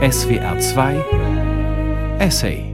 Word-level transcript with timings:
SWR 0.00 0.60
2 0.60 2.18
Essay 2.20 2.72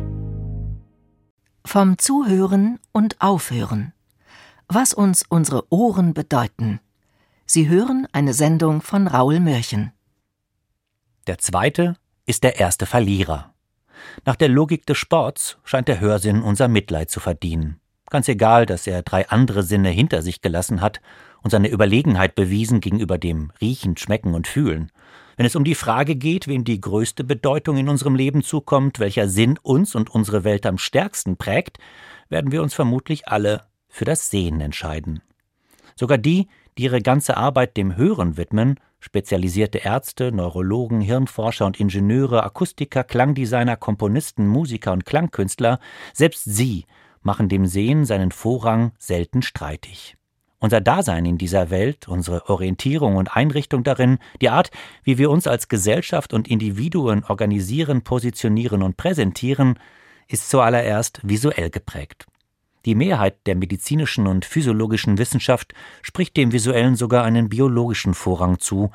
Vom 1.64 1.96
Zuhören 1.96 2.78
und 2.92 3.18
Aufhören. 3.18 3.94
Was 4.68 4.92
uns 4.92 5.24
unsere 5.26 5.72
Ohren 5.72 6.12
bedeuten. 6.12 6.80
Sie 7.46 7.66
hören 7.66 8.06
eine 8.12 8.34
Sendung 8.34 8.82
von 8.82 9.06
Raul 9.06 9.40
Mörchen. 9.40 9.92
Der 11.26 11.38
zweite 11.38 11.96
ist 12.26 12.44
der 12.44 12.60
erste 12.60 12.84
Verlierer. 12.84 13.54
Nach 14.26 14.36
der 14.36 14.50
Logik 14.50 14.84
des 14.84 14.98
Sports 14.98 15.56
scheint 15.64 15.88
der 15.88 16.00
Hörsinn 16.00 16.42
unser 16.42 16.68
Mitleid 16.68 17.10
zu 17.10 17.20
verdienen. 17.20 17.80
Ganz 18.10 18.28
egal, 18.28 18.66
dass 18.66 18.86
er 18.86 19.00
drei 19.00 19.30
andere 19.30 19.62
Sinne 19.62 19.88
hinter 19.88 20.20
sich 20.20 20.42
gelassen 20.42 20.82
hat 20.82 21.00
und 21.44 21.50
seine 21.50 21.68
Überlegenheit 21.68 22.34
bewiesen 22.34 22.80
gegenüber 22.80 23.18
dem 23.18 23.52
Riechen, 23.60 23.96
Schmecken 23.96 24.34
und 24.34 24.48
Fühlen. 24.48 24.90
Wenn 25.36 25.46
es 25.46 25.54
um 25.56 25.64
die 25.64 25.74
Frage 25.74 26.16
geht, 26.16 26.48
wem 26.48 26.64
die 26.64 26.80
größte 26.80 27.22
Bedeutung 27.22 27.76
in 27.76 27.88
unserem 27.88 28.16
Leben 28.16 28.42
zukommt, 28.42 28.98
welcher 28.98 29.28
Sinn 29.28 29.58
uns 29.62 29.94
und 29.94 30.10
unsere 30.10 30.42
Welt 30.42 30.64
am 30.64 30.78
stärksten 30.78 31.36
prägt, 31.36 31.78
werden 32.28 32.50
wir 32.50 32.62
uns 32.62 32.74
vermutlich 32.74 33.28
alle 33.28 33.62
für 33.88 34.04
das 34.04 34.30
Sehen 34.30 34.60
entscheiden. 34.60 35.20
Sogar 35.96 36.18
die, 36.18 36.48
die 36.78 36.84
ihre 36.84 37.02
ganze 37.02 37.36
Arbeit 37.36 37.76
dem 37.76 37.96
Hören 37.96 38.36
widmen, 38.36 38.80
spezialisierte 38.98 39.78
Ärzte, 39.78 40.32
Neurologen, 40.32 41.02
Hirnforscher 41.02 41.66
und 41.66 41.78
Ingenieure, 41.78 42.42
Akustiker, 42.42 43.04
Klangdesigner, 43.04 43.76
Komponisten, 43.76 44.46
Musiker 44.46 44.92
und 44.92 45.04
Klangkünstler, 45.04 45.78
selbst 46.14 46.44
sie 46.44 46.86
machen 47.22 47.48
dem 47.48 47.66
Sehen 47.66 48.06
seinen 48.06 48.32
Vorrang 48.32 48.92
selten 48.98 49.42
streitig. 49.42 50.16
Unser 50.64 50.80
Dasein 50.80 51.26
in 51.26 51.36
dieser 51.36 51.68
Welt, 51.68 52.08
unsere 52.08 52.48
Orientierung 52.48 53.16
und 53.16 53.36
Einrichtung 53.36 53.84
darin, 53.84 54.16
die 54.40 54.48
Art, 54.48 54.70
wie 55.02 55.18
wir 55.18 55.28
uns 55.28 55.46
als 55.46 55.68
Gesellschaft 55.68 56.32
und 56.32 56.48
Individuen 56.48 57.22
organisieren, 57.22 58.00
positionieren 58.00 58.82
und 58.82 58.96
präsentieren, 58.96 59.78
ist 60.26 60.48
zuallererst 60.48 61.20
visuell 61.22 61.68
geprägt. 61.68 62.24
Die 62.86 62.94
Mehrheit 62.94 63.36
der 63.44 63.56
medizinischen 63.56 64.26
und 64.26 64.46
physiologischen 64.46 65.18
Wissenschaft 65.18 65.74
spricht 66.00 66.34
dem 66.38 66.50
Visuellen 66.50 66.96
sogar 66.96 67.24
einen 67.24 67.50
biologischen 67.50 68.14
Vorrang 68.14 68.58
zu 68.58 68.90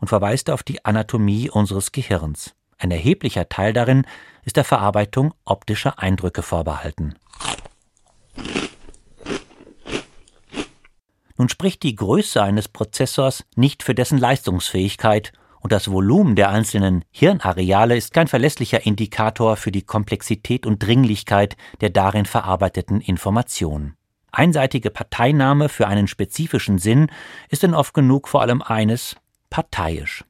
und 0.00 0.08
verweist 0.08 0.50
auf 0.50 0.62
die 0.62 0.84
Anatomie 0.84 1.48
unseres 1.48 1.90
Gehirns. 1.92 2.54
Ein 2.76 2.90
erheblicher 2.90 3.48
Teil 3.48 3.72
darin 3.72 4.06
ist 4.44 4.58
der 4.58 4.64
Verarbeitung 4.64 5.32
optischer 5.46 5.98
Eindrücke 5.98 6.42
vorbehalten. 6.42 7.14
Nun 11.36 11.48
spricht 11.48 11.82
die 11.82 11.96
Größe 11.96 12.42
eines 12.42 12.68
Prozessors 12.68 13.44
nicht 13.56 13.82
für 13.82 13.94
dessen 13.94 14.18
Leistungsfähigkeit 14.18 15.32
und 15.60 15.72
das 15.72 15.90
Volumen 15.90 16.36
der 16.36 16.50
einzelnen 16.50 17.04
Hirnareale 17.10 17.96
ist 17.96 18.12
kein 18.12 18.28
verlässlicher 18.28 18.86
Indikator 18.86 19.56
für 19.56 19.72
die 19.72 19.82
Komplexität 19.82 20.66
und 20.66 20.82
Dringlichkeit 20.82 21.56
der 21.80 21.90
darin 21.90 22.26
verarbeiteten 22.26 23.00
Informationen. 23.00 23.96
Einseitige 24.30 24.90
Parteinahme 24.90 25.68
für 25.68 25.88
einen 25.88 26.06
spezifischen 26.06 26.78
Sinn 26.78 27.08
ist 27.48 27.62
denn 27.62 27.74
oft 27.74 27.94
genug 27.94 28.28
vor 28.28 28.42
allem 28.42 28.62
eines 28.62 29.16
parteiisch. 29.48 30.24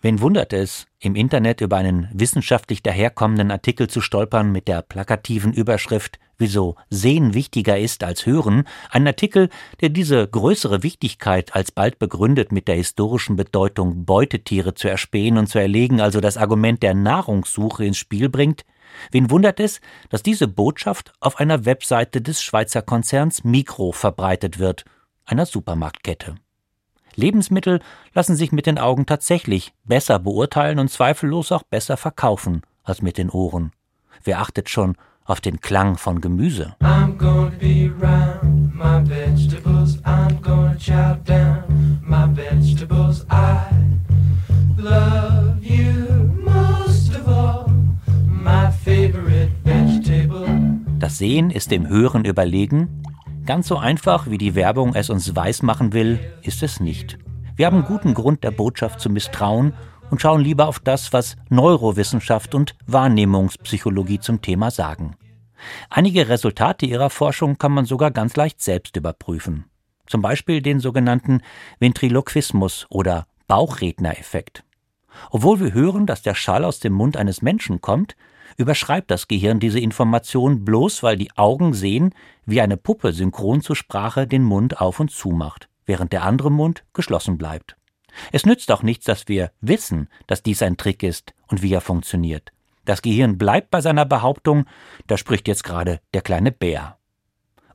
Wen 0.00 0.20
wundert 0.20 0.52
es, 0.52 0.86
im 1.00 1.14
Internet 1.14 1.60
über 1.60 1.76
einen 1.76 2.08
wissenschaftlich 2.12 2.82
daherkommenden 2.82 3.50
Artikel 3.50 3.88
zu 3.88 4.00
stolpern 4.00 4.52
mit 4.52 4.68
der 4.68 4.82
plakativen 4.82 5.52
Überschrift 5.52 6.18
Wieso 6.38 6.74
Sehen 6.90 7.34
wichtiger 7.34 7.78
ist 7.78 8.02
als 8.02 8.26
Hören, 8.26 8.64
ein 8.90 9.06
Artikel, 9.06 9.48
der 9.80 9.90
diese 9.90 10.26
größere 10.26 10.82
Wichtigkeit 10.82 11.54
alsbald 11.54 12.00
begründet 12.00 12.50
mit 12.50 12.66
der 12.66 12.74
historischen 12.74 13.36
Bedeutung 13.36 14.04
Beutetiere 14.04 14.74
zu 14.74 14.88
erspähen 14.88 15.38
und 15.38 15.46
zu 15.46 15.60
erlegen, 15.60 16.00
also 16.00 16.20
das 16.20 16.36
Argument 16.36 16.82
der 16.82 16.94
Nahrungssuche 16.94 17.84
ins 17.84 17.98
Spiel 17.98 18.28
bringt, 18.28 18.64
Wen 19.10 19.30
wundert 19.30 19.60
es, 19.60 19.80
dass 20.10 20.22
diese 20.22 20.48
Botschaft 20.48 21.12
auf 21.20 21.38
einer 21.38 21.64
Webseite 21.64 22.20
des 22.20 22.42
Schweizer 22.42 22.82
Konzerns 22.82 23.44
Mikro 23.44 23.92
verbreitet 23.92 24.58
wird, 24.58 24.84
einer 25.24 25.46
Supermarktkette. 25.46 26.34
Lebensmittel 27.16 27.80
lassen 28.14 28.36
sich 28.36 28.52
mit 28.52 28.66
den 28.66 28.78
Augen 28.78 29.06
tatsächlich 29.06 29.72
besser 29.84 30.18
beurteilen 30.18 30.78
und 30.78 30.90
zweifellos 30.90 31.52
auch 31.52 31.62
besser 31.62 31.96
verkaufen 31.96 32.62
als 32.84 33.02
mit 33.02 33.18
den 33.18 33.30
Ohren. 33.30 33.72
Wer 34.24 34.40
achtet 34.40 34.68
schon 34.68 34.96
auf 35.24 35.40
den 35.40 35.60
Klang 35.60 35.96
von 35.96 36.20
Gemüse? 36.20 36.74
I'm 36.80 37.16
gonna 37.16 37.52
be 37.60 37.90
round 38.00 38.74
my 38.74 39.02
vegetables, 39.08 39.98
I'm 40.04 40.40
gonna 40.40 40.76
chow 40.78 41.16
down 41.24 42.00
my 42.02 42.26
vegetables. 42.36 43.24
I 43.30 43.58
love 44.76 45.58
you 45.62 46.30
most 46.44 47.14
of 47.14 47.28
all, 47.28 47.66
my 48.26 48.70
favorite 48.84 49.50
vegetable. 49.64 50.46
Das 50.98 51.18
Sehen 51.18 51.50
ist 51.50 51.70
dem 51.70 51.88
Hören 51.88 52.24
überlegen 52.24 53.02
Ganz 53.44 53.66
so 53.66 53.76
einfach, 53.76 54.30
wie 54.30 54.38
die 54.38 54.54
Werbung 54.54 54.94
es 54.94 55.10
uns 55.10 55.34
weismachen 55.34 55.92
will, 55.92 56.20
ist 56.42 56.62
es 56.62 56.78
nicht. 56.78 57.18
Wir 57.56 57.66
haben 57.66 57.84
guten 57.84 58.14
Grund, 58.14 58.44
der 58.44 58.52
Botschaft 58.52 59.00
zu 59.00 59.10
misstrauen 59.10 59.74
und 60.10 60.20
schauen 60.20 60.40
lieber 60.40 60.68
auf 60.68 60.78
das, 60.78 61.12
was 61.12 61.34
Neurowissenschaft 61.48 62.54
und 62.54 62.76
Wahrnehmungspsychologie 62.86 64.20
zum 64.20 64.42
Thema 64.42 64.70
sagen. 64.70 65.16
Einige 65.90 66.28
Resultate 66.28 66.86
ihrer 66.86 67.10
Forschung 67.10 67.58
kann 67.58 67.72
man 67.72 67.84
sogar 67.84 68.12
ganz 68.12 68.36
leicht 68.36 68.62
selbst 68.62 68.96
überprüfen. 68.96 69.64
Zum 70.06 70.22
Beispiel 70.22 70.62
den 70.62 70.78
sogenannten 70.78 71.42
Ventriloquismus 71.80 72.86
oder 72.90 73.26
Bauchrednereffekt. 73.48 74.62
Obwohl 75.30 75.58
wir 75.58 75.74
hören, 75.74 76.06
dass 76.06 76.22
der 76.22 76.36
Schall 76.36 76.64
aus 76.64 76.78
dem 76.78 76.92
Mund 76.92 77.16
eines 77.16 77.42
Menschen 77.42 77.80
kommt, 77.80 78.14
überschreibt 78.56 79.10
das 79.10 79.28
Gehirn 79.28 79.60
diese 79.60 79.80
Information 79.80 80.64
bloß, 80.64 81.02
weil 81.02 81.16
die 81.16 81.36
Augen 81.36 81.74
sehen, 81.74 82.14
wie 82.44 82.60
eine 82.60 82.76
Puppe 82.76 83.12
synchron 83.12 83.62
zur 83.62 83.76
Sprache 83.76 84.26
den 84.26 84.42
Mund 84.42 84.80
auf 84.80 85.00
und 85.00 85.10
zu 85.10 85.30
macht, 85.30 85.68
während 85.86 86.12
der 86.12 86.24
andere 86.24 86.50
Mund 86.50 86.84
geschlossen 86.92 87.38
bleibt. 87.38 87.76
Es 88.30 88.46
nützt 88.46 88.70
auch 88.70 88.82
nichts, 88.82 89.04
dass 89.04 89.28
wir 89.28 89.52
wissen, 89.60 90.08
dass 90.26 90.42
dies 90.42 90.62
ein 90.62 90.76
Trick 90.76 91.02
ist 91.02 91.34
und 91.48 91.62
wie 91.62 91.72
er 91.72 91.80
funktioniert. 91.80 92.52
Das 92.84 93.02
Gehirn 93.02 93.38
bleibt 93.38 93.70
bei 93.70 93.80
seiner 93.80 94.04
Behauptung, 94.04 94.66
da 95.06 95.16
spricht 95.16 95.48
jetzt 95.48 95.64
gerade 95.64 96.00
der 96.14 96.22
kleine 96.22 96.52
Bär. 96.52 96.98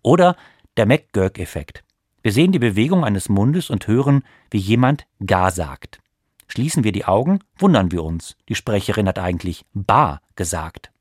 Oder 0.03 0.35
der 0.75 0.85
McGurk-Effekt. 0.85 1.83
Wir 2.21 2.31
sehen 2.31 2.51
die 2.51 2.59
Bewegung 2.59 3.05
eines 3.05 3.29
Mundes 3.29 3.69
und 3.69 3.87
hören, 3.87 4.23
wie 4.51 4.57
jemand 4.57 5.07
Ga 5.25 5.49
sagt. 5.49 5.99
Schließen 6.47 6.83
wir 6.83 6.91
die 6.91 7.05
Augen, 7.05 7.39
wundern 7.57 7.91
wir 7.91 8.03
uns. 8.03 8.35
Die 8.49 8.55
Sprecherin 8.55 9.07
hat 9.07 9.19
eigentlich 9.19 9.65
Ba 9.73 10.21
gesagt. 10.37 10.91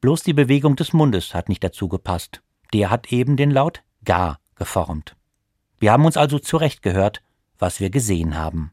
Bloß 0.00 0.22
die 0.22 0.32
Bewegung 0.32 0.76
des 0.76 0.92
Mundes 0.92 1.34
hat 1.34 1.48
nicht 1.48 1.62
dazu 1.62 1.88
gepasst. 1.88 2.42
Der 2.72 2.90
hat 2.90 3.12
eben 3.12 3.36
den 3.36 3.50
Laut 3.50 3.82
Ga 4.04 4.38
geformt. 4.54 5.16
Wir 5.78 5.92
haben 5.92 6.06
uns 6.06 6.16
also 6.16 6.38
zurecht 6.38 6.82
gehört, 6.82 7.22
was 7.58 7.80
wir 7.80 7.90
gesehen 7.90 8.36
haben. 8.36 8.72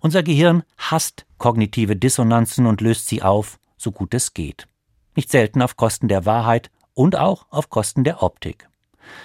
Unser 0.00 0.22
Gehirn 0.22 0.62
hasst 0.76 1.26
kognitive 1.38 1.96
Dissonanzen 1.96 2.66
und 2.66 2.80
löst 2.80 3.06
sie 3.08 3.22
auf, 3.22 3.58
so 3.76 3.92
gut 3.92 4.14
es 4.14 4.34
geht. 4.34 4.68
Nicht 5.14 5.30
selten 5.30 5.62
auf 5.62 5.76
Kosten 5.76 6.08
der 6.08 6.26
Wahrheit 6.26 6.70
und 6.94 7.16
auch 7.16 7.46
auf 7.50 7.70
Kosten 7.70 8.04
der 8.04 8.22
Optik. 8.22 8.68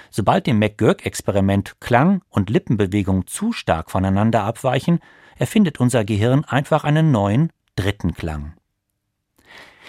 Sobald 0.10 0.48
im 0.48 0.60
McGurk-Experiment 0.60 1.80
Klang 1.80 2.22
und 2.30 2.50
Lippenbewegung 2.50 3.28
zu 3.28 3.52
stark 3.52 3.92
voneinander 3.92 4.44
abweichen, 4.44 5.00
erfindet 5.38 5.80
unser 5.80 6.06
Gehirn 6.06 6.46
einfach 6.46 6.84
einen 6.84 7.12
neuen, 7.12 7.52
dritten 7.76 8.14
Klang. 8.14 8.54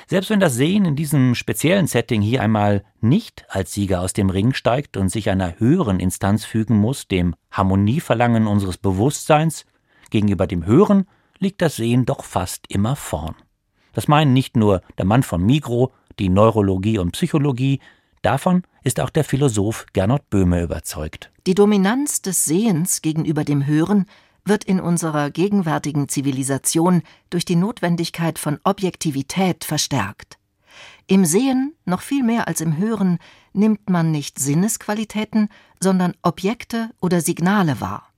Selbst 0.08 0.30
wenn 0.30 0.40
das 0.40 0.54
Sehen 0.54 0.84
in 0.84 0.96
diesem 0.96 1.34
speziellen 1.34 1.86
Setting 1.86 2.22
hier 2.22 2.42
einmal 2.42 2.84
nicht 3.00 3.44
als 3.48 3.72
Sieger 3.72 4.00
aus 4.00 4.12
dem 4.12 4.30
Ring 4.30 4.52
steigt 4.54 4.96
und 4.96 5.08
sich 5.08 5.30
einer 5.30 5.58
höheren 5.58 6.00
Instanz 6.00 6.44
fügen 6.44 6.76
muss, 6.76 7.08
dem 7.08 7.34
Harmonieverlangen 7.50 8.46
unseres 8.46 8.78
Bewusstseins, 8.78 9.66
gegenüber 10.10 10.46
dem 10.46 10.66
Hören 10.66 11.06
liegt 11.38 11.62
das 11.62 11.76
Sehen 11.76 12.06
doch 12.06 12.25
fast 12.25 12.66
immer 12.69 12.96
vorn. 12.96 13.34
Das 13.93 14.08
meinen 14.08 14.32
nicht 14.32 14.56
nur 14.56 14.82
der 14.99 15.04
Mann 15.04 15.22
von 15.22 15.43
Migro, 15.43 15.93
die 16.19 16.28
Neurologie 16.28 16.98
und 16.98 17.12
Psychologie, 17.12 17.81
davon 18.22 18.62
ist 18.84 19.00
auch 19.00 19.10
der 19.10 19.25
Philosoph 19.25 19.87
Gernot 19.93 20.28
Böhme 20.31 20.62
überzeugt. 20.62 21.31
Die 21.46 21.55
Dominanz 21.55 22.22
des 22.22 22.44
Sehens 22.44 23.02
gegenüber 23.02 23.44
dem 23.44 23.66
Hören 23.66 24.06
wird 24.44 24.65
in 24.65 24.81
unserer 24.81 25.31
gegenwärtigen 25.31 26.09
Zivilisation 26.09 27.03
durch 27.31 27.44
die 27.44 27.56
Notwendigkeit 27.56 28.39
von 28.39 28.59
Objektivität 28.65 29.65
verstärkt. 29.65 30.39
Im 31.06 31.25
Sehen, 31.25 31.75
noch 31.85 32.00
viel 32.00 32.23
mehr 32.23 32.49
als 32.49 32.61
im 32.61 32.77
Hören, 32.77 33.19
nimmt 33.53 33.91
man 33.91 34.11
nicht 34.11 34.39
Sinnesqualitäten, 34.39 35.49
sondern 35.81 36.15
Objekte 36.23 36.91
oder 37.00 37.21
Signale 37.21 37.81
wahr. 37.81 38.12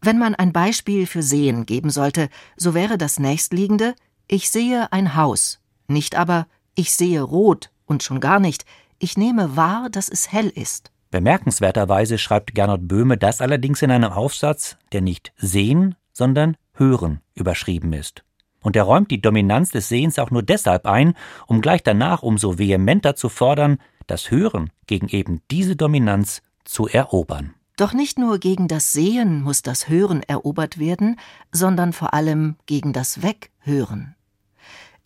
Wenn 0.00 0.18
man 0.18 0.34
ein 0.34 0.52
Beispiel 0.52 1.06
für 1.06 1.22
Sehen 1.22 1.66
geben 1.66 1.90
sollte, 1.90 2.28
so 2.56 2.72
wäre 2.74 2.98
das 2.98 3.18
nächstliegende 3.18 3.94
Ich 4.28 4.50
sehe 4.50 4.92
ein 4.92 5.16
Haus, 5.16 5.60
nicht 5.88 6.14
aber 6.14 6.46
Ich 6.74 6.92
sehe 6.92 7.22
rot 7.22 7.70
und 7.86 8.02
schon 8.02 8.20
gar 8.20 8.38
nicht 8.38 8.64
Ich 8.98 9.16
nehme 9.16 9.56
wahr, 9.56 9.90
dass 9.90 10.08
es 10.08 10.30
hell 10.32 10.48
ist. 10.48 10.92
Bemerkenswerterweise 11.10 12.18
schreibt 12.18 12.54
Gernot 12.54 12.86
Böhme 12.86 13.16
das 13.16 13.40
allerdings 13.40 13.82
in 13.82 13.90
einem 13.90 14.12
Aufsatz, 14.12 14.76
der 14.92 15.00
nicht 15.00 15.32
Sehen, 15.36 15.94
sondern 16.12 16.56
Hören 16.74 17.20
überschrieben 17.34 17.92
ist. 17.92 18.24
Und 18.60 18.76
er 18.76 18.82
räumt 18.82 19.10
die 19.10 19.22
Dominanz 19.22 19.70
des 19.70 19.88
Sehens 19.88 20.18
auch 20.18 20.30
nur 20.30 20.42
deshalb 20.42 20.86
ein, 20.86 21.14
um 21.46 21.60
gleich 21.60 21.82
danach 21.82 22.22
umso 22.22 22.58
vehementer 22.58 23.14
zu 23.14 23.28
fordern, 23.28 23.78
das 24.06 24.30
Hören 24.30 24.70
gegen 24.86 25.08
eben 25.08 25.42
diese 25.50 25.76
Dominanz 25.76 26.42
zu 26.64 26.86
erobern. 26.86 27.54
Doch 27.76 27.92
nicht 27.92 28.18
nur 28.18 28.38
gegen 28.38 28.66
das 28.66 28.92
Sehen 28.92 29.42
muss 29.42 29.62
das 29.62 29.88
Hören 29.88 30.22
erobert 30.24 30.78
werden, 30.78 31.18
sondern 31.52 31.92
vor 31.92 32.12
allem 32.12 32.56
gegen 32.66 32.92
das 32.92 33.22
Weghören. 33.22 34.16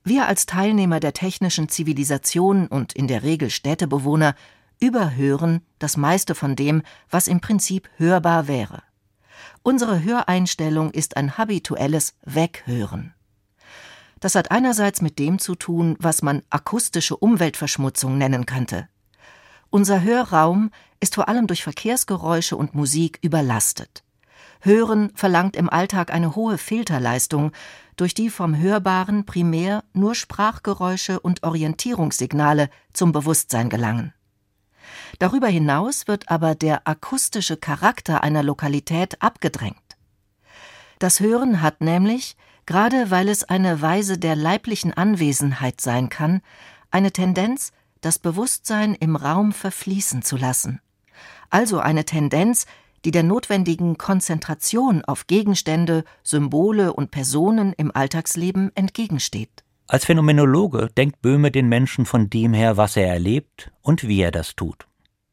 Wir 0.05 0.27
als 0.27 0.47
Teilnehmer 0.47 0.99
der 0.99 1.13
technischen 1.13 1.69
Zivilisation 1.69 2.67
und 2.67 2.95
in 2.95 3.07
der 3.07 3.23
Regel 3.23 3.51
Städtebewohner 3.51 4.35
überhören 4.83 5.63
das 5.79 5.97
meiste 5.97 6.35
von 6.35 6.57
dem, 6.57 6.83
was 7.09 7.29
im 7.29 7.41
Prinzip 7.41 7.89
hörbar 7.97 8.49
wäre. 8.49 8.83
Unsere 9.63 10.03
Höreinstellung 10.03 10.91
ist 10.91 11.17
ein 11.17 11.39
habituelles 11.39 12.15
Weghören. 12.25 13.15
Das 14.21 14.35
hat 14.35 14.51
einerseits 14.51 15.01
mit 15.01 15.19
dem 15.19 15.39
zu 15.39 15.55
tun, 15.55 15.97
was 15.99 16.23
man 16.23 16.43
akustische 16.51 17.17
Umweltverschmutzung 17.17 18.19
nennen 18.19 18.45
könnte. 18.47 18.89
Unser 19.71 20.03
Hörraum 20.03 20.71
ist 21.01 21.15
vor 21.15 21.29
allem 21.29 21.47
durch 21.47 21.63
Verkehrsgeräusche 21.63 22.57
und 22.57 22.75
Musik 22.75 23.19
überlastet. 23.23 24.05
Hören 24.61 25.11
verlangt 25.15 25.57
im 25.57 25.71
Alltag 25.71 26.13
eine 26.13 26.37
hohe 26.37 26.59
Filterleistung, 26.59 27.53
durch 27.97 28.15
die 28.15 28.31
vom 28.31 28.57
Hörbaren 28.57 29.27
primär 29.27 29.83
nur 29.93 30.15
Sprachgeräusche 30.15 31.19
und 31.19 31.43
Orientierungssignale 31.43 32.69
zum 32.93 33.13
Bewusstsein 33.13 33.69
gelangen. 33.69 34.13
Darüber 35.19 35.49
hinaus 35.49 36.09
wird 36.09 36.31
aber 36.31 36.55
der 36.55 36.87
akustische 36.87 37.57
Charakter 37.57 38.23
einer 38.23 38.43
Lokalität 38.43 39.21
abgedrängt. 39.23 39.77
Das 40.99 41.21
Hören 41.21 41.63
hat 41.63 41.81
nämlich, 41.81 42.37
gerade 42.67 43.11
weil 43.11 43.29
es 43.29 43.45
eine 43.45 43.81
Weise 43.81 44.19
der 44.19 44.37
leiblichen 44.37 44.93
Anwesenheit 44.93 45.81
sein 45.81 46.09
kann, 46.09 46.43
eine 46.91 47.13
Tendenz, 47.13 47.73
das 48.01 48.19
Bewusstsein 48.19 48.95
im 48.95 49.17
Raum 49.17 49.53
verfließen 49.53 50.23
zu 50.23 50.37
lassen 50.37 50.81
also 51.53 51.79
eine 51.81 52.05
Tendenz, 52.05 52.67
die 53.05 53.11
der 53.11 53.23
notwendigen 53.23 53.99
Konzentration 53.99 55.05
auf 55.05 55.27
Gegenstände, 55.27 56.05
Symbole 56.23 56.93
und 56.93 57.11
Personen 57.11 57.73
im 57.75 57.95
Alltagsleben 57.95 58.75
entgegensteht. 58.75 59.65
Als 59.93 60.07
Phänomenologe 60.07 60.89
denkt 60.97 61.21
Böhme 61.21 61.51
den 61.51 61.69
Menschen 61.69 62.07
von 62.07 62.31
dem 62.31 62.55
her, 62.55 62.79
was 62.79 62.97
er 62.97 63.09
erlebt 63.09 63.71
und 63.83 64.09
wie 64.09 64.23
er 64.23 64.31
das 64.31 64.57
tut. 64.57 64.87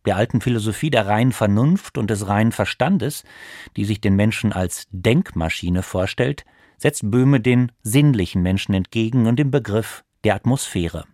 Der 0.06 0.18
alten 0.18 0.42
Philosophie 0.42 0.90
der 0.90 1.08
reinen 1.08 1.32
Vernunft 1.32 1.98
und 1.98 2.10
des 2.10 2.28
reinen 2.28 2.52
Verstandes, 2.52 3.24
die 3.78 3.86
sich 3.86 4.02
den 4.02 4.18
Menschen 4.18 4.52
als 4.52 4.90
Denkmaschine 4.92 5.82
vorstellt, 5.82 6.44
setzt 6.78 7.10
Böhme 7.10 7.40
den 7.40 7.72
sinnlichen 7.84 8.42
Menschen 8.42 8.74
entgegen 8.74 9.28
und 9.28 9.40
den 9.40 9.50
Begriff 9.50 10.04
der 10.26 10.36
Atmosphäre. 10.36 11.06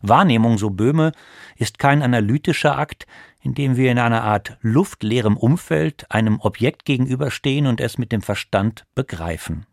Wahrnehmung, 0.00 0.56
so 0.56 0.70
Böhme, 0.70 1.10
ist 1.56 1.80
kein 1.80 2.00
analytischer 2.00 2.78
Akt, 2.78 3.08
in 3.40 3.54
dem 3.54 3.76
wir 3.76 3.90
in 3.90 3.98
einer 3.98 4.22
Art 4.22 4.56
luftleerem 4.60 5.36
Umfeld 5.36 6.08
einem 6.12 6.38
Objekt 6.38 6.84
gegenüberstehen 6.84 7.66
und 7.66 7.80
es 7.80 7.98
mit 7.98 8.12
dem 8.12 8.22
Verstand 8.22 8.84
begreifen. 8.94 9.66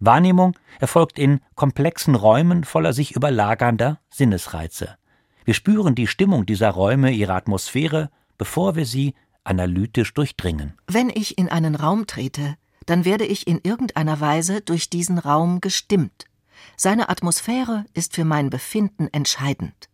Wahrnehmung 0.00 0.56
erfolgt 0.80 1.18
in 1.18 1.40
komplexen 1.54 2.14
Räumen 2.14 2.64
voller 2.64 2.92
sich 2.92 3.14
überlagernder 3.16 4.00
Sinnesreize. 4.10 4.96
Wir 5.44 5.54
spüren 5.54 5.94
die 5.94 6.06
Stimmung 6.06 6.46
dieser 6.46 6.70
Räume, 6.70 7.12
ihre 7.12 7.34
Atmosphäre, 7.34 8.10
bevor 8.38 8.76
wir 8.76 8.86
sie 8.86 9.14
analytisch 9.44 10.14
durchdringen. 10.14 10.74
Wenn 10.86 11.10
ich 11.10 11.38
in 11.38 11.48
einen 11.48 11.74
Raum 11.74 12.06
trete, 12.06 12.56
dann 12.86 13.04
werde 13.04 13.24
ich 13.24 13.46
in 13.46 13.60
irgendeiner 13.62 14.20
Weise 14.20 14.60
durch 14.60 14.90
diesen 14.90 15.18
Raum 15.18 15.60
gestimmt. 15.60 16.24
Seine 16.76 17.08
Atmosphäre 17.08 17.84
ist 17.94 18.14
für 18.14 18.24
mein 18.24 18.50
Befinden 18.50 19.08
entscheidend. 19.12 19.88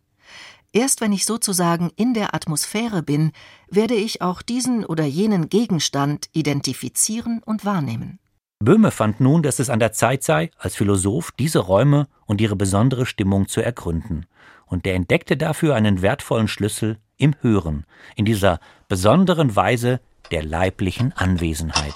Erst 0.73 1.01
wenn 1.01 1.11
ich 1.11 1.25
sozusagen 1.25 1.91
in 1.97 2.13
der 2.13 2.33
Atmosphäre 2.33 3.03
bin, 3.03 3.33
werde 3.69 3.95
ich 3.95 4.21
auch 4.21 4.41
diesen 4.41 4.85
oder 4.85 5.03
jenen 5.03 5.49
Gegenstand 5.49 6.29
identifizieren 6.31 7.41
und 7.43 7.65
wahrnehmen. 7.65 8.19
Böhme 8.61 8.91
fand 8.91 9.19
nun, 9.19 9.41
dass 9.41 9.59
es 9.59 9.69
an 9.69 9.79
der 9.79 9.91
Zeit 9.91 10.23
sei, 10.23 10.51
als 10.57 10.75
Philosoph 10.75 11.31
diese 11.31 11.59
Räume 11.59 12.07
und 12.25 12.41
ihre 12.41 12.55
besondere 12.55 13.05
Stimmung 13.05 13.47
zu 13.47 13.61
ergründen. 13.61 14.27
Und 14.65 14.85
er 14.85 14.95
entdeckte 14.95 15.35
dafür 15.35 15.75
einen 15.75 16.01
wertvollen 16.01 16.47
Schlüssel 16.47 16.97
im 17.17 17.35
Hören, 17.41 17.85
in 18.15 18.25
dieser 18.25 18.59
besonderen 18.87 19.55
Weise 19.55 19.99
der 20.31 20.43
leiblichen 20.43 21.11
Anwesenheit. 21.13 21.95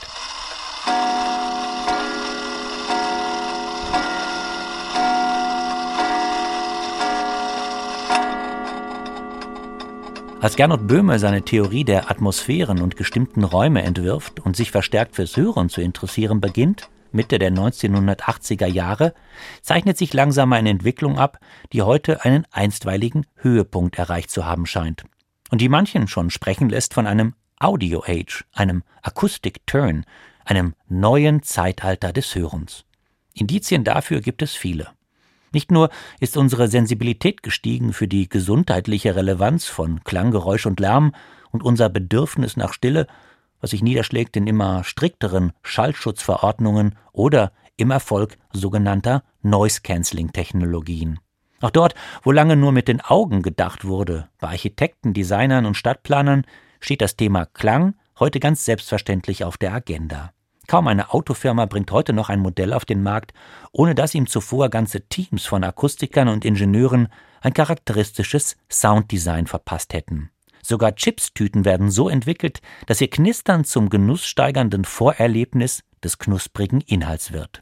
Als 10.46 10.58
Gernot 10.58 10.86
Böhme 10.86 11.18
seine 11.18 11.42
Theorie 11.42 11.84
der 11.84 12.12
Atmosphären 12.12 12.80
und 12.80 12.96
gestimmten 12.96 13.44
Räume 13.44 13.82
entwirft 13.82 14.40
und 14.42 14.56
sich 14.56 14.70
verstärkt 14.70 15.16
fürs 15.16 15.36
Hören 15.38 15.70
zu 15.70 15.82
interessieren 15.82 16.40
beginnt, 16.40 16.88
Mitte 17.12 17.40
der 17.40 17.52
1980er 17.52 18.68
Jahre, 18.68 19.16
zeichnet 19.64 19.98
sich 19.98 20.14
langsam 20.14 20.54
eine 20.54 20.70
Entwicklung 20.70 21.18
ab, 21.18 21.40
die 21.74 21.82
heute 21.82 22.24
einen 22.26 22.46
einstweiligen 22.52 23.26
Höhepunkt 23.38 23.98
erreicht 23.98 24.30
zu 24.30 24.46
haben 24.46 24.68
scheint. 24.68 25.06
Und 25.50 25.62
die 25.62 25.68
manchen 25.68 26.08
schon 26.08 26.30
sprechen 26.30 26.70
lässt 26.70 26.94
von 26.94 27.08
einem 27.08 27.34
Audio 27.60 28.04
Age, 28.06 28.46
einem 28.54 28.84
Acoustic 29.02 29.66
Turn, 29.66 30.06
einem 30.44 30.76
neuen 30.88 31.42
Zeitalter 31.42 32.14
des 32.14 32.36
Hörens. 32.36 32.86
Indizien 33.34 33.84
dafür 33.84 34.22
gibt 34.22 34.44
es 34.44 34.54
viele. 34.54 34.90
Nicht 35.52 35.72
nur 35.72 35.90
ist 36.20 36.38
unsere 36.38 36.68
Sensibilität 36.68 37.44
gestiegen 37.44 37.94
für 37.94 38.08
die 38.08 38.28
gesundheitliche 38.28 39.16
Relevanz 39.16 39.66
von 39.66 40.04
Klang, 40.04 40.32
Geräusch 40.32 40.66
und 40.66 40.80
Lärm 40.80 41.14
und 41.52 41.64
unser 41.64 41.90
Bedürfnis 41.90 42.58
nach 42.58 42.74
Stille, 42.74 43.08
was 43.62 43.72
sich 43.72 43.82
niederschlägt 43.82 44.36
in 44.36 44.48
immer 44.48 44.84
strikteren 44.84 45.54
Schallschutzverordnungen 45.64 46.96
oder 47.14 47.52
im 47.78 47.92
Erfolg 47.92 48.38
sogenannter 48.52 49.24
Noise-Canceling-Technologien. 49.42 51.20
Auch 51.62 51.72
dort, 51.72 51.96
wo 52.24 52.32
lange 52.32 52.56
nur 52.56 52.72
mit 52.72 52.88
den 52.88 53.02
Augen 53.02 53.42
gedacht 53.42 53.86
wurde, 53.86 54.28
bei 54.40 54.50
Architekten, 54.50 55.14
Designern 55.14 55.66
und 55.66 55.76
Stadtplanern, 55.76 56.46
steht 56.80 57.02
das 57.02 57.16
Thema 57.16 57.46
Klang 57.46 57.96
heute 58.20 58.40
ganz 58.40 58.66
selbstverständlich 58.66 59.44
auf 59.44 59.58
der 59.58 59.74
Agenda. 59.74 60.32
Kaum 60.68 60.88
eine 60.88 61.14
Autofirma 61.14 61.66
bringt 61.66 61.92
heute 61.92 62.14
noch 62.14 62.30
ein 62.30 62.40
Modell 62.40 62.74
auf 62.74 62.86
den 62.86 63.04
Markt, 63.04 63.34
ohne 63.72 63.96
dass 63.96 64.16
ihm 64.16 64.28
zuvor 64.28 64.70
ganze 64.70 65.08
Teams 65.08 65.46
von 65.46 65.64
Akustikern 65.64 66.28
und 66.28 66.46
Ingenieuren 66.46 67.10
ein 67.42 67.54
charakteristisches 67.54 68.58
Sounddesign 68.70 69.48
verpasst 69.48 69.94
hätten. 69.94 70.32
Sogar 70.64 70.96
Chipstüten 70.96 71.64
werden 71.64 71.92
so 71.92 72.10
entwickelt, 72.10 72.62
dass 72.88 73.00
ihr 73.00 73.10
Knistern 73.10 73.66
zum 73.66 73.90
genusssteigernden 73.90 74.84
Vorerlebnis 74.84 75.84
des 76.04 76.18
knusprigen 76.18 76.82
Inhalts 76.82 77.32
wird. 77.32 77.62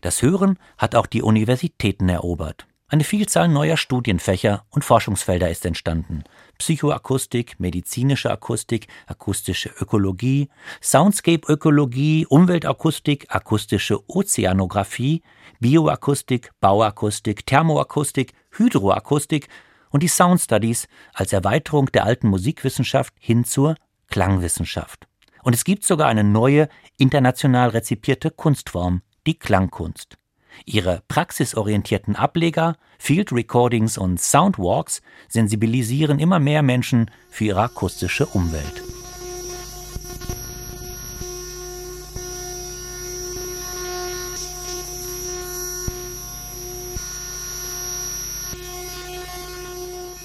Das 0.00 0.22
Hören 0.22 0.58
hat 0.78 0.94
auch 0.94 1.06
die 1.06 1.20
Universitäten 1.20 2.08
erobert. 2.08 2.66
Eine 2.92 3.04
Vielzahl 3.04 3.48
neuer 3.48 3.78
Studienfächer 3.78 4.66
und 4.68 4.84
Forschungsfelder 4.84 5.48
ist 5.48 5.64
entstanden. 5.64 6.24
Psychoakustik, 6.58 7.58
medizinische 7.58 8.30
Akustik, 8.30 8.86
akustische 9.06 9.70
Ökologie, 9.80 10.50
Soundscape-Ökologie, 10.82 12.26
Umweltakustik, 12.26 13.34
akustische 13.34 14.06
Ozeanographie, 14.10 15.22
Bioakustik, 15.58 16.50
Bauakustik, 16.60 17.46
Thermoakustik, 17.46 18.34
Hydroakustik 18.50 19.48
und 19.88 20.02
die 20.02 20.08
Sound 20.08 20.42
Studies 20.42 20.86
als 21.14 21.32
Erweiterung 21.32 21.86
der 21.92 22.04
alten 22.04 22.28
Musikwissenschaft 22.28 23.14
hin 23.18 23.46
zur 23.46 23.76
Klangwissenschaft. 24.10 25.08
Und 25.42 25.54
es 25.54 25.64
gibt 25.64 25.84
sogar 25.84 26.08
eine 26.08 26.24
neue, 26.24 26.68
international 26.98 27.70
rezipierte 27.70 28.30
Kunstform, 28.30 29.00
die 29.26 29.38
Klangkunst. 29.38 30.18
Ihre 30.64 31.02
praxisorientierten 31.08 32.16
Ableger, 32.16 32.76
Field 32.98 33.32
Recordings 33.32 33.98
und 33.98 34.20
Soundwalks 34.20 35.02
sensibilisieren 35.28 36.18
immer 36.18 36.38
mehr 36.38 36.62
Menschen 36.62 37.10
für 37.30 37.44
ihre 37.44 37.62
akustische 37.62 38.26
Umwelt. 38.26 38.82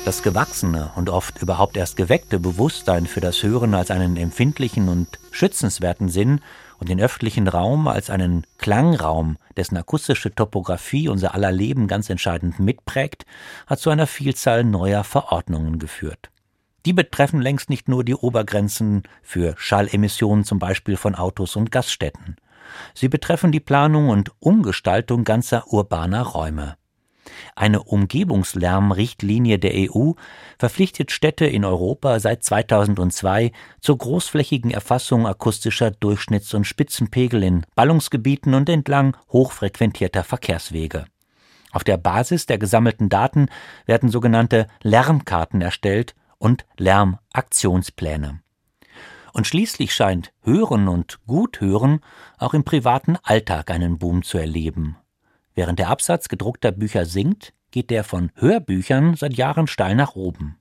Das 0.07 0.23
gewachsene 0.23 0.91
und 0.95 1.09
oft 1.09 1.41
überhaupt 1.41 1.75
erst 1.75 1.97
geweckte 1.97 2.39
Bewusstsein 2.39 3.07
für 3.07 3.19
das 3.19 3.43
Hören 3.43 3.73
als 3.73 3.91
einen 3.91 4.15
empfindlichen 4.15 4.87
und 4.87 5.19
schützenswerten 5.31 6.07
Sinn 6.07 6.39
und 6.79 6.87
den 6.87 7.01
öffentlichen 7.01 7.49
Raum 7.49 7.89
als 7.89 8.09
einen 8.09 8.47
Klangraum, 8.57 9.35
dessen 9.57 9.77
akustische 9.77 10.33
Topographie 10.33 11.09
unser 11.09 11.33
aller 11.33 11.51
Leben 11.51 11.87
ganz 11.87 12.09
entscheidend 12.09 12.59
mitprägt, 12.59 13.25
hat 13.65 13.79
zu 13.79 13.89
einer 13.89 14.07
Vielzahl 14.07 14.63
neuer 14.63 15.03
Verordnungen 15.03 15.79
geführt. 15.79 16.29
Die 16.85 16.93
betreffen 16.93 17.41
längst 17.41 17.69
nicht 17.69 17.89
nur 17.89 18.05
die 18.05 18.15
Obergrenzen 18.15 19.03
für 19.21 19.55
Schallemissionen 19.57 20.45
zum 20.45 20.59
Beispiel 20.59 20.95
von 20.95 21.15
Autos 21.15 21.55
und 21.55 21.71
Gaststätten. 21.71 22.37
Sie 22.93 23.09
betreffen 23.09 23.51
die 23.51 23.59
Planung 23.59 24.09
und 24.09 24.31
Umgestaltung 24.39 25.23
ganzer 25.23 25.67
urbaner 25.67 26.21
Räume. 26.21 26.77
Eine 27.55 27.83
Umgebungslärmrichtlinie 27.83 29.59
der 29.59 29.73
EU 29.75 30.13
verpflichtet 30.59 31.11
Städte 31.11 31.45
in 31.45 31.65
Europa 31.65 32.19
seit 32.19 32.43
2002 32.43 33.51
zur 33.81 33.97
großflächigen 33.97 34.71
Erfassung 34.71 35.27
akustischer 35.27 35.87
Durchschnitts- 35.87 36.55
und 36.55 36.65
Spitzenpegel 36.65 37.43
in 37.43 37.65
Ballungsgebieten 37.75 38.53
und 38.53 38.69
entlang 38.69 39.15
hochfrequentierter 39.31 40.23
Verkehrswege. 40.23 41.05
Auf 41.71 41.83
der 41.83 41.97
Basis 41.97 42.45
der 42.45 42.57
gesammelten 42.57 43.09
Daten 43.09 43.47
werden 43.85 44.09
sogenannte 44.09 44.67
Lärmkarten 44.81 45.61
erstellt 45.61 46.15
und 46.37 46.65
Lärmaktionspläne. 46.77 48.41
Und 49.33 49.45
schließlich 49.45 49.93
scheint 49.93 50.33
Hören 50.41 50.87
und 50.87 51.19
Guthören 51.27 51.99
auch 52.39 52.53
im 52.53 52.63
privaten 52.63 53.17
Alltag 53.21 53.69
einen 53.69 53.99
Boom 53.99 54.23
zu 54.23 54.37
erleben. 54.37 54.97
Während 55.57 55.79
der 55.79 55.89
Absatz 55.89 56.29
gedruckter 56.29 56.71
Bücher 56.71 57.05
sinkt, 57.05 57.51
geht 57.71 57.89
der 57.89 58.03
von 58.03 58.31
Hörbüchern 58.35 59.15
seit 59.15 59.33
Jahren 59.33 59.65
steil 59.65 59.95
nach 59.95 60.15
oben. 60.15 60.59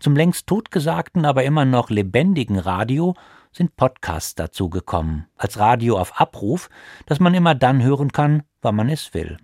Zum 0.00 0.16
längst 0.16 0.46
totgesagten, 0.46 1.26
aber 1.26 1.44
immer 1.44 1.66
noch 1.66 1.90
lebendigen 1.90 2.58
Radio 2.58 3.14
sind 3.52 3.76
Podcasts 3.76 4.34
dazugekommen, 4.34 5.26
als 5.36 5.58
Radio 5.58 5.98
auf 5.98 6.18
Abruf, 6.18 6.70
das 7.04 7.20
man 7.20 7.34
immer 7.34 7.54
dann 7.54 7.82
hören 7.82 8.10
kann, 8.10 8.42
wann 8.62 8.74
man 8.74 8.88
es 8.88 9.12
will. 9.12 9.36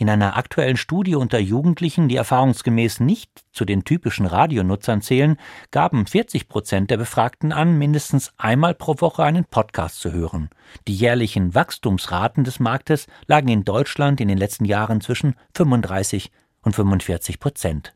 In 0.00 0.08
einer 0.08 0.38
aktuellen 0.38 0.78
Studie 0.78 1.14
unter 1.14 1.38
Jugendlichen, 1.38 2.08
die 2.08 2.16
erfahrungsgemäß 2.16 3.00
nicht 3.00 3.44
zu 3.52 3.66
den 3.66 3.84
typischen 3.84 4.24
Radionutzern 4.24 5.02
zählen, 5.02 5.36
gaben 5.72 6.06
40 6.06 6.48
Prozent 6.48 6.90
der 6.90 6.96
Befragten 6.96 7.52
an, 7.52 7.76
mindestens 7.76 8.32
einmal 8.38 8.74
pro 8.74 8.94
Woche 9.02 9.24
einen 9.24 9.44
Podcast 9.44 10.00
zu 10.00 10.10
hören. 10.10 10.48
Die 10.88 10.94
jährlichen 10.94 11.54
Wachstumsraten 11.54 12.44
des 12.44 12.60
Marktes 12.60 13.08
lagen 13.26 13.48
in 13.48 13.64
Deutschland 13.64 14.22
in 14.22 14.28
den 14.28 14.38
letzten 14.38 14.64
Jahren 14.64 15.02
zwischen 15.02 15.34
35 15.54 16.32
und 16.62 16.74
45 16.74 17.38
Prozent. 17.38 17.94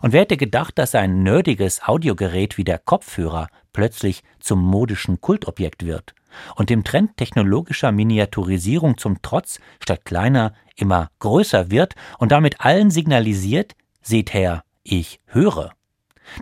Und 0.00 0.12
wer 0.12 0.22
hätte 0.22 0.36
gedacht, 0.36 0.76
dass 0.76 0.96
ein 0.96 1.22
nerdiges 1.22 1.84
Audiogerät 1.84 2.58
wie 2.58 2.64
der 2.64 2.78
Kopfhörer 2.78 3.46
plötzlich 3.72 4.24
zum 4.40 4.60
modischen 4.60 5.20
Kultobjekt 5.20 5.86
wird? 5.86 6.16
Und 6.56 6.70
dem 6.70 6.84
Trend 6.84 7.16
technologischer 7.16 7.92
Miniaturisierung 7.92 8.98
zum 8.98 9.22
Trotz 9.22 9.60
statt 9.82 10.04
kleiner 10.04 10.54
immer 10.76 11.10
größer 11.18 11.70
wird 11.70 11.94
und 12.18 12.32
damit 12.32 12.60
allen 12.60 12.90
signalisiert, 12.90 13.74
seht 14.02 14.34
her, 14.34 14.64
ich 14.82 15.20
höre. 15.26 15.72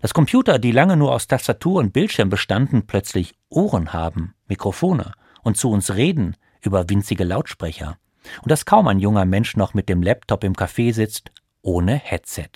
Dass 0.02 0.14
Computer, 0.14 0.58
die 0.58 0.72
lange 0.72 0.96
nur 0.96 1.12
aus 1.12 1.26
Tastatur 1.26 1.80
und 1.80 1.92
Bildschirm 1.92 2.28
bestanden, 2.28 2.86
plötzlich 2.86 3.34
Ohren 3.48 3.92
haben, 3.92 4.34
Mikrofone 4.46 5.12
und 5.42 5.56
zu 5.56 5.70
uns 5.70 5.94
reden 5.94 6.36
über 6.62 6.88
winzige 6.88 7.24
Lautsprecher. 7.24 7.96
Und 8.42 8.50
dass 8.50 8.66
kaum 8.66 8.86
ein 8.88 8.98
junger 8.98 9.24
Mensch 9.24 9.56
noch 9.56 9.74
mit 9.74 9.88
dem 9.88 10.02
Laptop 10.02 10.44
im 10.44 10.54
Café 10.54 10.92
sitzt, 10.92 11.32
ohne 11.62 11.96
Headset. 11.96 12.50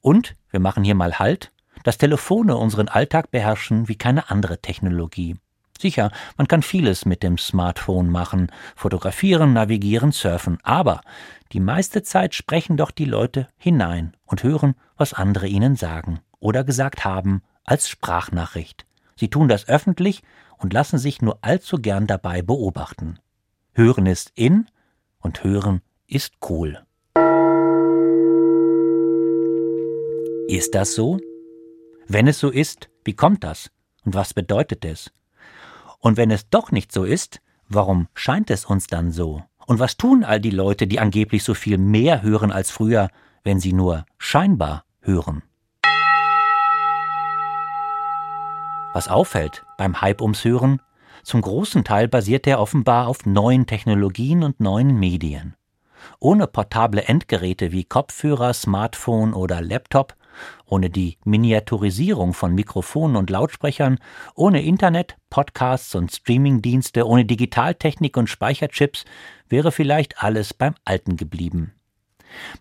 Und, 0.00 0.34
wir 0.50 0.60
machen 0.60 0.82
hier 0.82 0.94
mal 0.94 1.18
Halt, 1.18 1.52
dass 1.84 1.98
Telefone 1.98 2.56
unseren 2.56 2.88
Alltag 2.88 3.30
beherrschen 3.30 3.88
wie 3.88 3.96
keine 3.96 4.30
andere 4.30 4.60
Technologie. 4.60 5.36
Sicher, 5.80 6.10
man 6.36 6.46
kann 6.46 6.60
vieles 6.60 7.06
mit 7.06 7.22
dem 7.22 7.38
Smartphone 7.38 8.10
machen, 8.10 8.52
fotografieren, 8.76 9.54
navigieren, 9.54 10.12
surfen, 10.12 10.58
aber 10.62 11.00
die 11.52 11.60
meiste 11.60 12.02
Zeit 12.02 12.34
sprechen 12.34 12.76
doch 12.76 12.90
die 12.90 13.06
Leute 13.06 13.48
hinein 13.56 14.14
und 14.26 14.42
hören, 14.42 14.74
was 14.98 15.14
andere 15.14 15.46
ihnen 15.46 15.76
sagen 15.76 16.20
oder 16.38 16.64
gesagt 16.64 17.06
haben, 17.06 17.40
als 17.64 17.88
Sprachnachricht. 17.88 18.84
Sie 19.16 19.30
tun 19.30 19.48
das 19.48 19.68
öffentlich 19.68 20.22
und 20.58 20.74
lassen 20.74 20.98
sich 20.98 21.22
nur 21.22 21.38
allzu 21.40 21.78
gern 21.78 22.06
dabei 22.06 22.42
beobachten. 22.42 23.18
Hören 23.72 24.04
ist 24.04 24.32
in 24.34 24.66
und 25.20 25.44
hören 25.44 25.80
ist 26.06 26.34
cool. 26.50 26.82
Ist 30.46 30.74
das 30.74 30.94
so? 30.94 31.18
Wenn 32.06 32.28
es 32.28 32.38
so 32.38 32.50
ist, 32.50 32.90
wie 33.02 33.14
kommt 33.14 33.44
das? 33.44 33.70
Und 34.04 34.12
was 34.12 34.34
bedeutet 34.34 34.84
es? 34.84 35.10
Und 36.00 36.16
wenn 36.16 36.30
es 36.30 36.48
doch 36.48 36.72
nicht 36.72 36.92
so 36.92 37.04
ist, 37.04 37.40
warum 37.68 38.08
scheint 38.14 38.50
es 38.50 38.64
uns 38.64 38.86
dann 38.86 39.12
so? 39.12 39.42
Und 39.66 39.78
was 39.78 39.96
tun 39.96 40.24
all 40.24 40.40
die 40.40 40.50
Leute, 40.50 40.86
die 40.86 40.98
angeblich 40.98 41.44
so 41.44 41.54
viel 41.54 41.78
mehr 41.78 42.22
hören 42.22 42.50
als 42.50 42.70
früher, 42.70 43.08
wenn 43.44 43.60
sie 43.60 43.74
nur 43.74 44.06
scheinbar 44.18 44.84
hören? 45.02 45.42
Was 48.92 49.08
auffällt 49.08 49.64
beim 49.76 50.00
Hype 50.00 50.20
ums 50.22 50.44
Hören? 50.44 50.80
Zum 51.22 51.42
großen 51.42 51.84
Teil 51.84 52.08
basiert 52.08 52.46
er 52.46 52.60
offenbar 52.60 53.06
auf 53.06 53.26
neuen 53.26 53.66
Technologien 53.66 54.42
und 54.42 54.58
neuen 54.58 54.98
Medien. 54.98 55.54
Ohne 56.18 56.46
portable 56.46 57.04
Endgeräte 57.04 57.72
wie 57.72 57.84
Kopfhörer, 57.84 58.54
Smartphone 58.54 59.34
oder 59.34 59.60
Laptop 59.60 60.16
ohne 60.66 60.90
die 60.90 61.18
Miniaturisierung 61.24 62.32
von 62.32 62.54
Mikrofonen 62.54 63.16
und 63.16 63.30
Lautsprechern, 63.30 63.98
ohne 64.34 64.62
Internet, 64.62 65.16
Podcasts 65.28 65.94
und 65.94 66.12
Streamingdienste, 66.12 67.06
ohne 67.06 67.24
Digitaltechnik 67.24 68.16
und 68.16 68.28
Speicherchips 68.28 69.04
wäre 69.48 69.72
vielleicht 69.72 70.22
alles 70.22 70.54
beim 70.54 70.74
Alten 70.84 71.16
geblieben. 71.16 71.72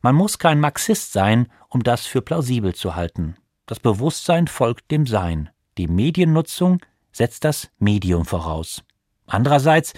Man 0.02 0.16
muss 0.16 0.40
kein 0.40 0.60
Marxist 0.60 1.14
sein, 1.14 1.48
um 1.70 1.84
das 1.84 2.06
für 2.06 2.22
plausibel 2.22 2.74
zu 2.74 2.96
halten. 2.96 3.36
Das 3.66 3.80
Bewusstsein 3.80 4.48
folgt 4.48 4.90
dem 4.92 5.06
Sein. 5.06 5.50
Die 5.78 5.88
Mediennutzung 5.88 6.82
setzt 7.12 7.44
das 7.46 7.70
Medium 7.78 8.26
voraus. 8.26 8.84
Andererseits, 9.28 9.94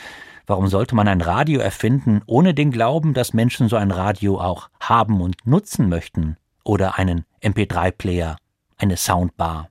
warum 0.46 0.68
sollte 0.68 0.96
man 0.96 1.08
ein 1.08 1.22
Radio 1.22 1.62
erfinden, 1.62 2.22
ohne 2.26 2.54
den 2.54 2.72
Glauben, 2.72 3.14
dass 3.14 3.34
Menschen 3.34 3.70
so 3.70 3.78
ein 3.78 3.92
Radio 3.92 4.40
auch 4.42 4.70
haben 4.80 5.22
und 5.22 5.46
nutzen 5.46 5.88
möchten? 5.88 6.38
Oder 6.64 6.98
einen 6.98 7.26
MP3-Player, 7.42 8.38
eine 8.78 8.98
Soundbar? 8.98 9.70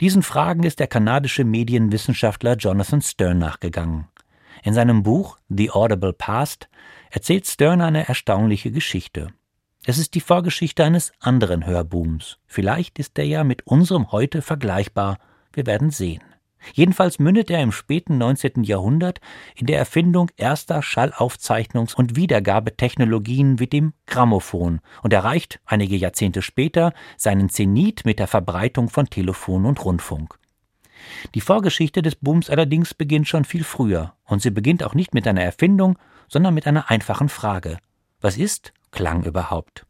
Diesen 0.00 0.22
Fragen 0.22 0.62
ist 0.62 0.78
der 0.78 0.86
kanadische 0.86 1.44
Medienwissenschaftler 1.44 2.56
Jonathan 2.56 3.02
Stern 3.02 3.38
nachgegangen. 3.38 4.06
In 4.62 4.74
seinem 4.74 5.02
Buch 5.02 5.38
The 5.48 5.70
Audible 5.70 6.12
Past 6.12 6.68
erzählt 7.10 7.46
Stern 7.46 7.80
eine 7.80 8.08
erstaunliche 8.08 8.70
Geschichte. 8.70 9.32
Es 9.84 9.98
ist 9.98 10.14
die 10.14 10.20
Vorgeschichte 10.20 10.84
eines 10.84 11.12
anderen 11.20 11.66
Hörbooms. 11.66 12.38
Vielleicht 12.46 12.98
ist 12.98 13.16
der 13.16 13.26
ja 13.26 13.42
mit 13.42 13.66
unserem 13.66 14.12
heute 14.12 14.42
vergleichbar. 14.42 15.18
Wir 15.52 15.66
werden 15.66 15.90
sehen. 15.90 16.22
Jedenfalls 16.74 17.18
mündet 17.18 17.50
er 17.50 17.62
im 17.62 17.72
späten 17.72 18.18
19. 18.18 18.64
Jahrhundert 18.64 19.20
in 19.54 19.66
der 19.66 19.78
Erfindung 19.78 20.30
erster 20.36 20.80
Schallaufzeichnungs- 20.80 21.94
und 21.94 22.16
Wiedergabetechnologien 22.16 23.58
wie 23.58 23.66
dem 23.66 23.92
Grammophon 24.06 24.80
und 25.02 25.12
erreicht 25.12 25.60
einige 25.64 25.96
Jahrzehnte 25.96 26.42
später 26.42 26.92
seinen 27.16 27.48
Zenit 27.48 28.04
mit 28.04 28.18
der 28.18 28.28
Verbreitung 28.28 28.88
von 28.88 29.08
Telefon 29.08 29.66
und 29.66 29.84
Rundfunk. 29.84 30.38
Die 31.34 31.40
Vorgeschichte 31.40 32.02
des 32.02 32.16
Booms 32.16 32.50
allerdings 32.50 32.94
beginnt 32.94 33.28
schon 33.28 33.44
viel 33.44 33.64
früher 33.64 34.14
und 34.24 34.42
sie 34.42 34.50
beginnt 34.50 34.82
auch 34.82 34.94
nicht 34.94 35.14
mit 35.14 35.26
einer 35.26 35.42
Erfindung, 35.42 35.98
sondern 36.28 36.54
mit 36.54 36.66
einer 36.66 36.90
einfachen 36.90 37.28
Frage. 37.28 37.78
Was 38.20 38.36
ist 38.36 38.72
Klang 38.90 39.24
überhaupt? 39.24 39.86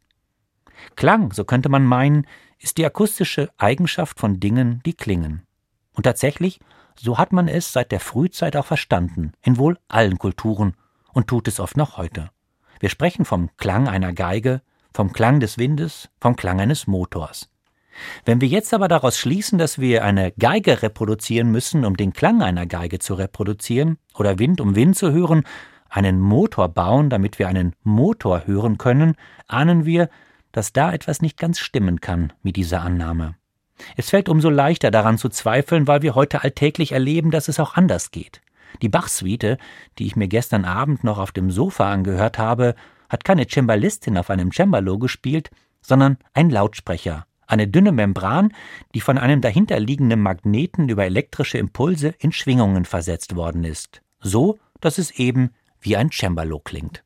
Klang, 0.95 1.33
so 1.33 1.43
könnte 1.43 1.69
man 1.69 1.83
meinen, 1.83 2.25
ist 2.59 2.77
die 2.77 2.85
akustische 2.85 3.49
Eigenschaft 3.57 4.19
von 4.19 4.39
Dingen, 4.39 4.81
die 4.85 4.93
klingen. 4.93 5.43
Und 5.99 6.03
tatsächlich, 6.03 6.61
so 6.95 7.17
hat 7.17 7.33
man 7.33 7.49
es 7.49 7.73
seit 7.73 7.91
der 7.91 7.99
Frühzeit 7.99 8.55
auch 8.55 8.65
verstanden, 8.65 9.33
in 9.41 9.57
wohl 9.57 9.77
allen 9.89 10.17
Kulturen 10.17 10.75
und 11.11 11.27
tut 11.27 11.49
es 11.49 11.59
oft 11.59 11.75
noch 11.75 11.97
heute. 11.97 12.29
Wir 12.79 12.87
sprechen 12.87 13.25
vom 13.25 13.49
Klang 13.57 13.89
einer 13.89 14.13
Geige, 14.13 14.61
vom 14.93 15.11
Klang 15.11 15.41
des 15.41 15.57
Windes, 15.57 16.07
vom 16.21 16.37
Klang 16.37 16.61
eines 16.61 16.87
Motors. 16.87 17.49
Wenn 18.23 18.39
wir 18.39 18.47
jetzt 18.47 18.73
aber 18.73 18.87
daraus 18.87 19.17
schließen, 19.17 19.57
dass 19.59 19.79
wir 19.79 20.05
eine 20.05 20.31
Geige 20.39 20.81
reproduzieren 20.83 21.51
müssen, 21.51 21.83
um 21.83 21.97
den 21.97 22.13
Klang 22.13 22.41
einer 22.41 22.65
Geige 22.65 22.99
zu 22.99 23.15
reproduzieren, 23.15 23.97
oder 24.15 24.39
Wind, 24.39 24.61
um 24.61 24.77
Wind 24.77 24.95
zu 24.95 25.11
hören, 25.11 25.43
einen 25.89 26.21
Motor 26.21 26.69
bauen, 26.69 27.09
damit 27.09 27.39
wir 27.39 27.49
einen 27.49 27.75
Motor 27.83 28.47
hören 28.47 28.77
können, 28.77 29.17
ahnen 29.47 29.83
wir, 29.83 30.09
dass 30.53 30.71
da 30.71 30.93
etwas 30.93 31.21
nicht 31.21 31.37
ganz 31.37 31.59
stimmen 31.59 31.99
kann 31.99 32.31
mit 32.41 32.55
dieser 32.55 32.83
Annahme. 32.83 33.35
Es 33.95 34.09
fällt 34.09 34.29
umso 34.29 34.49
leichter 34.49 34.91
daran 34.91 35.17
zu 35.17 35.29
zweifeln, 35.29 35.87
weil 35.87 36.01
wir 36.01 36.15
heute 36.15 36.43
alltäglich 36.43 36.91
erleben, 36.91 37.31
dass 37.31 37.47
es 37.47 37.59
auch 37.59 37.75
anders 37.75 38.11
geht. 38.11 38.41
Die 38.81 38.89
Bach-Suite, 38.89 39.57
die 39.97 40.05
ich 40.05 40.15
mir 40.15 40.27
gestern 40.27 40.65
Abend 40.65 41.03
noch 41.03 41.17
auf 41.17 41.31
dem 41.31 41.51
Sofa 41.51 41.91
angehört 41.91 42.37
habe, 42.37 42.75
hat 43.09 43.23
keine 43.23 43.47
Cembalistin 43.47 44.17
auf 44.17 44.29
einem 44.29 44.51
Cembalo 44.51 44.99
gespielt, 44.99 45.49
sondern 45.81 46.17
ein 46.33 46.49
Lautsprecher, 46.49 47.25
eine 47.47 47.67
dünne 47.67 47.91
Membran, 47.91 48.53
die 48.93 49.01
von 49.01 49.17
einem 49.17 49.41
dahinterliegenden 49.41 50.21
Magneten 50.21 50.89
über 50.89 51.05
elektrische 51.05 51.57
Impulse 51.57 52.13
in 52.19 52.31
Schwingungen 52.31 52.85
versetzt 52.85 53.35
worden 53.35 53.63
ist, 53.63 54.01
so 54.19 54.59
dass 54.79 54.97
es 54.97 55.11
eben 55.11 55.51
wie 55.81 55.97
ein 55.97 56.11
Cembalo 56.11 56.59
klingt. 56.59 57.03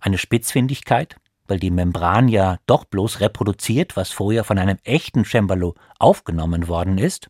Eine 0.00 0.18
Spitzfindigkeit, 0.18 1.16
weil 1.48 1.58
die 1.58 1.70
Membran 1.70 2.28
ja 2.28 2.58
doch 2.66 2.84
bloß 2.84 3.20
reproduziert, 3.20 3.96
was 3.96 4.10
vorher 4.10 4.44
von 4.44 4.58
einem 4.58 4.78
echten 4.84 5.24
Cembalo 5.24 5.74
aufgenommen 5.98 6.68
worden 6.68 6.98
ist. 6.98 7.28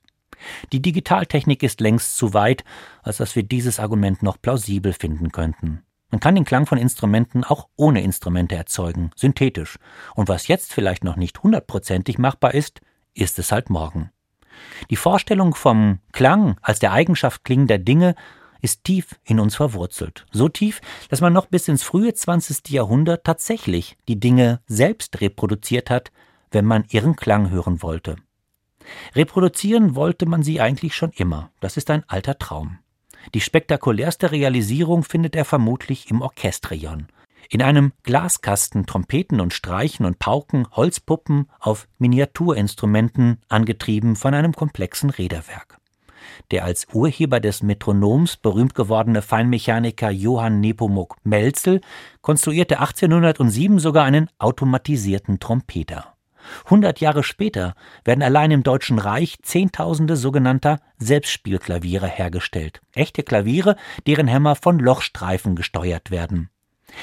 Die 0.72 0.82
Digitaltechnik 0.82 1.62
ist 1.62 1.80
längst 1.80 2.16
zu 2.16 2.34
weit, 2.34 2.64
als 3.02 3.16
dass 3.16 3.34
wir 3.34 3.42
dieses 3.42 3.80
Argument 3.80 4.22
noch 4.22 4.40
plausibel 4.40 4.92
finden 4.92 5.32
könnten. 5.32 5.82
Man 6.10 6.20
kann 6.20 6.34
den 6.34 6.44
Klang 6.44 6.66
von 6.66 6.78
Instrumenten 6.78 7.44
auch 7.44 7.68
ohne 7.76 8.02
Instrumente 8.02 8.54
erzeugen, 8.54 9.10
synthetisch. 9.14 9.78
Und 10.14 10.28
was 10.28 10.48
jetzt 10.48 10.72
vielleicht 10.72 11.04
noch 11.04 11.16
nicht 11.16 11.42
hundertprozentig 11.42 12.18
machbar 12.18 12.54
ist, 12.54 12.80
ist 13.14 13.38
es 13.38 13.52
halt 13.52 13.68
morgen. 13.68 14.10
Die 14.90 14.96
Vorstellung 14.96 15.54
vom 15.54 16.00
Klang 16.12 16.56
als 16.62 16.78
der 16.78 16.92
Eigenschaft 16.92 17.44
klingender 17.44 17.78
Dinge 17.78 18.14
ist 18.60 18.84
tief 18.84 19.18
in 19.24 19.40
uns 19.40 19.56
verwurzelt. 19.56 20.26
So 20.32 20.48
tief, 20.48 20.80
dass 21.08 21.20
man 21.20 21.32
noch 21.32 21.46
bis 21.46 21.68
ins 21.68 21.82
frühe 21.82 22.12
20. 22.12 22.68
Jahrhundert 22.70 23.24
tatsächlich 23.24 23.96
die 24.08 24.20
Dinge 24.20 24.60
selbst 24.66 25.20
reproduziert 25.20 25.90
hat, 25.90 26.10
wenn 26.50 26.64
man 26.64 26.84
ihren 26.90 27.16
Klang 27.16 27.50
hören 27.50 27.82
wollte. 27.82 28.16
Reproduzieren 29.14 29.94
wollte 29.94 30.26
man 30.26 30.42
sie 30.42 30.60
eigentlich 30.60 30.94
schon 30.94 31.10
immer. 31.12 31.50
Das 31.60 31.76
ist 31.76 31.90
ein 31.90 32.04
alter 32.08 32.38
Traum. 32.38 32.78
Die 33.34 33.40
spektakulärste 33.40 34.32
Realisierung 34.32 35.02
findet 35.02 35.36
er 35.36 35.44
vermutlich 35.44 36.10
im 36.10 36.22
Orchestrion. 36.22 37.08
In 37.50 37.62
einem 37.62 37.92
Glaskasten 38.02 38.84
Trompeten 38.86 39.40
und 39.40 39.54
Streichen 39.54 40.04
und 40.04 40.18
Pauken, 40.18 40.66
Holzpuppen 40.70 41.48
auf 41.58 41.88
Miniaturinstrumenten, 41.98 43.40
angetrieben 43.48 44.16
von 44.16 44.34
einem 44.34 44.52
komplexen 44.52 45.10
Räderwerk. 45.10 45.77
Der 46.50 46.64
als 46.64 46.87
Urheber 46.92 47.40
des 47.40 47.62
Metronoms 47.62 48.37
berühmt 48.37 48.75
gewordene 48.75 49.23
Feinmechaniker 49.23 50.11
Johann 50.11 50.61
Nepomuk 50.61 51.16
Melzel 51.25 51.80
konstruierte 52.20 52.80
1807 52.80 53.78
sogar 53.78 54.04
einen 54.04 54.28
automatisierten 54.38 55.40
Trompeter. 55.40 56.14
Hundert 56.70 57.00
Jahre 57.00 57.23
später 57.23 57.75
werden 58.04 58.23
allein 58.23 58.50
im 58.50 58.62
Deutschen 58.62 58.99
Reich 58.99 59.38
Zehntausende 59.42 60.16
sogenannter 60.16 60.80
Selbstspielklaviere 60.99 62.06
hergestellt. 62.06 62.80
Echte 62.94 63.23
Klaviere, 63.23 63.76
deren 64.06 64.28
Hämmer 64.28 64.56
von 64.56 64.78
Lochstreifen 64.78 65.56
gesteuert 65.56 66.11
werden. 66.11 66.50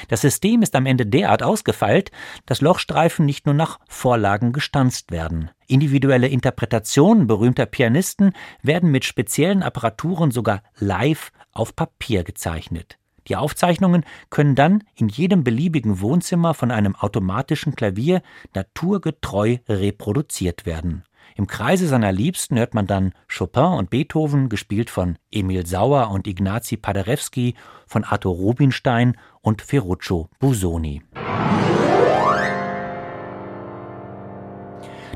Das 0.08 0.20
System 0.20 0.62
ist 0.62 0.74
am 0.74 0.86
Ende 0.86 1.06
derart 1.06 1.42
ausgefeilt, 1.42 2.10
dass 2.44 2.60
Lochstreifen 2.60 3.24
nicht 3.24 3.46
nur 3.46 3.54
nach 3.54 3.78
Vorlagen 3.88 4.52
gestanzt 4.52 5.10
werden. 5.10 5.50
Individuelle 5.66 6.28
Interpretationen 6.28 7.26
berühmter 7.26 7.66
Pianisten 7.66 8.32
werden 8.62 8.90
mit 8.90 9.04
speziellen 9.04 9.62
Apparaturen 9.62 10.30
sogar 10.30 10.62
live 10.78 11.32
auf 11.52 11.74
Papier 11.74 12.24
gezeichnet. 12.24 12.98
Die 13.28 13.36
Aufzeichnungen 13.36 14.04
können 14.30 14.54
dann 14.54 14.84
in 14.94 15.08
jedem 15.08 15.42
beliebigen 15.42 16.00
Wohnzimmer 16.00 16.54
von 16.54 16.70
einem 16.70 16.94
automatischen 16.94 17.74
Klavier 17.74 18.22
naturgetreu 18.54 19.58
reproduziert 19.68 20.64
werden. 20.64 21.02
Im 21.34 21.46
Kreise 21.46 21.86
seiner 21.88 22.12
Liebsten 22.12 22.56
hört 22.58 22.72
man 22.72 22.86
dann 22.86 23.12
Chopin 23.28 23.64
und 23.64 23.90
Beethoven, 23.90 24.48
gespielt 24.48 24.88
von 24.88 25.18
Emil 25.30 25.66
Sauer 25.66 26.10
und 26.10 26.26
Ignazi 26.26 26.76
Paderewski, 26.76 27.54
von 27.86 28.04
Arthur 28.04 28.34
Rubinstein 28.34 29.16
und 29.46 29.62
Ferruccio 29.62 30.28
Busoni. 30.40 31.02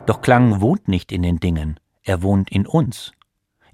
Doch 0.07 0.23
Klang 0.23 0.61
wohnt 0.61 0.87
nicht 0.87 1.11
in 1.11 1.23
den 1.23 1.41
Dingen, 1.41 1.81
er 2.03 2.23
wohnt 2.23 2.51
in 2.51 2.65
uns. 2.65 3.11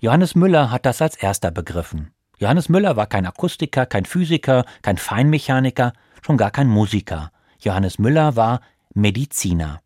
Johannes 0.01 0.35
Müller 0.35 0.71
hat 0.71 0.87
das 0.87 1.03
als 1.03 1.17
erster 1.17 1.51
begriffen. 1.51 2.11
Johannes 2.39 2.71
Müller 2.71 2.97
war 2.97 3.07
kein 3.07 3.27
Akustiker, 3.27 3.85
kein 3.85 4.07
Physiker, 4.07 4.65
kein 4.81 4.97
Feinmechaniker, 4.97 5.93
schon 6.23 6.39
gar 6.39 6.51
kein 6.51 6.69
Musiker. 6.69 7.33
Johannes 7.61 7.99
Müller 7.99 8.35
war 8.35 8.61
Mediziner. 8.95 9.83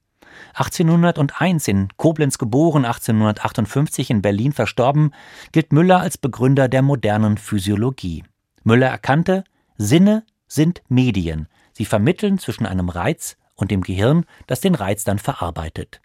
1801 0.55 1.67
in 1.67 1.89
Koblenz 1.97 2.39
geboren, 2.39 2.85
1858 2.85 4.11
in 4.11 4.23
Berlin 4.23 4.53
verstorben, 4.53 5.12
gilt 5.50 5.73
Müller 5.73 6.00
als 6.00 6.17
Begründer 6.17 6.69
der 6.69 6.83
modernen 6.83 7.39
Physiologie. 7.39 8.23
Müller 8.62 8.89
erkannte, 8.89 9.43
Sinne 9.77 10.25
sind 10.50 10.83
Medien. 10.88 11.49
Sie 11.73 11.85
vermitteln 11.85 12.38
zwischen 12.38 12.66
einem 12.66 12.88
Reiz 12.88 13.36
und 13.54 13.71
dem 13.71 13.80
Gehirn, 13.82 14.25
das 14.47 14.60
den 14.60 14.75
Reiz 14.75 15.04
dann 15.04 15.19
verarbeitet. 15.19 16.00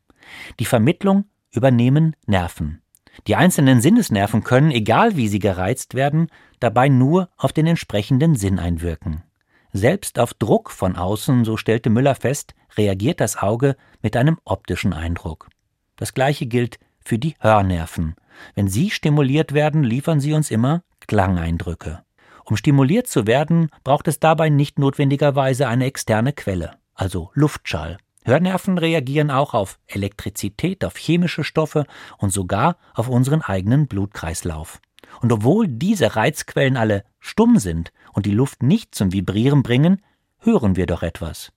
Die 0.60 0.66
Vermittlung 0.66 1.26
übernehmen 1.52 2.16
Nerven. 2.28 2.82
Die 3.28 3.36
einzelnen 3.36 3.82
Sinnesnerven 3.82 4.44
können, 4.44 4.72
egal 4.72 5.16
wie 5.16 5.28
sie 5.28 5.40
gereizt 5.40 5.96
werden, 5.96 6.28
dabei 6.60 6.90
nur 6.90 7.30
auf 7.38 7.54
den 7.54 7.66
entsprechenden 7.66 8.36
Sinn 8.36 8.60
einwirken. 8.60 9.24
Selbst 9.72 10.20
auf 10.20 10.34
Druck 10.34 10.70
von 10.72 10.96
außen, 10.96 11.44
so 11.44 11.58
stellte 11.58 11.90
Müller 11.90 12.16
fest, 12.16 12.54
reagiert 12.78 13.20
das 13.20 13.38
Auge 13.38 13.76
mit 14.02 14.16
einem 14.16 14.38
optischen 14.46 14.94
Eindruck. 14.94 15.50
Das 15.96 16.14
gleiche 16.14 16.46
gilt 16.46 16.80
für 17.00 17.18
die 17.18 17.36
Hörnerven. 17.40 18.16
Wenn 18.54 18.68
sie 18.68 18.90
stimuliert 18.90 19.54
werden, 19.54 19.84
liefern 19.84 20.20
sie 20.20 20.34
uns 20.34 20.52
immer 20.52 20.84
Klangeindrücke. 21.08 22.04
Um 22.46 22.58
stimuliert 22.58 23.08
zu 23.08 23.26
werden, 23.26 23.70
braucht 23.84 24.08
es 24.08 24.20
dabei 24.20 24.50
nicht 24.50 24.78
notwendigerweise 24.78 25.68
eine 25.68 25.86
externe 25.86 26.32
Quelle, 26.32 26.78
also 26.94 27.32
Luftschall. 27.34 27.98
Hörnerven 28.24 28.78
reagieren 28.78 29.30
auch 29.30 29.54
auf 29.54 29.80
Elektrizität, 29.88 30.86
auf 30.86 30.98
chemische 30.98 31.44
Stoffe 31.44 31.86
und 32.18 32.32
sogar 32.32 32.78
auf 32.94 33.08
unseren 33.08 33.42
eigenen 33.42 33.88
Blutkreislauf. 33.88 34.80
Und 35.22 35.32
obwohl 35.32 35.68
diese 35.68 36.16
Reizquellen 36.16 36.78
alle 36.78 37.04
stumm 37.20 37.60
sind 37.60 37.92
und 38.14 38.26
die 38.26 38.32
Luft 38.32 38.64
nicht 38.64 38.96
zum 38.96 39.12
Vibrieren 39.12 39.64
bringen, 39.64 40.02
hören 40.40 40.76
wir 40.76 40.86
doch 40.86 41.04
etwas. 41.04 41.52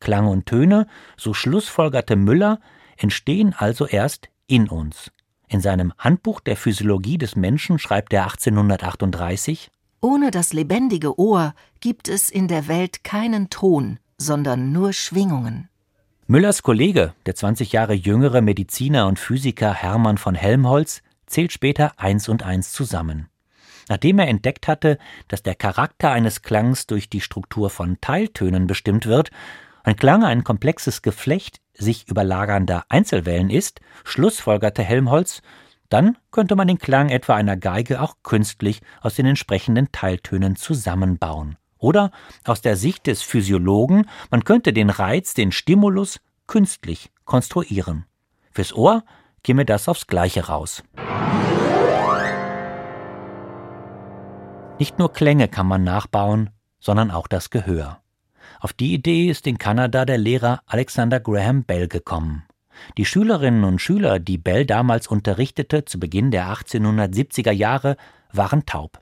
Klang 0.00 0.26
und 0.26 0.46
Töne, 0.46 0.86
so 1.16 1.34
schlussfolgerte 1.34 2.16
Müller, 2.16 2.60
entstehen 2.96 3.54
also 3.56 3.86
erst 3.86 4.28
in 4.46 4.68
uns. 4.68 5.10
In 5.48 5.60
seinem 5.60 5.92
Handbuch 5.98 6.40
der 6.40 6.56
Physiologie 6.56 7.18
des 7.18 7.36
Menschen 7.36 7.78
schreibt 7.78 8.12
er 8.12 8.24
1838 8.24 9.70
Ohne 10.00 10.30
das 10.30 10.52
lebendige 10.52 11.18
Ohr 11.18 11.54
gibt 11.80 12.08
es 12.08 12.30
in 12.30 12.48
der 12.48 12.68
Welt 12.68 13.04
keinen 13.04 13.50
Ton, 13.50 13.98
sondern 14.18 14.72
nur 14.72 14.92
Schwingungen. 14.92 15.68
Müllers 16.26 16.62
Kollege, 16.62 17.14
der 17.24 17.34
20 17.34 17.72
Jahre 17.72 17.94
jüngere 17.94 18.40
Mediziner 18.40 19.06
und 19.06 19.18
Physiker 19.18 19.72
Hermann 19.72 20.18
von 20.18 20.34
Helmholtz, 20.34 21.02
zählt 21.26 21.52
später 21.52 21.92
eins 21.98 22.28
und 22.28 22.42
eins 22.42 22.72
zusammen. 22.72 23.28
Nachdem 23.88 24.18
er 24.18 24.28
entdeckt 24.28 24.66
hatte, 24.66 24.98
dass 25.28 25.42
der 25.42 25.54
Charakter 25.54 26.10
eines 26.10 26.42
Klangs 26.42 26.86
durch 26.86 27.08
die 27.08 27.20
Struktur 27.20 27.70
von 27.70 28.00
Teiltönen 28.00 28.66
bestimmt 28.66 29.06
wird, 29.06 29.30
ein 29.84 29.94
Klang 29.94 30.24
ein 30.24 30.42
komplexes 30.42 31.02
Geflecht 31.02 31.60
sich 31.74 32.08
überlagernder 32.08 32.84
Einzelwellen 32.88 33.50
ist, 33.50 33.80
schlussfolgerte 34.04 34.82
Helmholtz, 34.82 35.42
dann 35.88 36.16
könnte 36.30 36.56
man 36.56 36.68
den 36.68 36.78
Klang 36.78 37.08
etwa 37.08 37.34
einer 37.34 37.56
Geige 37.56 38.00
auch 38.00 38.16
künstlich 38.22 38.82
aus 39.00 39.14
den 39.14 39.26
entsprechenden 39.26 39.92
Teiltönen 39.92 40.56
zusammenbauen. 40.56 41.56
Oder 41.78 42.10
aus 42.44 42.62
der 42.62 42.76
Sicht 42.76 43.06
des 43.06 43.22
Physiologen, 43.22 44.08
man 44.30 44.44
könnte 44.44 44.72
den 44.72 44.90
Reiz, 44.90 45.34
den 45.34 45.52
Stimulus 45.52 46.20
künstlich 46.46 47.10
konstruieren. 47.24 48.06
Fürs 48.52 48.74
Ohr 48.74 49.04
käme 49.44 49.64
das 49.64 49.88
aufs 49.88 50.06
Gleiche 50.06 50.46
raus. 50.46 50.82
Nicht 54.78 54.98
nur 54.98 55.12
Klänge 55.12 55.48
kann 55.48 55.66
man 55.66 55.84
nachbauen, 55.84 56.50
sondern 56.80 57.10
auch 57.10 57.28
das 57.28 57.50
Gehör. 57.50 58.00
Auf 58.60 58.72
die 58.72 58.94
Idee 58.94 59.28
ist 59.28 59.46
in 59.46 59.58
Kanada 59.58 60.04
der 60.04 60.18
Lehrer 60.18 60.60
Alexander 60.66 61.20
Graham 61.20 61.64
Bell 61.64 61.88
gekommen. 61.88 62.45
Die 62.96 63.04
Schülerinnen 63.04 63.64
und 63.64 63.80
Schüler, 63.80 64.18
die 64.18 64.38
Bell 64.38 64.66
damals 64.66 65.06
unterrichtete 65.06 65.84
zu 65.84 65.98
Beginn 65.98 66.30
der 66.30 66.48
1870er 66.48 67.52
Jahre, 67.52 67.96
waren 68.32 68.66
taub. 68.66 69.00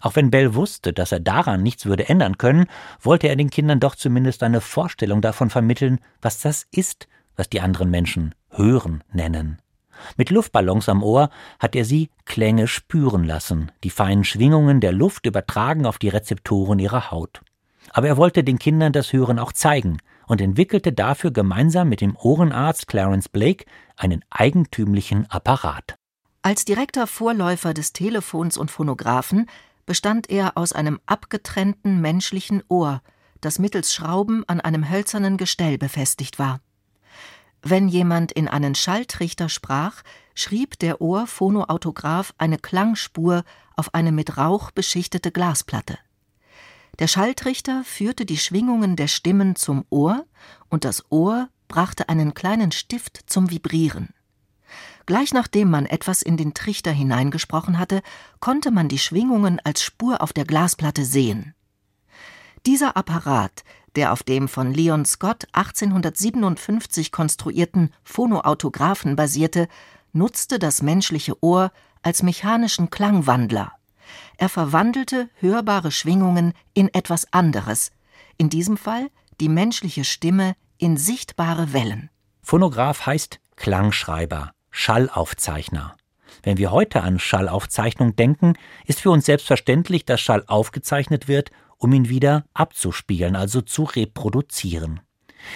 Auch 0.00 0.16
wenn 0.16 0.30
Bell 0.30 0.54
wusste, 0.54 0.92
dass 0.92 1.12
er 1.12 1.20
daran 1.20 1.62
nichts 1.62 1.86
würde 1.86 2.08
ändern 2.08 2.36
können, 2.36 2.66
wollte 3.00 3.28
er 3.28 3.36
den 3.36 3.50
Kindern 3.50 3.80
doch 3.80 3.94
zumindest 3.94 4.42
eine 4.42 4.60
Vorstellung 4.60 5.20
davon 5.20 5.48
vermitteln, 5.48 6.00
was 6.20 6.40
das 6.40 6.66
ist, 6.72 7.08
was 7.36 7.48
die 7.48 7.60
anderen 7.60 7.90
Menschen 7.90 8.34
Hören 8.50 9.04
nennen. 9.12 9.58
Mit 10.16 10.30
Luftballons 10.30 10.88
am 10.88 11.02
Ohr 11.02 11.30
hat 11.60 11.76
er 11.76 11.84
sie 11.84 12.10
Klänge 12.24 12.66
spüren 12.66 13.24
lassen, 13.24 13.70
die 13.84 13.90
feinen 13.90 14.24
Schwingungen 14.24 14.80
der 14.80 14.92
Luft 14.92 15.26
übertragen 15.26 15.86
auf 15.86 15.98
die 15.98 16.08
Rezeptoren 16.08 16.80
ihrer 16.80 17.10
Haut. 17.10 17.40
Aber 17.92 18.08
er 18.08 18.16
wollte 18.16 18.42
den 18.42 18.58
Kindern 18.58 18.92
das 18.92 19.12
Hören 19.12 19.38
auch 19.38 19.52
zeigen 19.52 19.98
und 20.26 20.40
entwickelte 20.40 20.92
dafür 20.92 21.30
gemeinsam 21.30 21.88
mit 21.88 22.00
dem 22.00 22.16
Ohrenarzt 22.16 22.86
Clarence 22.88 23.28
Blake 23.28 23.64
einen 23.96 24.24
eigentümlichen 24.30 25.30
Apparat. 25.30 25.96
Als 26.42 26.64
direkter 26.64 27.06
Vorläufer 27.06 27.72
des 27.72 27.92
Telefons 27.92 28.56
und 28.56 28.70
Phonographen 28.70 29.46
bestand 29.86 30.30
er 30.30 30.56
aus 30.56 30.72
einem 30.72 31.00
abgetrennten 31.06 32.00
menschlichen 32.00 32.62
Ohr, 32.68 33.02
das 33.40 33.58
mittels 33.58 33.94
Schrauben 33.94 34.44
an 34.48 34.60
einem 34.60 34.88
hölzernen 34.88 35.36
Gestell 35.36 35.78
befestigt 35.78 36.38
war. 36.38 36.60
Wenn 37.62 37.86
jemand 37.86 38.32
in 38.32 38.48
einen 38.48 38.74
Schalltrichter 38.74 39.48
sprach, 39.48 40.02
schrieb 40.34 40.78
der 40.80 41.00
Ohrphonoautograph 41.00 42.34
eine 42.38 42.58
Klangspur 42.58 43.44
auf 43.76 43.94
eine 43.94 44.10
mit 44.10 44.36
Rauch 44.36 44.72
beschichtete 44.72 45.30
Glasplatte. 45.30 45.98
Der 46.98 47.08
Schalltrichter 47.08 47.84
führte 47.84 48.26
die 48.26 48.36
Schwingungen 48.36 48.96
der 48.96 49.08
Stimmen 49.08 49.56
zum 49.56 49.84
Ohr 49.90 50.26
und 50.68 50.84
das 50.84 51.10
Ohr 51.10 51.48
brachte 51.68 52.08
einen 52.08 52.34
kleinen 52.34 52.70
Stift 52.70 53.20
zum 53.26 53.50
Vibrieren. 53.50 54.10
Gleich 55.06 55.32
nachdem 55.32 55.70
man 55.70 55.86
etwas 55.86 56.22
in 56.22 56.36
den 56.36 56.54
Trichter 56.54 56.92
hineingesprochen 56.92 57.78
hatte, 57.78 58.02
konnte 58.40 58.70
man 58.70 58.88
die 58.88 58.98
Schwingungen 58.98 59.58
als 59.64 59.82
Spur 59.82 60.22
auf 60.22 60.32
der 60.32 60.44
Glasplatte 60.44 61.04
sehen. 61.04 61.54
Dieser 62.66 62.96
Apparat, 62.96 63.64
der 63.96 64.12
auf 64.12 64.22
dem 64.22 64.46
von 64.46 64.72
Leon 64.72 65.04
Scott 65.04 65.46
1857 65.52 67.10
konstruierten 67.10 67.92
Phonoautographen 68.04 69.16
basierte, 69.16 69.66
nutzte 70.12 70.58
das 70.58 70.82
menschliche 70.82 71.42
Ohr 71.42 71.72
als 72.02 72.22
mechanischen 72.22 72.90
Klangwandler. 72.90 73.72
Er 74.36 74.48
verwandelte 74.48 75.28
hörbare 75.36 75.90
Schwingungen 75.90 76.52
in 76.74 76.92
etwas 76.92 77.32
anderes, 77.32 77.90
in 78.36 78.50
diesem 78.50 78.76
Fall 78.76 79.08
die 79.40 79.48
menschliche 79.48 80.04
Stimme 80.04 80.54
in 80.78 80.96
sichtbare 80.96 81.72
Wellen. 81.72 82.10
Phonograph 82.42 83.06
heißt 83.06 83.40
Klangschreiber, 83.56 84.52
Schallaufzeichner. 84.70 85.96
Wenn 86.42 86.58
wir 86.58 86.72
heute 86.72 87.02
an 87.02 87.18
Schallaufzeichnung 87.18 88.16
denken, 88.16 88.54
ist 88.86 89.00
für 89.00 89.10
uns 89.10 89.26
selbstverständlich, 89.26 90.04
dass 90.04 90.20
Schall 90.20 90.42
aufgezeichnet 90.46 91.28
wird, 91.28 91.50
um 91.78 91.92
ihn 91.92 92.08
wieder 92.08 92.44
abzuspielen, 92.54 93.36
also 93.36 93.60
zu 93.60 93.84
reproduzieren. 93.84 95.00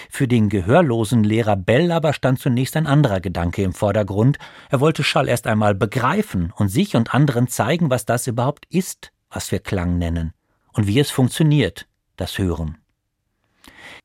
Für 0.09 0.27
den 0.27 0.49
gehörlosen 0.49 1.23
Lehrer 1.23 1.55
Bell 1.55 1.91
aber 1.91 2.13
stand 2.13 2.39
zunächst 2.39 2.75
ein 2.75 2.87
anderer 2.87 3.19
Gedanke 3.19 3.63
im 3.63 3.73
Vordergrund. 3.73 4.37
Er 4.69 4.79
wollte 4.79 5.03
Schall 5.03 5.27
erst 5.27 5.47
einmal 5.47 5.75
begreifen 5.75 6.53
und 6.55 6.69
sich 6.69 6.95
und 6.95 7.13
anderen 7.13 7.47
zeigen, 7.47 7.89
was 7.89 8.05
das 8.05 8.27
überhaupt 8.27 8.65
ist, 8.69 9.11
was 9.29 9.51
wir 9.51 9.59
Klang 9.59 9.97
nennen, 9.97 10.33
und 10.73 10.87
wie 10.87 10.99
es 10.99 11.11
funktioniert, 11.11 11.87
das 12.15 12.37
Hören. 12.37 12.77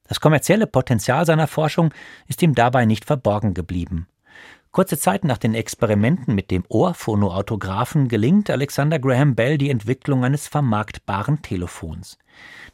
Das 0.09 0.21
kommerzielle 0.21 0.67
Potenzial 0.67 1.25
seiner 1.27 1.47
Forschung 1.47 1.93
ist 2.27 2.43
ihm 2.43 2.55
dabei 2.55 2.85
nicht 2.85 3.05
verborgen 3.05 3.55
geblieben. 3.55 4.07
Kurze 4.73 4.99
Zeit 4.99 5.25
nach 5.25 5.37
den 5.37 5.55
Experimenten 5.55 6.35
mit 6.35 6.51
dem 6.51 6.65
Ohrphonoautographen 6.67 8.09
gelingt 8.09 8.49
Alexander 8.49 8.99
Graham 8.99 9.35
Bell 9.35 9.59
die 9.59 9.69
Entwicklung 9.69 10.25
eines 10.25 10.49
vermarktbaren 10.49 11.43
Telefons. 11.43 12.19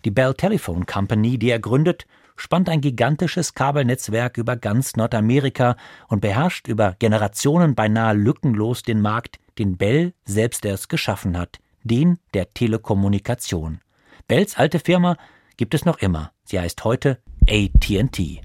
Die 0.04 0.12
Bell 0.12 0.34
Telephone 0.34 0.86
Company, 0.86 1.38
die 1.38 1.50
er 1.50 1.58
gründet, 1.58 2.06
spannt 2.38 2.68
ein 2.68 2.80
gigantisches 2.80 3.54
Kabelnetzwerk 3.54 4.38
über 4.38 4.56
ganz 4.56 4.96
Nordamerika 4.96 5.76
und 6.08 6.20
beherrscht 6.20 6.68
über 6.68 6.96
Generationen 6.98 7.74
beinahe 7.74 8.14
lückenlos 8.14 8.82
den 8.82 9.00
Markt, 9.00 9.38
den 9.58 9.76
Bell 9.76 10.14
selbst 10.24 10.64
erst 10.64 10.88
geschaffen 10.88 11.36
hat, 11.36 11.58
den 11.82 12.18
der 12.34 12.54
Telekommunikation. 12.54 13.80
Bells 14.28 14.56
alte 14.56 14.78
Firma 14.78 15.16
gibt 15.56 15.74
es 15.74 15.84
noch 15.84 15.98
immer. 15.98 16.32
Sie 16.44 16.58
heißt 16.58 16.84
heute 16.84 17.18
AT&T. 17.48 18.40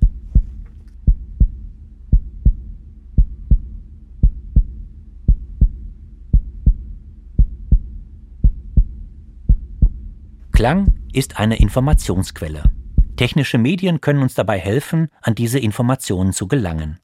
Klang 10.52 10.94
ist 11.12 11.40
eine 11.40 11.58
Informationsquelle. 11.58 12.72
Technische 13.16 13.60
Medien 13.60 14.02
können 14.02 14.24
uns 14.24 14.34
dabei 14.34 14.58
helfen, 14.60 15.10
an 15.22 15.36
diese 15.36 15.60
Informationen 15.60 16.34
zu 16.34 16.48
gelangen. 16.48 17.00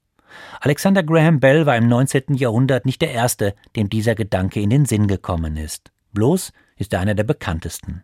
Alexander 0.60 1.04
Graham 1.04 1.39
Bell 1.39 1.65
war 1.65 1.78
im 1.78 1.88
19. 1.88 2.34
Jahrhundert 2.36 2.86
nicht 2.86 3.02
der 3.02 3.12
Erste, 3.12 3.54
dem 3.76 3.89
dieser 3.89 4.15
Gedanke 4.15 4.60
in 4.60 4.69
den 4.69 4.86
Sinn 4.86 5.08
gekommen 5.08 5.56
ist. 5.56 5.91
Bloß 6.13 6.52
ist 6.78 6.93
er 6.93 7.00
einer 7.00 7.15
der 7.15 7.24
bekanntesten. 7.24 8.04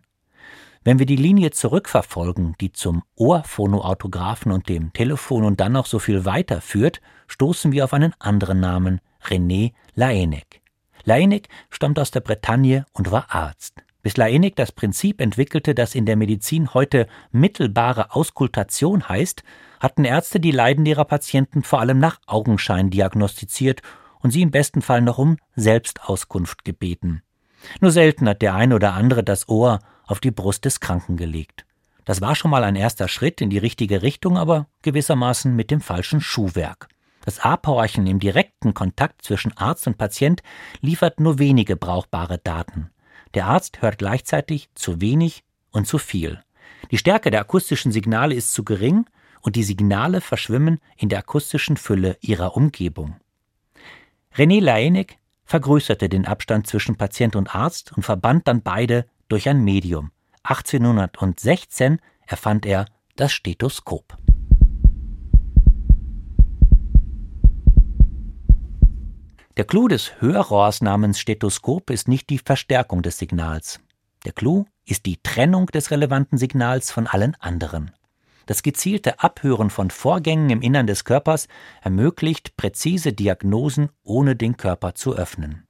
Wenn 0.84 1.00
wir 1.00 1.06
die 1.06 1.16
Linie 1.16 1.50
zurückverfolgen, 1.50 2.54
die 2.60 2.72
zum 2.72 3.02
Ohrphonoautographen 3.16 4.52
und 4.52 4.68
dem 4.68 4.92
Telefon 4.92 5.42
und 5.42 5.58
dann 5.58 5.72
noch 5.72 5.86
so 5.86 5.98
viel 5.98 6.24
weiter 6.24 6.60
führt, 6.60 7.00
stoßen 7.26 7.72
wir 7.72 7.82
auf 7.82 7.92
einen 7.92 8.14
anderen 8.20 8.60
Namen, 8.60 9.00
René 9.24 9.72
Laennec. 9.96 10.60
Laennec 11.04 11.48
stammt 11.70 11.98
aus 11.98 12.12
der 12.12 12.20
Bretagne 12.20 12.86
und 12.92 13.10
war 13.10 13.34
Arzt. 13.34 13.82
Bis 14.06 14.16
Laennec 14.16 14.54
das 14.54 14.70
Prinzip 14.70 15.20
entwickelte, 15.20 15.74
das 15.74 15.96
in 15.96 16.06
der 16.06 16.14
Medizin 16.14 16.74
heute 16.74 17.08
mittelbare 17.32 18.14
Auskultation 18.14 19.08
heißt, 19.08 19.42
hatten 19.80 20.04
Ärzte 20.04 20.38
die 20.38 20.52
Leiden 20.52 20.86
ihrer 20.86 21.04
Patienten 21.04 21.64
vor 21.64 21.80
allem 21.80 21.98
nach 21.98 22.20
Augenschein 22.28 22.88
diagnostiziert 22.90 23.82
und 24.20 24.30
sie 24.30 24.42
im 24.42 24.52
besten 24.52 24.80
Fall 24.80 25.00
noch 25.02 25.18
um 25.18 25.38
Selbstauskunft 25.56 26.64
gebeten. 26.64 27.22
Nur 27.80 27.90
selten 27.90 28.28
hat 28.28 28.42
der 28.42 28.54
eine 28.54 28.76
oder 28.76 28.94
andere 28.94 29.24
das 29.24 29.48
Ohr 29.48 29.80
auf 30.06 30.20
die 30.20 30.30
Brust 30.30 30.66
des 30.66 30.78
Kranken 30.78 31.16
gelegt. 31.16 31.66
Das 32.04 32.20
war 32.20 32.36
schon 32.36 32.52
mal 32.52 32.62
ein 32.62 32.76
erster 32.76 33.08
Schritt 33.08 33.40
in 33.40 33.50
die 33.50 33.58
richtige 33.58 34.02
Richtung, 34.02 34.38
aber 34.38 34.68
gewissermaßen 34.82 35.56
mit 35.56 35.72
dem 35.72 35.80
falschen 35.80 36.20
Schuhwerk. 36.20 36.86
Das 37.24 37.40
Abhorchen 37.40 38.06
im 38.06 38.20
direkten 38.20 38.72
Kontakt 38.72 39.22
zwischen 39.22 39.56
Arzt 39.56 39.88
und 39.88 39.98
Patient 39.98 40.44
liefert 40.80 41.18
nur 41.18 41.40
wenige 41.40 41.74
brauchbare 41.74 42.38
Daten. 42.38 42.92
Der 43.36 43.46
Arzt 43.46 43.82
hört 43.82 43.98
gleichzeitig 43.98 44.70
zu 44.74 45.02
wenig 45.02 45.44
und 45.70 45.86
zu 45.86 45.98
viel. 45.98 46.42
Die 46.90 46.96
Stärke 46.96 47.30
der 47.30 47.40
akustischen 47.40 47.92
Signale 47.92 48.34
ist 48.34 48.54
zu 48.54 48.64
gering 48.64 49.04
und 49.42 49.56
die 49.56 49.62
Signale 49.62 50.22
verschwimmen 50.22 50.80
in 50.96 51.10
der 51.10 51.18
akustischen 51.18 51.76
Fülle 51.76 52.16
ihrer 52.22 52.56
Umgebung. 52.56 53.16
René 54.34 54.62
Laennec 54.62 55.18
vergrößerte 55.44 56.08
den 56.08 56.24
Abstand 56.24 56.66
zwischen 56.66 56.96
Patient 56.96 57.36
und 57.36 57.54
Arzt 57.54 57.92
und 57.92 58.04
verband 58.04 58.48
dann 58.48 58.62
beide 58.62 59.04
durch 59.28 59.50
ein 59.50 59.62
Medium. 59.62 60.12
1816 60.44 62.00
erfand 62.26 62.64
er 62.64 62.86
das 63.16 63.32
Stethoskop. 63.32 64.16
Der 69.56 69.64
Clou 69.64 69.88
des 69.88 70.20
Hörrohrs 70.20 70.82
namens 70.82 71.18
Stethoskop 71.18 71.88
ist 71.88 72.08
nicht 72.08 72.28
die 72.28 72.36
Verstärkung 72.36 73.00
des 73.00 73.16
Signals. 73.16 73.80
Der 74.26 74.32
Clou 74.32 74.66
ist 74.84 75.06
die 75.06 75.16
Trennung 75.22 75.68
des 75.68 75.90
relevanten 75.90 76.36
Signals 76.36 76.90
von 76.90 77.06
allen 77.06 77.34
anderen. 77.40 77.90
Das 78.44 78.62
gezielte 78.62 79.20
Abhören 79.20 79.70
von 79.70 79.88
Vorgängen 79.88 80.50
im 80.50 80.60
Innern 80.60 80.86
des 80.86 81.04
Körpers 81.04 81.48
ermöglicht 81.80 82.58
präzise 82.58 83.14
Diagnosen, 83.14 83.88
ohne 84.02 84.36
den 84.36 84.58
Körper 84.58 84.94
zu 84.94 85.16
öffnen. 85.16 85.66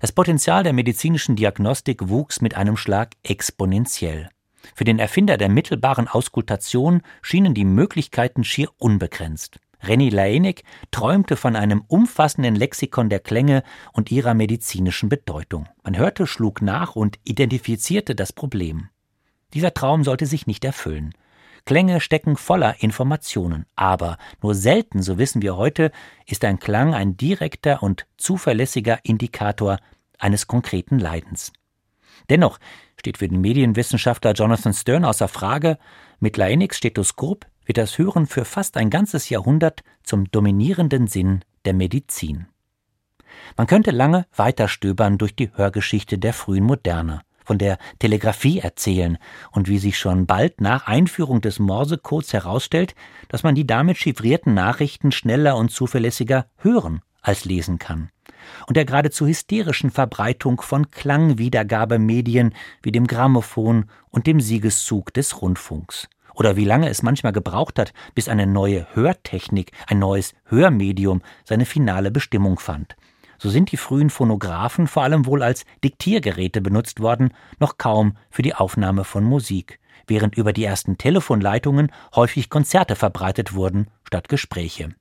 Das 0.00 0.10
Potenzial 0.10 0.64
der 0.64 0.72
medizinischen 0.72 1.36
Diagnostik 1.36 2.08
wuchs 2.08 2.40
mit 2.40 2.56
einem 2.56 2.76
Schlag 2.76 3.12
exponentiell. 3.22 4.30
Für 4.74 4.84
den 4.84 4.98
Erfinder 4.98 5.36
der 5.36 5.48
mittelbaren 5.48 6.08
Auskultation 6.08 7.02
schienen 7.22 7.54
die 7.54 7.64
Möglichkeiten 7.64 8.42
schier 8.42 8.68
unbegrenzt. 8.78 9.60
René 9.82 10.10
Laennec 10.10 10.62
träumte 10.90 11.36
von 11.36 11.56
einem 11.56 11.82
umfassenden 11.88 12.54
Lexikon 12.54 13.08
der 13.08 13.20
Klänge 13.20 13.62
und 13.92 14.10
ihrer 14.10 14.34
medizinischen 14.34 15.08
Bedeutung. 15.08 15.68
Man 15.82 15.96
hörte, 15.96 16.26
schlug 16.26 16.62
nach 16.62 16.96
und 16.96 17.18
identifizierte 17.24 18.14
das 18.14 18.32
Problem. 18.32 18.88
Dieser 19.54 19.74
Traum 19.74 20.04
sollte 20.04 20.26
sich 20.26 20.46
nicht 20.46 20.64
erfüllen. 20.64 21.14
Klänge 21.64 22.00
stecken 22.00 22.36
voller 22.36 22.82
Informationen, 22.82 23.66
aber 23.74 24.16
nur 24.42 24.54
selten, 24.54 25.02
so 25.02 25.18
wissen 25.18 25.42
wir 25.42 25.56
heute, 25.56 25.92
ist 26.26 26.44
ein 26.44 26.58
Klang 26.58 26.94
ein 26.94 27.16
direkter 27.16 27.82
und 27.82 28.06
zuverlässiger 28.16 29.00
Indikator 29.02 29.78
eines 30.18 30.46
konkreten 30.46 30.98
Leidens. 30.98 31.52
Dennoch 32.28 32.58
steht 32.98 33.18
für 33.18 33.28
den 33.28 33.40
Medienwissenschaftler 33.40 34.32
Jonathan 34.32 34.74
Stern 34.74 35.04
außer 35.04 35.28
Frage, 35.28 35.78
mit 36.18 36.36
Laennics 36.36 36.78
Stethoskop 36.78 37.46
wird 37.70 37.78
das 37.78 37.98
Hören 37.98 38.26
für 38.26 38.44
fast 38.44 38.76
ein 38.76 38.90
ganzes 38.90 39.28
Jahrhundert 39.28 39.84
zum 40.02 40.28
dominierenden 40.32 41.06
Sinn 41.06 41.44
der 41.64 41.72
Medizin. 41.72 42.46
Man 43.56 43.68
könnte 43.68 43.92
lange 43.92 44.26
weiterstöbern 44.34 45.18
durch 45.18 45.36
die 45.36 45.52
Hörgeschichte 45.54 46.18
der 46.18 46.32
frühen 46.32 46.64
Moderne, 46.64 47.20
von 47.44 47.58
der 47.58 47.78
Telegrafie 48.00 48.58
erzählen 48.58 49.18
und 49.52 49.68
wie 49.68 49.78
sich 49.78 50.00
schon 50.00 50.26
bald 50.26 50.60
nach 50.60 50.88
Einführung 50.88 51.42
des 51.42 51.60
Morsecodes 51.60 52.32
herausstellt, 52.32 52.96
dass 53.28 53.44
man 53.44 53.54
die 53.54 53.68
damit 53.68 53.98
chiffrierten 53.98 54.52
Nachrichten 54.52 55.12
schneller 55.12 55.56
und 55.56 55.70
zuverlässiger 55.70 56.46
hören 56.56 57.02
als 57.22 57.44
lesen 57.44 57.78
kann. 57.78 58.10
Und 58.66 58.76
der 58.76 58.84
geradezu 58.84 59.28
hysterischen 59.28 59.92
Verbreitung 59.92 60.60
von 60.60 60.90
Klangwiedergabemedien 60.90 62.52
wie 62.82 62.90
dem 62.90 63.06
Grammophon 63.06 63.84
und 64.08 64.26
dem 64.26 64.40
Siegeszug 64.40 65.14
des 65.14 65.40
Rundfunks 65.40 66.08
oder 66.40 66.56
wie 66.56 66.64
lange 66.64 66.88
es 66.88 67.02
manchmal 67.02 67.34
gebraucht 67.34 67.78
hat, 67.78 67.92
bis 68.14 68.26
eine 68.26 68.46
neue 68.46 68.86
Hörtechnik, 68.94 69.72
ein 69.86 69.98
neues 69.98 70.32
Hörmedium 70.46 71.20
seine 71.44 71.66
finale 71.66 72.10
Bestimmung 72.10 72.58
fand. 72.58 72.96
So 73.36 73.50
sind 73.50 73.72
die 73.72 73.76
frühen 73.76 74.08
Phonographen 74.08 74.86
vor 74.86 75.02
allem 75.02 75.26
wohl 75.26 75.42
als 75.42 75.66
Diktiergeräte 75.84 76.62
benutzt 76.62 77.00
worden, 77.00 77.34
noch 77.58 77.76
kaum 77.76 78.16
für 78.30 78.40
die 78.40 78.54
Aufnahme 78.54 79.04
von 79.04 79.22
Musik, 79.22 79.80
während 80.06 80.34
über 80.34 80.54
die 80.54 80.64
ersten 80.64 80.96
Telefonleitungen 80.96 81.92
häufig 82.14 82.48
Konzerte 82.48 82.96
verbreitet 82.96 83.52
wurden 83.52 83.88
statt 84.04 84.30
Gespräche. 84.30 84.94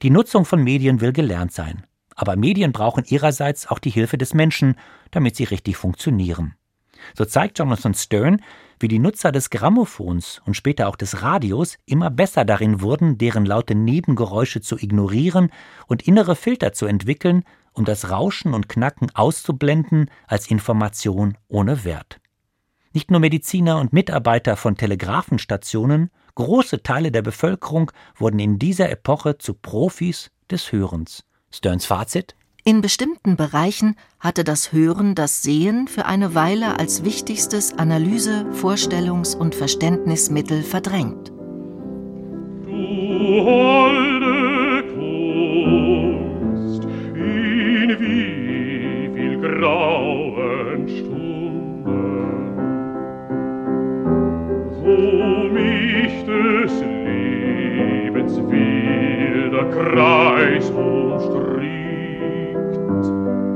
Die 0.00 0.10
Nutzung 0.10 0.46
von 0.46 0.64
Medien 0.64 1.02
will 1.02 1.12
gelernt 1.12 1.52
sein, 1.52 1.84
aber 2.14 2.36
Medien 2.36 2.72
brauchen 2.72 3.04
ihrerseits 3.04 3.66
auch 3.66 3.78
die 3.78 3.90
Hilfe 3.90 4.16
des 4.16 4.32
Menschen, 4.32 4.76
damit 5.10 5.36
sie 5.36 5.44
richtig 5.44 5.76
funktionieren. 5.76 6.54
So 7.14 7.26
zeigt 7.26 7.58
Jonathan 7.58 7.94
Stern, 7.94 8.40
wie 8.80 8.88
die 8.88 8.98
Nutzer 8.98 9.30
des 9.30 9.50
Grammophons 9.50 10.40
und 10.46 10.54
später 10.54 10.88
auch 10.88 10.96
des 10.96 11.22
Radios 11.22 11.76
immer 11.86 12.10
besser 12.10 12.44
darin 12.44 12.80
wurden, 12.80 13.18
deren 13.18 13.46
laute 13.46 13.74
Nebengeräusche 13.74 14.60
zu 14.60 14.76
ignorieren 14.76 15.50
und 15.86 16.06
innere 16.06 16.34
Filter 16.34 16.72
zu 16.72 16.86
entwickeln, 16.86 17.44
um 17.72 17.84
das 17.84 18.10
Rauschen 18.10 18.54
und 18.54 18.68
Knacken 18.68 19.14
auszublenden 19.14 20.10
als 20.26 20.50
Information 20.50 21.36
ohne 21.48 21.84
Wert. 21.84 22.20
Nicht 22.92 23.10
nur 23.10 23.20
Mediziner 23.20 23.78
und 23.78 23.92
Mitarbeiter 23.92 24.56
von 24.56 24.76
Telegrafenstationen, 24.76 26.10
große 26.34 26.82
Teile 26.82 27.12
der 27.12 27.22
Bevölkerung 27.22 27.92
wurden 28.16 28.40
in 28.40 28.58
dieser 28.58 28.90
Epoche 28.90 29.38
zu 29.38 29.54
Profis 29.54 30.30
des 30.50 30.72
Hörens. 30.72 31.24
Sterns 31.52 31.86
Fazit? 31.86 32.34
In 32.62 32.82
bestimmten 32.82 33.36
Bereichen 33.36 33.96
hatte 34.18 34.44
das 34.44 34.70
Hören 34.72 35.14
das 35.14 35.42
Sehen 35.42 35.88
für 35.88 36.04
eine 36.04 36.34
Weile 36.34 36.78
als 36.78 37.04
wichtigstes 37.04 37.72
Analyse-, 37.78 38.44
Vorstellungs- 38.52 39.34
und 39.34 39.54
Verständnismittel 39.54 40.62
verdrängt. 40.62 41.32
Du 42.66 43.44
holde 43.44 44.84
Kunst, 44.94 46.84
in 47.14 47.96
wie 47.98 49.10
viel 49.14 49.40
grauen 49.40 50.86
Stunden, 50.86 52.10
wo 54.82 55.48
mich 55.48 56.24
des 56.26 56.72
Lebens 56.82 58.36
wilder 58.36 59.64
Kreis 59.70 60.70
Thank 63.02 63.44
you. 63.44 63.49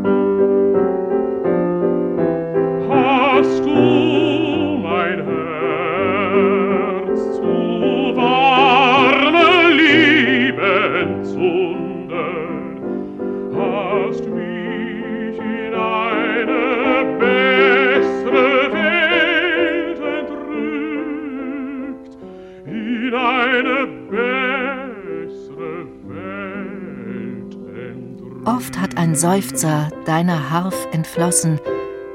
Oft 28.47 28.79
hat 28.79 28.99
ein 28.99 29.15
Seufzer 29.15 29.89
deiner 30.05 30.51
Harf 30.51 30.87
entflossen, 30.93 31.59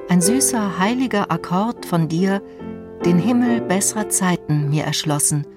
ein 0.09 0.21
süßer, 0.21 0.77
heiliger 0.77 1.31
Akkord 1.31 1.87
von 1.87 2.07
dir, 2.07 2.43
den 3.03 3.17
Himmel 3.17 3.61
besserer 3.61 4.09
Zeiten 4.09 4.69
mir 4.69 4.83
erschlossen. 4.83 5.47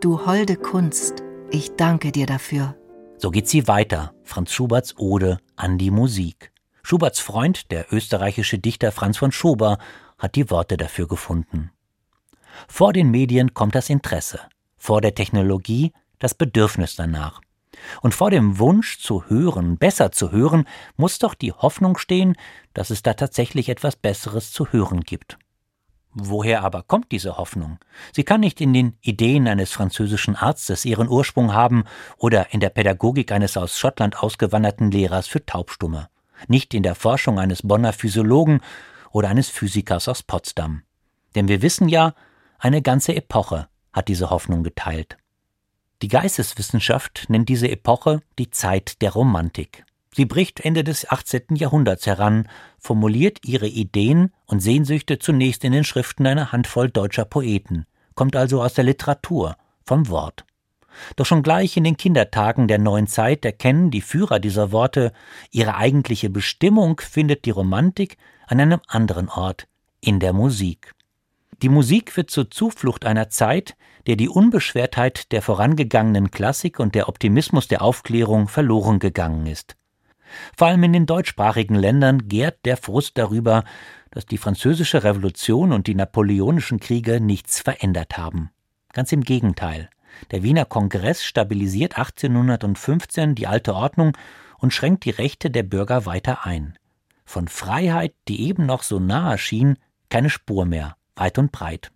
Du 0.00 0.26
holde 0.26 0.56
Kunst, 0.56 1.22
ich 1.52 1.76
danke 1.76 2.10
dir 2.10 2.26
dafür. 2.26 2.74
So 3.18 3.30
geht 3.30 3.48
sie 3.48 3.68
weiter, 3.68 4.14
Franz 4.24 4.52
Schuberts 4.52 4.98
Ode 4.98 5.38
an 5.54 5.78
die 5.78 5.92
Musik. 5.92 6.50
Schuberts 6.82 7.20
Freund, 7.20 7.70
der 7.70 7.92
österreichische 7.92 8.58
Dichter 8.58 8.90
Franz 8.90 9.18
von 9.18 9.30
Schober, 9.30 9.78
hat 10.18 10.34
die 10.34 10.50
Worte 10.50 10.76
dafür 10.76 11.06
gefunden. 11.06 11.70
Vor 12.66 12.92
den 12.92 13.12
Medien 13.12 13.54
kommt 13.54 13.76
das 13.76 13.90
Interesse, 13.90 14.40
vor 14.76 15.00
der 15.00 15.14
Technologie 15.14 15.92
das 16.18 16.34
Bedürfnis 16.34 16.96
danach. 16.96 17.40
Und 18.02 18.14
vor 18.14 18.30
dem 18.30 18.58
Wunsch 18.58 18.98
zu 18.98 19.24
hören, 19.28 19.78
besser 19.78 20.12
zu 20.12 20.32
hören, 20.32 20.66
muss 20.96 21.18
doch 21.18 21.34
die 21.34 21.52
Hoffnung 21.52 21.98
stehen, 21.98 22.36
dass 22.74 22.90
es 22.90 23.02
da 23.02 23.14
tatsächlich 23.14 23.68
etwas 23.68 23.96
Besseres 23.96 24.52
zu 24.52 24.72
hören 24.72 25.00
gibt. 25.00 25.38
Woher 26.18 26.62
aber 26.62 26.82
kommt 26.82 27.12
diese 27.12 27.36
Hoffnung? 27.36 27.78
Sie 28.14 28.24
kann 28.24 28.40
nicht 28.40 28.62
in 28.62 28.72
den 28.72 28.96
Ideen 29.02 29.46
eines 29.46 29.72
französischen 29.72 30.34
Arztes 30.34 30.86
ihren 30.86 31.08
Ursprung 31.08 31.52
haben 31.52 31.84
oder 32.16 32.54
in 32.54 32.60
der 32.60 32.70
Pädagogik 32.70 33.32
eines 33.32 33.58
aus 33.58 33.78
Schottland 33.78 34.22
ausgewanderten 34.22 34.90
Lehrers 34.90 35.26
für 35.26 35.44
Taubstumme, 35.44 36.08
nicht 36.48 36.72
in 36.72 36.82
der 36.82 36.94
Forschung 36.94 37.38
eines 37.38 37.60
Bonner 37.60 37.92
Physiologen 37.92 38.62
oder 39.12 39.28
eines 39.28 39.50
Physikers 39.50 40.08
aus 40.08 40.22
Potsdam. 40.22 40.84
Denn 41.34 41.48
wir 41.48 41.60
wissen 41.60 41.86
ja, 41.90 42.14
eine 42.58 42.80
ganze 42.80 43.14
Epoche 43.14 43.68
hat 43.92 44.08
diese 44.08 44.30
Hoffnung 44.30 44.62
geteilt. 44.62 45.18
Die 46.02 46.08
Geisteswissenschaft 46.08 47.24
nennt 47.28 47.48
diese 47.48 47.70
Epoche 47.70 48.20
die 48.38 48.50
Zeit 48.50 49.00
der 49.00 49.12
Romantik. 49.12 49.84
Sie 50.14 50.26
bricht 50.26 50.60
Ende 50.60 50.84
des 50.84 51.10
18. 51.10 51.56
Jahrhunderts 51.56 52.06
heran, 52.06 52.48
formuliert 52.78 53.38
ihre 53.44 53.66
Ideen 53.66 54.30
und 54.46 54.60
Sehnsüchte 54.60 55.18
zunächst 55.18 55.64
in 55.64 55.72
den 55.72 55.84
Schriften 55.84 56.26
einer 56.26 56.52
Handvoll 56.52 56.90
deutscher 56.90 57.24
Poeten, 57.24 57.86
kommt 58.14 58.36
also 58.36 58.62
aus 58.62 58.74
der 58.74 58.84
Literatur, 58.84 59.56
vom 59.84 60.08
Wort. 60.08 60.44
Doch 61.16 61.26
schon 61.26 61.42
gleich 61.42 61.76
in 61.76 61.84
den 61.84 61.96
Kindertagen 61.96 62.68
der 62.68 62.78
neuen 62.78 63.06
Zeit 63.06 63.44
erkennen 63.44 63.90
die 63.90 64.00
Führer 64.00 64.38
dieser 64.38 64.72
Worte, 64.72 65.12
ihre 65.50 65.76
eigentliche 65.76 66.30
Bestimmung 66.30 67.00
findet 67.00 67.44
die 67.44 67.50
Romantik 67.50 68.16
an 68.46 68.60
einem 68.60 68.80
anderen 68.86 69.28
Ort, 69.28 69.66
in 70.00 70.20
der 70.20 70.32
Musik. 70.32 70.95
Die 71.62 71.68
Musik 71.70 72.16
wird 72.16 72.30
zur 72.30 72.50
Zuflucht 72.50 73.06
einer 73.06 73.30
Zeit, 73.30 73.76
der 74.06 74.16
die 74.16 74.28
Unbeschwertheit 74.28 75.32
der 75.32 75.40
vorangegangenen 75.40 76.30
Klassik 76.30 76.78
und 76.78 76.94
der 76.94 77.08
Optimismus 77.08 77.66
der 77.66 77.82
Aufklärung 77.82 78.48
verloren 78.48 78.98
gegangen 78.98 79.46
ist. 79.46 79.76
Vor 80.56 80.68
allem 80.68 80.82
in 80.82 80.92
den 80.92 81.06
deutschsprachigen 81.06 81.76
Ländern 81.76 82.28
gärt 82.28 82.64
der 82.64 82.76
Frust 82.76 83.16
darüber, 83.16 83.64
dass 84.10 84.26
die 84.26 84.38
französische 84.38 85.02
Revolution 85.02 85.72
und 85.72 85.86
die 85.86 85.94
napoleonischen 85.94 86.78
Kriege 86.78 87.20
nichts 87.20 87.60
verändert 87.60 88.18
haben. 88.18 88.50
Ganz 88.92 89.12
im 89.12 89.22
Gegenteil. 89.22 89.88
Der 90.30 90.42
Wiener 90.42 90.64
Kongress 90.64 91.24
stabilisiert 91.24 91.96
1815 91.96 93.34
die 93.34 93.46
alte 93.46 93.74
Ordnung 93.74 94.16
und 94.58 94.72
schränkt 94.72 95.04
die 95.04 95.10
Rechte 95.10 95.50
der 95.50 95.62
Bürger 95.62 96.06
weiter 96.06 96.44
ein. 96.44 96.78
Von 97.24 97.48
Freiheit, 97.48 98.14
die 98.28 98.42
eben 98.42 98.66
noch 98.66 98.82
so 98.82 98.98
nahe 98.98 99.36
schien, 99.38 99.78
keine 100.08 100.30
Spur 100.30 100.64
mehr, 100.64 100.96
weit 101.16 101.38
und 101.38 101.52
breit. 101.52 101.90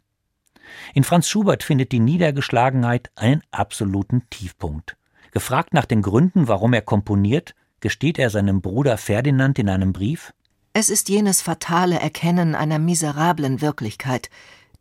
In 0.95 1.05
Franz 1.05 1.29
Schubert 1.29 1.63
findet 1.63 1.93
die 1.93 2.01
Niedergeschlagenheit 2.01 3.11
einen 3.17 3.43
absoluten 3.51 4.23
Tiefpunkt. 4.31 4.97
Gefragt 5.31 5.75
nach 5.75 5.85
den 5.85 6.03
Gründen, 6.03 6.49
warum 6.49 6.73
er 6.73 6.83
komponiert, 6.83 7.55
gesteht 7.81 8.19
er 8.19 8.31
seinem 8.31 8.61
Bruder 8.61 8.99
Ferdinand 8.99 9.59
in 9.59 9.69
einem 9.69 9.93
Brief 9.93 10.33
Es 10.73 10.91
ist 10.91 11.09
jenes 11.09 11.43
fatale 11.43 11.99
Erkennen 11.99 12.55
einer 12.55 12.79
miserablen 12.79 13.61
Wirklichkeit, 13.61 14.31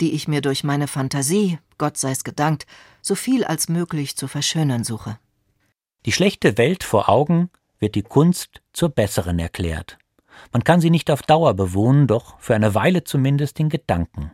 die 0.02 0.14
ich 0.14 0.28
mir 0.28 0.42
durch 0.42 0.64
meine 0.64 0.88
Fantasie, 0.88 1.60
Gott 1.78 1.98
sei's 1.98 2.24
gedankt, 2.24 2.66
so 3.02 3.16
viel 3.16 3.44
als 3.44 3.70
möglich 3.70 4.16
zu 4.16 4.28
verschönern 4.28 4.84
suche. 4.84 5.18
Die 6.06 6.12
schlechte 6.12 6.58
Welt 6.58 6.84
vor 6.84 7.10
Augen 7.10 7.50
wird 7.80 7.96
die 7.96 8.04
Kunst 8.04 8.62
zur 8.74 8.90
besseren 8.90 9.40
erklärt. 9.40 9.98
Man 10.52 10.64
kann 10.64 10.82
sie 10.82 10.90
nicht 10.90 11.12
auf 11.12 11.22
Dauer 11.22 11.54
bewohnen, 11.54 12.08
doch 12.08 12.40
für 12.40 12.56
eine 12.56 12.76
Weile 12.76 13.04
zumindest 13.04 13.60
in 13.60 13.70
Gedanken. 13.70 14.32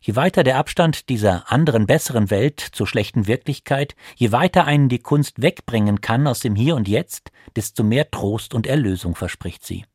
Je 0.00 0.16
weiter 0.16 0.44
der 0.44 0.58
Abstand 0.58 1.08
dieser 1.08 1.50
anderen 1.50 1.86
besseren 1.86 2.28
Welt 2.30 2.60
zur 2.60 2.86
schlechten 2.86 3.26
Wirklichkeit, 3.26 3.96
je 4.16 4.32
weiter 4.32 4.66
einen 4.66 4.90
die 4.90 4.98
Kunst 4.98 5.40
wegbringen 5.40 6.02
kann 6.02 6.26
aus 6.26 6.40
dem 6.40 6.54
Hier 6.54 6.76
und 6.76 6.88
Jetzt, 6.88 7.32
desto 7.56 7.82
mehr 7.82 8.10
Trost 8.10 8.52
und 8.52 8.66
Erlösung 8.66 9.14
verspricht 9.14 9.64
sie. 9.64 9.86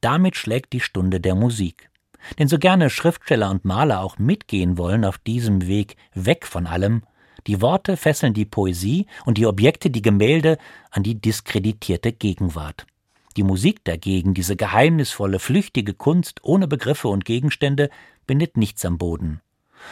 Damit 0.00 0.36
schlägt 0.36 0.72
die 0.72 0.80
Stunde 0.80 1.20
der 1.20 1.36
Musik. 1.36 1.90
Denn 2.38 2.48
so 2.48 2.58
gerne 2.58 2.90
Schriftsteller 2.90 3.50
und 3.50 3.64
Maler 3.64 4.00
auch 4.00 4.18
mitgehen 4.18 4.78
wollen 4.78 5.04
auf 5.04 5.18
diesem 5.18 5.68
Weg 5.68 5.96
weg 6.12 6.44
von 6.44 6.66
allem, 6.66 7.02
die 7.46 7.60
Worte 7.62 7.96
fesseln 7.96 8.34
die 8.34 8.44
Poesie 8.44 9.06
und 9.24 9.38
die 9.38 9.46
Objekte 9.46 9.90
die 9.90 10.02
Gemälde 10.02 10.58
an 10.90 11.04
die 11.04 11.20
diskreditierte 11.20 12.12
Gegenwart. 12.12 12.86
Die 13.36 13.42
Musik 13.42 13.84
dagegen, 13.84 14.32
diese 14.32 14.56
geheimnisvolle, 14.56 15.38
flüchtige 15.38 15.92
Kunst 15.92 16.40
ohne 16.42 16.66
Begriffe 16.66 17.08
und 17.08 17.26
Gegenstände, 17.26 17.90
bindet 18.26 18.56
nichts 18.56 18.84
am 18.86 18.96
Boden. 18.96 19.42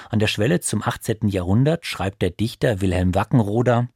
An 0.08 0.18
der 0.18 0.28
Schwelle 0.28 0.60
zum 0.60 0.82
18. 0.82 1.28
Jahrhundert 1.28 1.84
schreibt 1.84 2.22
der 2.22 2.30
Dichter 2.30 2.80
Wilhelm 2.80 3.14
Wackenroder 3.14 3.88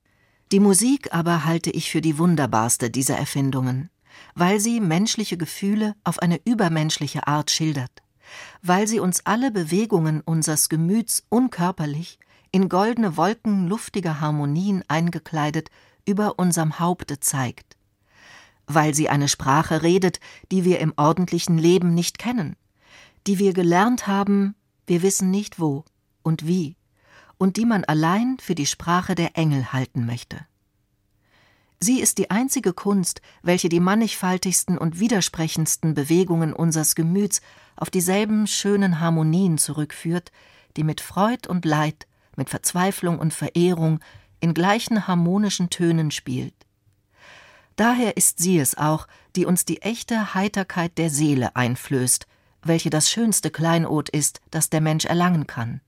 Die 0.52 0.60
Musik 0.60 1.14
aber 1.14 1.46
halte 1.46 1.70
ich 1.70 1.90
für 1.90 2.02
die 2.02 2.18
wunderbarste 2.18 2.90
dieser 2.90 3.16
Erfindungen, 3.16 3.88
weil 4.34 4.60
sie 4.60 4.80
menschliche 4.80 5.38
Gefühle 5.38 5.94
auf 6.04 6.18
eine 6.18 6.40
übermenschliche 6.44 7.26
Art 7.26 7.50
schildert, 7.50 8.02
weil 8.60 8.86
sie 8.86 9.00
uns 9.00 9.24
alle 9.24 9.50
Bewegungen 9.50 10.20
unseres 10.20 10.68
Gemüts 10.68 11.24
unkörperlich, 11.30 12.18
in 12.52 12.68
goldene 12.68 13.16
Wolken 13.16 13.66
luftiger 13.66 14.20
Harmonien 14.20 14.84
eingekleidet, 14.88 15.70
über 16.06 16.38
unserem 16.38 16.78
Haupte 16.78 17.18
zeigt, 17.20 17.77
weil 18.68 18.94
sie 18.94 19.08
eine 19.08 19.28
Sprache 19.28 19.82
redet, 19.82 20.20
die 20.52 20.64
wir 20.64 20.78
im 20.78 20.92
ordentlichen 20.96 21.58
Leben 21.58 21.94
nicht 21.94 22.18
kennen, 22.18 22.54
die 23.26 23.38
wir 23.38 23.52
gelernt 23.52 24.06
haben, 24.06 24.54
wir 24.86 25.02
wissen 25.02 25.30
nicht 25.30 25.58
wo 25.58 25.84
und 26.22 26.46
wie, 26.46 26.76
und 27.38 27.56
die 27.56 27.64
man 27.64 27.84
allein 27.84 28.36
für 28.40 28.54
die 28.54 28.66
Sprache 28.66 29.14
der 29.14 29.36
Engel 29.36 29.72
halten 29.72 30.06
möchte. 30.06 30.46
Sie 31.80 32.00
ist 32.00 32.18
die 32.18 32.30
einzige 32.30 32.72
Kunst, 32.72 33.22
welche 33.42 33.68
die 33.68 33.80
mannigfaltigsten 33.80 34.76
und 34.76 34.98
widersprechendsten 34.98 35.94
Bewegungen 35.94 36.52
unsers 36.52 36.94
Gemüts 36.94 37.40
auf 37.76 37.88
dieselben 37.88 38.48
schönen 38.48 38.98
Harmonien 38.98 39.58
zurückführt, 39.58 40.32
die 40.76 40.82
mit 40.82 41.00
Freud 41.00 41.48
und 41.48 41.64
Leid, 41.64 42.08
mit 42.36 42.50
Verzweiflung 42.50 43.18
und 43.18 43.32
Verehrung 43.32 44.00
in 44.40 44.54
gleichen 44.54 45.06
harmonischen 45.06 45.70
Tönen 45.70 46.10
spielt. 46.10 46.54
Daher 47.78 48.16
ist 48.16 48.40
sie 48.40 48.58
es 48.58 48.76
auch, 48.76 49.06
die 49.36 49.46
uns 49.46 49.64
die 49.64 49.82
echte 49.82 50.34
Heiterkeit 50.34 50.98
der 50.98 51.10
Seele 51.10 51.54
einflößt, 51.54 52.26
welche 52.60 52.90
das 52.90 53.08
schönste 53.08 53.52
Kleinod 53.52 54.08
ist, 54.08 54.40
das 54.50 54.68
der 54.68 54.80
Mensch 54.80 55.04
erlangen 55.04 55.46
kann. 55.46 55.80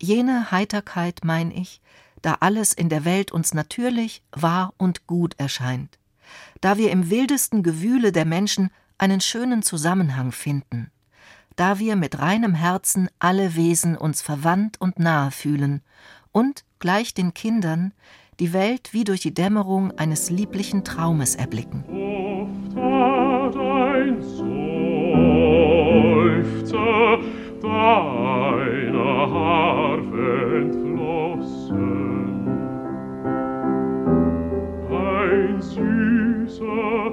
Jene 0.00 0.50
Heiterkeit, 0.50 1.20
mein 1.22 1.50
ich, 1.50 1.82
da 2.22 2.38
alles 2.40 2.72
in 2.72 2.88
der 2.88 3.04
Welt 3.04 3.30
uns 3.30 3.52
natürlich, 3.52 4.22
wahr 4.32 4.72
und 4.78 5.06
gut 5.06 5.34
erscheint, 5.38 5.98
da 6.62 6.78
wir 6.78 6.90
im 6.92 7.10
wildesten 7.10 7.62
Gewühle 7.62 8.10
der 8.10 8.24
Menschen 8.24 8.70
einen 8.96 9.20
schönen 9.20 9.62
Zusammenhang 9.62 10.32
finden, 10.32 10.90
da 11.56 11.78
wir 11.78 11.94
mit 11.94 12.20
reinem 12.20 12.54
Herzen 12.54 13.10
alle 13.18 13.54
Wesen 13.54 13.98
uns 13.98 14.22
verwandt 14.22 14.80
und 14.80 14.98
nahe 14.98 15.30
fühlen 15.30 15.82
und, 16.32 16.64
gleich 16.78 17.12
den 17.12 17.34
Kindern, 17.34 17.92
die 18.40 18.52
Welt 18.54 18.92
wie 18.92 19.04
durch 19.04 19.20
die 19.20 19.32
Dämmerung 19.34 19.92
eines 19.98 20.30
lieblichen 20.30 20.82
Traumes 20.82 21.36
erblicken. 21.36 21.84
Oft 21.88 22.74
hat 22.74 23.54
ein 23.56 24.22
Seufzer 26.50 27.18
deiner 27.60 29.30
Harfe 29.30 30.56
entflossen. 30.62 32.00
Ein 34.90 35.60
süßer, 35.60 37.09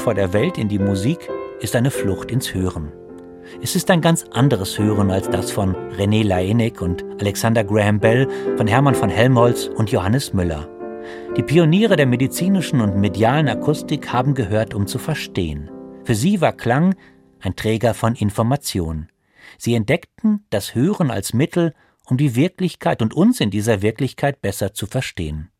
vor 0.00 0.14
der 0.14 0.32
Welt 0.32 0.56
in 0.56 0.68
die 0.68 0.78
Musik 0.78 1.28
ist 1.60 1.76
eine 1.76 1.90
Flucht 1.90 2.30
ins 2.30 2.54
Hören. 2.54 2.90
Es 3.62 3.76
ist 3.76 3.90
ein 3.90 4.00
ganz 4.00 4.24
anderes 4.32 4.78
Hören 4.78 5.10
als 5.10 5.28
das 5.28 5.50
von 5.50 5.76
René 5.90 6.24
Laennec 6.24 6.80
und 6.80 7.04
Alexander 7.20 7.64
Graham 7.64 8.00
Bell, 8.00 8.26
von 8.56 8.66
Hermann 8.66 8.94
von 8.94 9.10
Helmholtz 9.10 9.66
und 9.66 9.90
Johannes 9.90 10.32
Müller. 10.32 10.68
Die 11.36 11.42
Pioniere 11.42 11.96
der 11.96 12.06
medizinischen 12.06 12.80
und 12.80 12.96
medialen 12.96 13.48
Akustik 13.48 14.10
haben 14.10 14.34
gehört, 14.34 14.74
um 14.74 14.86
zu 14.86 14.98
verstehen. 14.98 15.70
Für 16.04 16.14
sie 16.14 16.40
war 16.40 16.52
Klang 16.52 16.94
ein 17.40 17.54
Träger 17.54 17.92
von 17.92 18.14
Information. 18.14 19.08
Sie 19.58 19.74
entdeckten 19.74 20.46
das 20.48 20.74
Hören 20.74 21.10
als 21.10 21.34
Mittel, 21.34 21.74
um 22.06 22.16
die 22.16 22.36
Wirklichkeit 22.36 23.02
und 23.02 23.12
uns 23.12 23.40
in 23.40 23.50
dieser 23.50 23.82
Wirklichkeit 23.82 24.40
besser 24.40 24.72
zu 24.72 24.86
verstehen. 24.86 25.50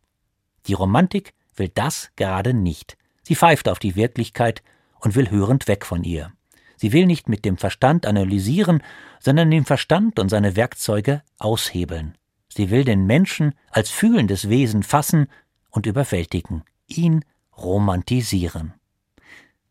Die 0.66 0.74
Romantik 0.74 1.35
will 1.57 1.70
das 1.74 2.11
gerade 2.16 2.55
nicht. 2.55 2.96
Sie 3.31 3.37
pfeift 3.37 3.69
auf 3.69 3.79
die 3.79 3.95
Wirklichkeit 3.95 4.61
und 4.99 5.14
will 5.14 5.31
hörend 5.31 5.69
weg 5.69 5.87
von 5.87 6.03
ihr. 6.03 6.33
Sie 6.75 6.93
will 6.93 7.07
nicht 7.07 7.29
mit 7.29 7.45
dem 7.45 7.59
Verstand 7.59 8.05
analysieren, 8.05 8.83
sondern 9.21 9.53
den 9.53 9.64
Verstand 9.64 10.19
und 10.19 10.31
seine 10.31 10.57
Werkzeuge 10.57 11.23
aushebeln. 11.38 12.19
Sie 12.49 12.71
will 12.71 12.83
den 12.83 13.07
Menschen 13.07 13.55
als 13.71 13.88
fühlendes 13.88 14.49
Wesen 14.49 14.83
fassen 14.83 15.29
und 15.71 15.87
überwältigen, 15.87 16.64
ihn 16.88 17.25
romantisieren. 17.57 18.75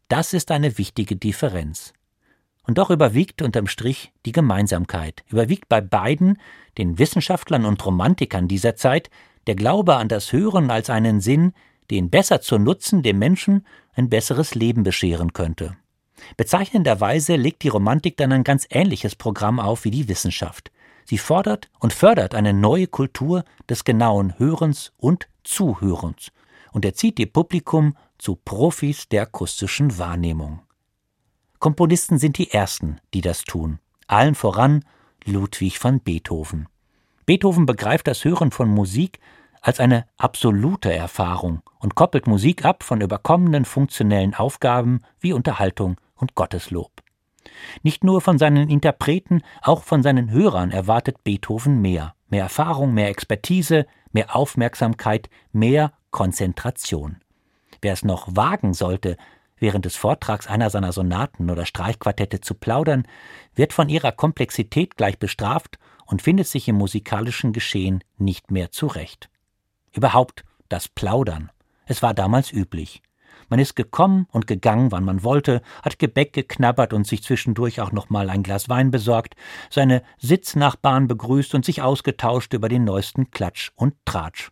Das 0.08 0.32
ist 0.32 0.52
eine 0.52 0.78
wichtige 0.78 1.18
Differenz. 1.18 1.92
Und 2.66 2.78
doch 2.78 2.90
überwiegt 2.90 3.42
unterm 3.42 3.68
Strich 3.68 4.14
die 4.26 4.32
Gemeinsamkeit, 4.32 5.26
überwiegt 5.28 5.68
bei 5.68 5.82
beiden, 5.82 6.38
den 6.78 6.98
Wissenschaftlern 6.98 7.66
und 7.66 7.86
Romantikern 7.86 8.48
dieser 8.48 8.78
Zeit, 8.78 9.10
der 9.48 9.56
Glaube 9.56 9.98
an 9.98 10.08
das 10.08 10.32
Hören 10.32 10.72
als 10.72 10.90
einen 10.90 11.20
Sinn, 11.20 11.52
den 11.92 12.10
besser 12.10 12.42
zu 12.42 12.58
nutzen 12.58 13.04
dem 13.04 13.20
Menschen 13.20 13.66
ein 13.94 14.10
besseres 14.10 14.56
Leben 14.56 14.84
bescheren 14.84 15.34
könnte. 15.34 15.76
Bezeichnenderweise 16.38 17.36
legt 17.36 17.64
die 17.64 17.70
Romantik 17.70 18.18
dann 18.18 18.32
ein 18.32 18.44
ganz 18.44 18.68
ähnliches 18.70 19.16
Programm 19.16 19.60
auf 19.60 19.86
wie 19.86 19.92
die 19.92 20.08
Wissenschaft. 20.08 20.72
Sie 21.06 21.18
fordert 21.18 21.70
und 21.80 21.94
fördert 21.94 22.36
eine 22.36 22.54
neue 22.54 22.88
Kultur 22.88 23.44
des 23.68 23.84
genauen 23.84 24.38
Hörens 24.38 24.92
und 24.98 25.28
Zuhörens 25.44 26.32
und 26.72 26.86
erzieht 26.86 27.20
ihr 27.20 27.32
Publikum 27.32 27.96
zu 28.18 28.36
Profis 28.36 29.08
der 29.10 29.24
akustischen 29.24 29.98
Wahrnehmung. 29.98 30.62
Komponisten 31.58 32.20
sind 32.20 32.38
die 32.38 32.52
ersten, 32.52 33.00
die 33.14 33.22
das 33.22 33.44
tun. 33.44 33.80
Allen 34.08 34.36
voran 34.36 34.86
Ludwig 35.26 35.84
van 35.84 36.00
Beethoven. 36.00 36.68
Beethoven 37.26 37.66
begreift 37.66 38.08
das 38.08 38.24
Hören 38.24 38.52
von 38.52 38.70
Musik 38.70 39.20
als 39.62 39.80
eine 39.80 40.06
absolute 40.18 40.94
Erfahrung 40.94 41.62
und 41.80 41.96
koppelt 41.96 42.28
Musik 42.28 42.66
ab 42.66 42.84
von 42.84 43.02
überkommenen 43.02 43.66
funktionellen 43.66 44.34
Aufgaben 44.34 45.02
wie 45.20 45.34
Unterhaltung 45.34 45.98
und 46.16 46.36
Gotteslob. 46.36 46.92
Nicht 47.84 48.04
nur 48.04 48.22
von 48.22 48.38
seinen 48.38 48.70
Interpreten, 48.70 49.42
auch 49.62 49.84
von 49.84 50.04
seinen 50.04 50.32
Hörern 50.32 50.72
erwartet 50.72 51.24
Beethoven 51.24 51.82
mehr. 51.82 52.14
Mehr 52.30 52.44
Erfahrung, 52.44 52.94
mehr 52.94 53.10
Expertise, 53.10 53.86
mehr 54.12 54.36
Aufmerksamkeit, 54.36 55.30
mehr 55.52 55.94
Konzentration. 56.12 57.18
Wer 57.82 57.94
es 57.94 58.04
noch 58.04 58.28
wagen 58.36 58.74
sollte, 58.74 59.18
während 59.58 59.86
des 59.86 59.96
Vortrags 59.96 60.48
einer 60.48 60.70
seiner 60.70 60.92
Sonaten 60.92 61.50
oder 61.50 61.66
Streichquartette 61.66 62.42
zu 62.42 62.54
plaudern, 62.54 63.08
wird 63.56 63.74
von 63.74 63.90
ihrer 63.90 64.12
Komplexität 64.12 64.96
gleich 64.96 65.18
bestraft 65.18 65.80
und 66.06 66.22
findet 66.22 66.48
sich 66.48 66.68
im 66.68 66.76
musikalischen 66.76 67.54
Geschehen 67.54 68.04
nicht 68.18 68.52
mehr 68.52 68.72
zurecht. 68.72 69.30
Überhaupt 69.94 70.44
das 70.70 70.88
Plaudern. 70.88 71.52
Es 71.86 72.02
war 72.02 72.14
damals 72.14 72.52
üblich. 72.52 73.02
Man 73.50 73.60
ist 73.60 73.76
gekommen 73.76 74.28
und 74.32 74.46
gegangen, 74.46 74.92
wann 74.92 75.04
man 75.04 75.24
wollte, 75.24 75.62
hat 75.82 75.98
Gebäck 75.98 76.34
geknabbert 76.34 76.94
und 76.94 77.08
sich 77.08 77.24
zwischendurch 77.24 77.82
auch 77.82 77.92
noch 77.92 78.10
mal 78.12 78.30
ein 78.30 78.44
Glas 78.44 78.70
Wein 78.70 78.92
besorgt, 78.92 79.36
seine 79.72 80.04
Sitznachbarn 80.20 81.08
begrüßt 81.08 81.56
und 81.56 81.66
sich 81.66 81.82
ausgetauscht 81.82 82.54
über 82.54 82.70
den 82.70 82.84
neuesten 82.84 83.32
Klatsch 83.32 83.72
und 83.76 83.96
Tratsch. 84.06 84.52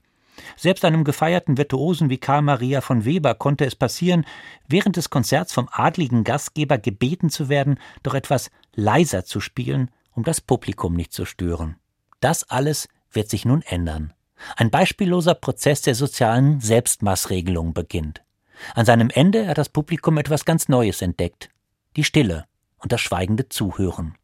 Selbst 0.55 0.85
einem 0.85 1.03
gefeierten 1.03 1.57
Virtuosen 1.57 2.09
wie 2.09 2.17
Karl 2.17 2.41
Maria 2.41 2.81
von 2.81 3.05
Weber 3.05 3.35
konnte 3.35 3.65
es 3.65 3.75
passieren, 3.75 4.25
während 4.67 4.95
des 4.95 5.09
Konzerts 5.09 5.53
vom 5.53 5.67
adligen 5.71 6.23
Gastgeber 6.23 6.77
gebeten 6.77 7.29
zu 7.29 7.49
werden, 7.49 7.79
doch 8.03 8.13
etwas 8.13 8.51
leiser 8.73 9.25
zu 9.25 9.39
spielen, 9.39 9.91
um 10.11 10.23
das 10.23 10.41
Publikum 10.41 10.95
nicht 10.95 11.13
zu 11.13 11.25
stören. 11.25 11.77
Das 12.19 12.49
alles 12.49 12.87
wird 13.11 13.29
sich 13.29 13.45
nun 13.45 13.61
ändern. 13.63 14.13
Ein 14.55 14.69
beispielloser 14.69 15.33
Prozess 15.33 15.81
der 15.81 15.95
sozialen 15.95 16.59
Selbstmaßregelung 16.59 17.73
beginnt. 17.73 18.21
An 18.73 18.85
seinem 18.85 19.09
Ende 19.09 19.47
hat 19.47 19.57
das 19.57 19.69
Publikum 19.69 20.17
etwas 20.17 20.45
ganz 20.45 20.67
Neues 20.67 21.01
entdeckt. 21.01 21.49
Die 21.95 22.03
Stille 22.03 22.45
und 22.77 22.91
das 22.91 23.01
schweigende 23.01 23.49
Zuhören. 23.49 24.15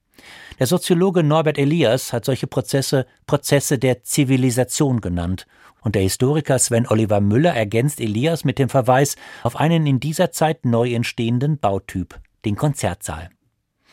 Der 0.60 0.68
Soziologe 0.68 1.24
Norbert 1.24 1.58
Elias 1.58 2.14
hat 2.14 2.26
solche 2.26 2.48
Prozesse 2.48 3.06
Prozesse 3.26 3.78
der 3.78 4.04
Zivilisation 4.04 5.02
genannt, 5.02 5.48
und 5.82 5.96
der 5.96 6.04
Historiker 6.04 6.58
Sven 6.60 6.88
Oliver 6.88 7.20
Müller 7.20 7.54
ergänzt 7.54 8.00
Elias 8.00 8.46
mit 8.46 8.58
dem 8.58 8.70
Verweis 8.70 9.18
auf 9.44 9.58
einen 9.58 9.86
in 9.86 10.00
dieser 10.00 10.32
Zeit 10.32 10.64
neu 10.64 10.94
entstehenden 10.94 11.58
Bautyp, 11.58 12.20
den 12.46 12.56
Konzertsaal. 12.56 13.30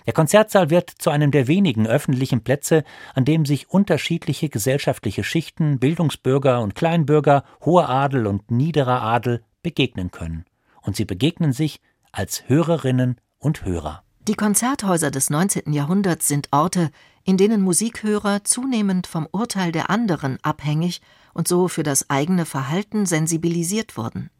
Der 0.06 0.12
Konzertsaal 0.12 0.70
wird 0.70 0.90
zu 0.90 1.10
einem 1.10 1.30
der 1.30 1.46
wenigen 1.46 1.86
öffentlichen 1.86 2.42
Plätze, 2.42 2.84
an 3.14 3.24
dem 3.24 3.44
sich 3.44 3.70
unterschiedliche 3.70 4.48
gesellschaftliche 4.48 5.24
Schichten, 5.24 5.78
Bildungsbürger 5.78 6.60
und 6.60 6.74
Kleinbürger, 6.74 7.44
hoher 7.64 7.88
Adel 7.88 8.26
und 8.26 8.50
niederer 8.50 9.02
Adel 9.02 9.42
begegnen 9.62 10.10
können. 10.10 10.44
Und 10.82 10.96
sie 10.96 11.04
begegnen 11.04 11.52
sich 11.52 11.80
als 12.12 12.48
Hörerinnen 12.48 13.20
und 13.38 13.64
Hörer. 13.64 14.02
Die 14.28 14.34
Konzerthäuser 14.34 15.10
des 15.10 15.30
19. 15.30 15.72
Jahrhunderts 15.72 16.28
sind 16.28 16.48
Orte, 16.52 16.90
in 17.24 17.36
denen 17.36 17.62
Musikhörer 17.62 18.44
zunehmend 18.44 19.06
vom 19.06 19.26
Urteil 19.30 19.72
der 19.72 19.90
anderen 19.90 20.38
abhängig 20.42 21.00
und 21.32 21.48
so 21.48 21.68
für 21.68 21.82
das 21.82 22.10
eigene 22.10 22.44
Verhalten 22.44 23.06
sensibilisiert 23.06 23.96
wurden. 23.96 24.30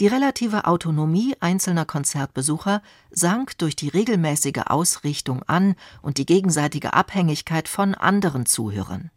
Die 0.00 0.06
relative 0.06 0.66
Autonomie 0.66 1.34
einzelner 1.40 1.84
Konzertbesucher 1.84 2.82
sank 3.10 3.58
durch 3.58 3.74
die 3.74 3.88
regelmäßige 3.88 4.62
Ausrichtung 4.66 5.42
an 5.44 5.74
und 6.02 6.18
die 6.18 6.26
gegenseitige 6.26 6.92
Abhängigkeit 6.92 7.66
von 7.66 7.96
anderen 7.96 8.46
Zuhörern. 8.46 9.10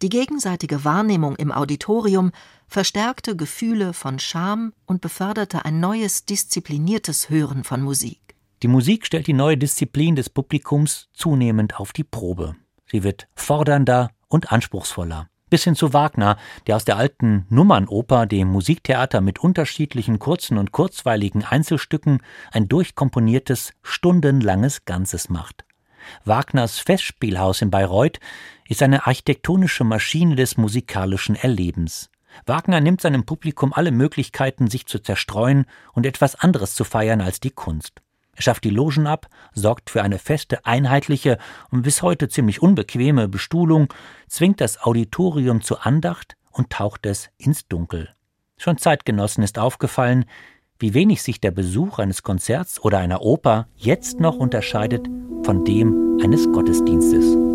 Die 0.00 0.08
gegenseitige 0.08 0.84
Wahrnehmung 0.84 1.34
im 1.34 1.50
Auditorium 1.50 2.30
verstärkte 2.68 3.34
Gefühle 3.34 3.92
von 3.92 4.20
Scham 4.20 4.72
und 4.86 5.00
beförderte 5.00 5.64
ein 5.64 5.80
neues, 5.80 6.24
diszipliniertes 6.24 7.28
Hören 7.28 7.64
von 7.64 7.82
Musik. 7.82 8.20
Die 8.62 8.68
Musik 8.68 9.04
stellt 9.04 9.26
die 9.26 9.32
neue 9.32 9.58
Disziplin 9.58 10.14
des 10.14 10.30
Publikums 10.30 11.08
zunehmend 11.12 11.80
auf 11.80 11.92
die 11.92 12.04
Probe. 12.04 12.54
Sie 12.86 13.02
wird 13.02 13.26
fordernder 13.34 14.12
und 14.28 14.52
anspruchsvoller 14.52 15.28
bis 15.50 15.64
hin 15.64 15.74
zu 15.74 15.92
Wagner, 15.92 16.36
der 16.66 16.76
aus 16.76 16.84
der 16.84 16.96
alten 16.96 17.46
Nummernoper, 17.48 18.26
dem 18.26 18.48
Musiktheater 18.48 19.20
mit 19.20 19.38
unterschiedlichen 19.38 20.18
kurzen 20.18 20.58
und 20.58 20.72
kurzweiligen 20.72 21.44
Einzelstücken, 21.44 22.22
ein 22.52 22.68
durchkomponiertes, 22.68 23.72
stundenlanges 23.82 24.84
Ganzes 24.84 25.28
macht. 25.28 25.64
Wagners 26.24 26.78
Festspielhaus 26.78 27.62
in 27.62 27.70
Bayreuth 27.70 28.20
ist 28.68 28.82
eine 28.82 29.06
architektonische 29.06 29.84
Maschine 29.84 30.36
des 30.36 30.56
musikalischen 30.56 31.36
Erlebens. 31.36 32.10
Wagner 32.46 32.80
nimmt 32.80 33.00
seinem 33.00 33.24
Publikum 33.24 33.72
alle 33.72 33.90
Möglichkeiten, 33.90 34.68
sich 34.68 34.86
zu 34.86 34.98
zerstreuen 34.98 35.66
und 35.92 36.06
etwas 36.06 36.34
anderes 36.34 36.74
zu 36.74 36.84
feiern 36.84 37.20
als 37.20 37.40
die 37.40 37.50
Kunst. 37.50 38.02
Er 38.38 38.42
schafft 38.42 38.62
die 38.62 38.70
Logen 38.70 39.08
ab, 39.08 39.26
sorgt 39.52 39.90
für 39.90 40.04
eine 40.04 40.20
feste, 40.20 40.64
einheitliche 40.64 41.38
und 41.72 41.82
bis 41.82 42.02
heute 42.02 42.28
ziemlich 42.28 42.62
unbequeme 42.62 43.26
Bestuhlung, 43.26 43.92
zwingt 44.28 44.60
das 44.60 44.80
Auditorium 44.80 45.60
zur 45.60 45.84
Andacht 45.84 46.36
und 46.52 46.70
taucht 46.70 47.04
es 47.04 47.30
ins 47.36 47.66
Dunkel. 47.66 48.14
Schon 48.56 48.78
Zeitgenossen 48.78 49.42
ist 49.42 49.58
aufgefallen, 49.58 50.24
wie 50.78 50.94
wenig 50.94 51.24
sich 51.24 51.40
der 51.40 51.50
Besuch 51.50 51.98
eines 51.98 52.22
Konzerts 52.22 52.80
oder 52.80 52.98
einer 52.98 53.22
Oper 53.22 53.66
jetzt 53.76 54.20
noch 54.20 54.36
unterscheidet 54.36 55.08
von 55.42 55.64
dem 55.64 56.20
eines 56.22 56.46
Gottesdienstes. 56.52 57.47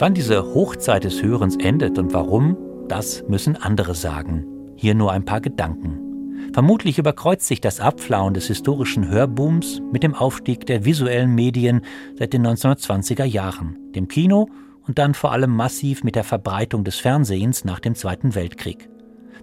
Wann 0.00 0.14
diese 0.14 0.54
Hochzeit 0.54 1.04
des 1.04 1.22
Hörens 1.22 1.56
endet 1.56 1.98
und 1.98 2.14
warum, 2.14 2.56
das 2.88 3.22
müssen 3.28 3.56
andere 3.56 3.94
sagen. 3.94 4.46
Hier 4.74 4.94
nur 4.94 5.12
ein 5.12 5.26
paar 5.26 5.42
Gedanken. 5.42 6.54
Vermutlich 6.54 6.98
überkreuzt 6.98 7.46
sich 7.46 7.60
das 7.60 7.80
Abflauen 7.80 8.32
des 8.32 8.46
historischen 8.46 9.10
Hörbooms 9.10 9.82
mit 9.92 10.02
dem 10.02 10.14
Aufstieg 10.14 10.64
der 10.64 10.86
visuellen 10.86 11.34
Medien 11.34 11.82
seit 12.18 12.32
den 12.32 12.46
1920er 12.46 13.24
Jahren, 13.24 13.76
dem 13.94 14.08
Kino 14.08 14.48
und 14.86 14.98
dann 14.98 15.12
vor 15.12 15.32
allem 15.32 15.54
massiv 15.54 16.02
mit 16.02 16.16
der 16.16 16.24
Verbreitung 16.24 16.82
des 16.82 16.96
Fernsehens 16.96 17.66
nach 17.66 17.78
dem 17.78 17.94
Zweiten 17.94 18.34
Weltkrieg. 18.34 18.88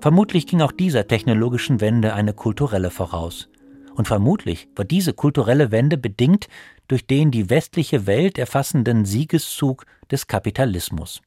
Vermutlich 0.02 0.48
ging 0.48 0.62
auch 0.62 0.72
dieser 0.72 1.06
technologischen 1.08 1.82
Wende 1.82 2.16
eine 2.16 2.34
kulturelle 2.34 2.90
voraus. 2.90 3.48
Und 3.98 4.08
vermutlich 4.08 4.68
war 4.76 4.86
diese 4.86 5.12
kulturelle 5.12 5.72
Wende 5.72 5.98
bedingt 5.98 6.48
durch 6.88 7.08
den 7.08 7.32
die 7.32 7.50
westliche 7.50 8.06
Welt 8.06 8.38
erfassenden 8.38 9.06
Siegeszug 9.06 9.88
des 10.12 10.28
Kapitalismus. 10.28 11.24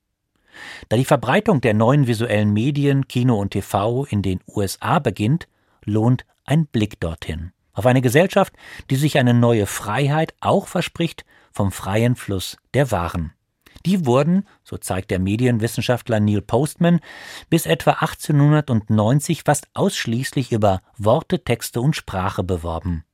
Da 0.88 0.96
die 0.96 1.04
Verbreitung 1.04 1.60
der 1.60 1.74
neuen 1.74 2.06
visuellen 2.06 2.52
Medien, 2.52 3.08
Kino 3.08 3.40
und 3.40 3.50
TV 3.50 4.04
in 4.04 4.22
den 4.22 4.38
USA 4.46 5.00
beginnt, 5.00 5.48
lohnt 5.84 6.24
ein 6.44 6.66
Blick 6.66 7.00
dorthin. 7.00 7.50
Auf 7.72 7.86
eine 7.86 8.02
Gesellschaft, 8.02 8.54
die 8.88 8.96
sich 8.96 9.18
eine 9.18 9.34
neue 9.34 9.66
Freiheit 9.66 10.32
auch 10.38 10.68
verspricht 10.68 11.24
vom 11.50 11.72
freien 11.72 12.14
Fluss 12.14 12.56
der 12.72 12.92
Waren. 12.92 13.32
Die 13.86 14.04
wurden, 14.04 14.46
so 14.62 14.76
zeigt 14.76 15.10
der 15.10 15.18
Medienwissenschaftler 15.18 16.20
Neil 16.20 16.42
Postman, 16.42 17.00
bis 17.48 17.66
etwa 17.66 17.92
1890 17.92 19.42
fast 19.44 19.68
ausschließlich 19.74 20.52
über 20.52 20.82
Worte, 20.98 21.42
Texte 21.42 21.80
und 21.80 21.96
Sprache 21.96 22.44
beworben. 22.44 23.04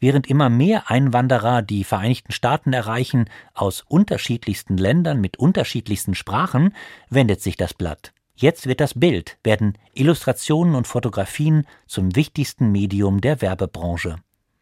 Während 0.00 0.26
immer 0.26 0.48
mehr 0.50 0.90
Einwanderer 0.90 1.62
die 1.62 1.84
Vereinigten 1.84 2.32
Staaten 2.32 2.72
erreichen, 2.72 3.30
aus 3.54 3.84
unterschiedlichsten 3.86 4.76
Ländern 4.76 5.20
mit 5.20 5.38
unterschiedlichsten 5.38 6.14
Sprachen, 6.14 6.74
wendet 7.10 7.40
sich 7.40 7.56
das 7.56 7.74
Blatt. 7.74 8.12
Jetzt 8.34 8.66
wird 8.66 8.80
das 8.80 8.94
Bild, 8.94 9.38
werden 9.42 9.76
Illustrationen 9.94 10.74
und 10.74 10.86
Fotografien 10.86 11.66
zum 11.86 12.14
wichtigsten 12.14 12.70
Medium 12.70 13.20
der 13.20 13.40
Werbebranche. 13.40 14.16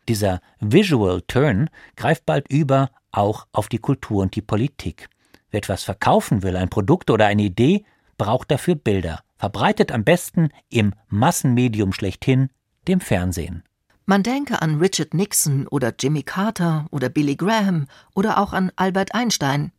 Dieser 0.09 0.40
Visual 0.61 1.22
Turn 1.22 1.68
greift 1.96 2.24
bald 2.26 2.50
über 2.50 2.90
auch 3.11 3.46
auf 3.52 3.68
die 3.68 3.78
Kultur 3.78 4.22
und 4.22 4.34
die 4.34 4.42
Politik. 4.42 5.09
Wer 5.51 5.59
etwas 5.59 5.84
verkaufen 5.84 6.42
will, 6.42 6.57
ein 6.57 6.68
Produkt 6.68 7.11
oder 7.11 7.26
eine 7.26 7.42
Idee, 7.42 7.84
braucht 8.18 8.51
dafür 8.51 8.74
Bilder, 8.74 9.20
verbreitet 9.36 9.92
am 9.92 10.05
besten 10.05 10.51
im 10.70 10.94
Massenmedium 11.09 11.92
schlechthin, 11.92 12.51
dem 12.88 13.01
Fernsehen. 13.01 13.62
Man 14.07 14.22
denke 14.22 14.62
an 14.62 14.78
Richard 14.78 15.14
Nixon 15.14 15.66
oder 15.66 15.92
Jimmy 15.99 16.22
Carter 16.22 16.86
oder 16.90 17.09
Billy 17.09 17.34
Graham 17.36 17.86
oder 18.14 18.38
auch 18.38 18.53
an 18.53 18.70
Albert 18.76 19.14
Einstein. 19.14 19.72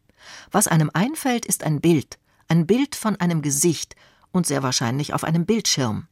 Was 0.51 0.68
einem 0.68 0.91
einfällt, 0.93 1.45
ist 1.45 1.63
ein 1.63 1.80
Bild, 1.80 2.20
ein 2.49 2.68
Bild 2.68 2.95
von 2.95 3.15
einem 3.18 3.41
Gesicht 3.41 3.95
und 4.32 4.45
sehr 4.45 4.63
wahrscheinlich 4.63 5.13
auf 5.13 5.24
einem 5.24 5.45
Bildschirm. 5.45 6.07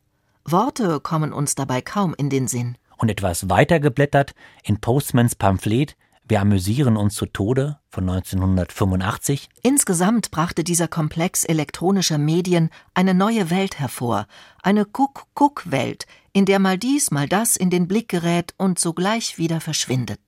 Worte 0.45 0.99
kommen 0.99 1.33
uns 1.33 1.55
dabei 1.55 1.81
kaum 1.81 2.13
in 2.17 2.29
den 2.29 2.47
Sinn. 2.47 2.77
Und 2.97 3.09
etwas 3.09 3.49
weiter 3.49 3.79
geblättert 3.81 4.33
in 4.63 4.79
Postmans 4.79 5.35
Pamphlet 5.35 5.97
wir 6.27 6.41
amüsieren 6.41 6.97
uns 6.97 7.13
zu 7.15 7.27
Tode 7.27 7.77
von 7.89 8.09
1985. 8.09 9.47
Insgesamt 9.61 10.31
brachte 10.31 10.63
dieser 10.63 10.87
Komplex 10.87 11.43
elektronischer 11.43 12.17
Medien 12.17 12.69
eine 12.95 13.13
neue 13.13 13.51
Welt 13.51 13.79
hervor, 13.79 14.25
eine 14.63 14.85
Guck-Guck-Welt, 14.85 16.07
in 16.33 16.45
der 16.45 16.59
mal 16.59 16.77
dies, 16.77 17.11
mal 17.11 17.27
das 17.27 17.55
in 17.55 17.69
den 17.69 17.87
Blick 17.87 18.09
gerät 18.09 18.55
und 18.57 18.79
sogleich 18.79 19.37
wieder 19.37 19.61
verschwindet. 19.61 20.19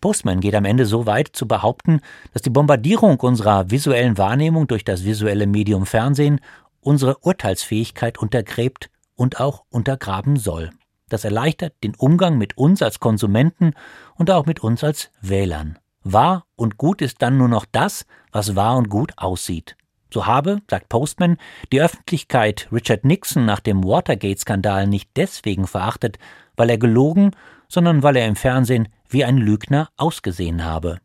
Postman 0.00 0.40
geht 0.40 0.54
am 0.54 0.64
Ende 0.64 0.84
so 0.84 1.06
weit 1.06 1.30
zu 1.32 1.46
behaupten, 1.46 2.00
dass 2.32 2.42
die 2.42 2.50
Bombardierung 2.50 3.18
unserer 3.20 3.70
visuellen 3.70 4.18
Wahrnehmung 4.18 4.66
durch 4.66 4.84
das 4.84 5.04
visuelle 5.04 5.46
Medium 5.46 5.86
Fernsehen 5.86 6.40
unsere 6.80 7.18
Urteilsfähigkeit 7.18 8.18
untergräbt 8.18 8.90
und 9.14 9.40
auch 9.40 9.64
untergraben 9.70 10.36
soll. 10.36 10.70
Das 11.08 11.24
erleichtert 11.24 11.74
den 11.84 11.94
Umgang 11.94 12.36
mit 12.36 12.58
uns 12.58 12.82
als 12.82 12.98
Konsumenten 12.98 13.74
und 14.16 14.30
auch 14.30 14.46
mit 14.46 14.60
uns 14.60 14.82
als 14.82 15.10
Wählern. 15.20 15.78
Wahr 16.02 16.46
und 16.56 16.78
gut 16.78 17.00
ist 17.00 17.22
dann 17.22 17.38
nur 17.38 17.48
noch 17.48 17.64
das, 17.70 18.06
was 18.32 18.56
wahr 18.56 18.76
und 18.76 18.88
gut 18.88 19.12
aussieht. 19.16 19.76
So 20.12 20.26
habe, 20.26 20.62
sagt 20.70 20.88
Postman, 20.88 21.36
die 21.72 21.80
Öffentlichkeit 21.80 22.68
Richard 22.72 23.04
Nixon 23.04 23.44
nach 23.44 23.60
dem 23.60 23.84
Watergate-Skandal 23.84 24.86
nicht 24.86 25.10
deswegen 25.16 25.66
verachtet, 25.66 26.18
weil 26.56 26.70
er 26.70 26.78
gelogen, 26.78 27.32
sondern 27.68 28.02
weil 28.02 28.16
er 28.16 28.26
im 28.26 28.36
Fernsehen 28.36 28.88
wie 29.08 29.24
ein 29.24 29.36
Lügner 29.36 29.88
ausgesehen 29.96 30.64
habe. 30.64 31.00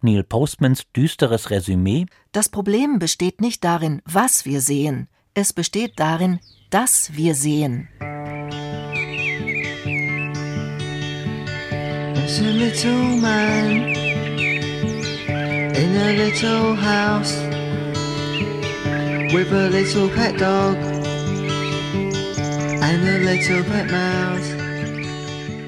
Neil 0.00 0.22
Postmans 0.22 0.84
düsteres 0.94 1.50
Resümee 1.50 2.06
Das 2.32 2.48
Problem 2.48 2.98
besteht 2.98 3.40
nicht 3.40 3.64
darin, 3.64 4.02
was 4.04 4.44
wir 4.44 4.60
sehen, 4.60 5.08
es 5.34 5.52
besteht 5.52 5.98
darin, 5.98 6.40
dass 6.70 7.16
wir 7.16 7.34
sehen. 7.34 7.88
There's 12.34 12.48
a 12.48 12.58
little 12.58 13.16
man 13.20 13.94
in 15.76 15.96
a 15.96 16.12
little 16.16 16.74
house 16.74 17.32
with 19.32 19.52
a 19.52 19.68
little 19.70 20.08
pet 20.08 20.36
dog 20.36 20.74
and 22.82 23.08
a 23.08 23.18
little 23.20 23.62
pet 23.62 23.88
mouse. 23.88 24.52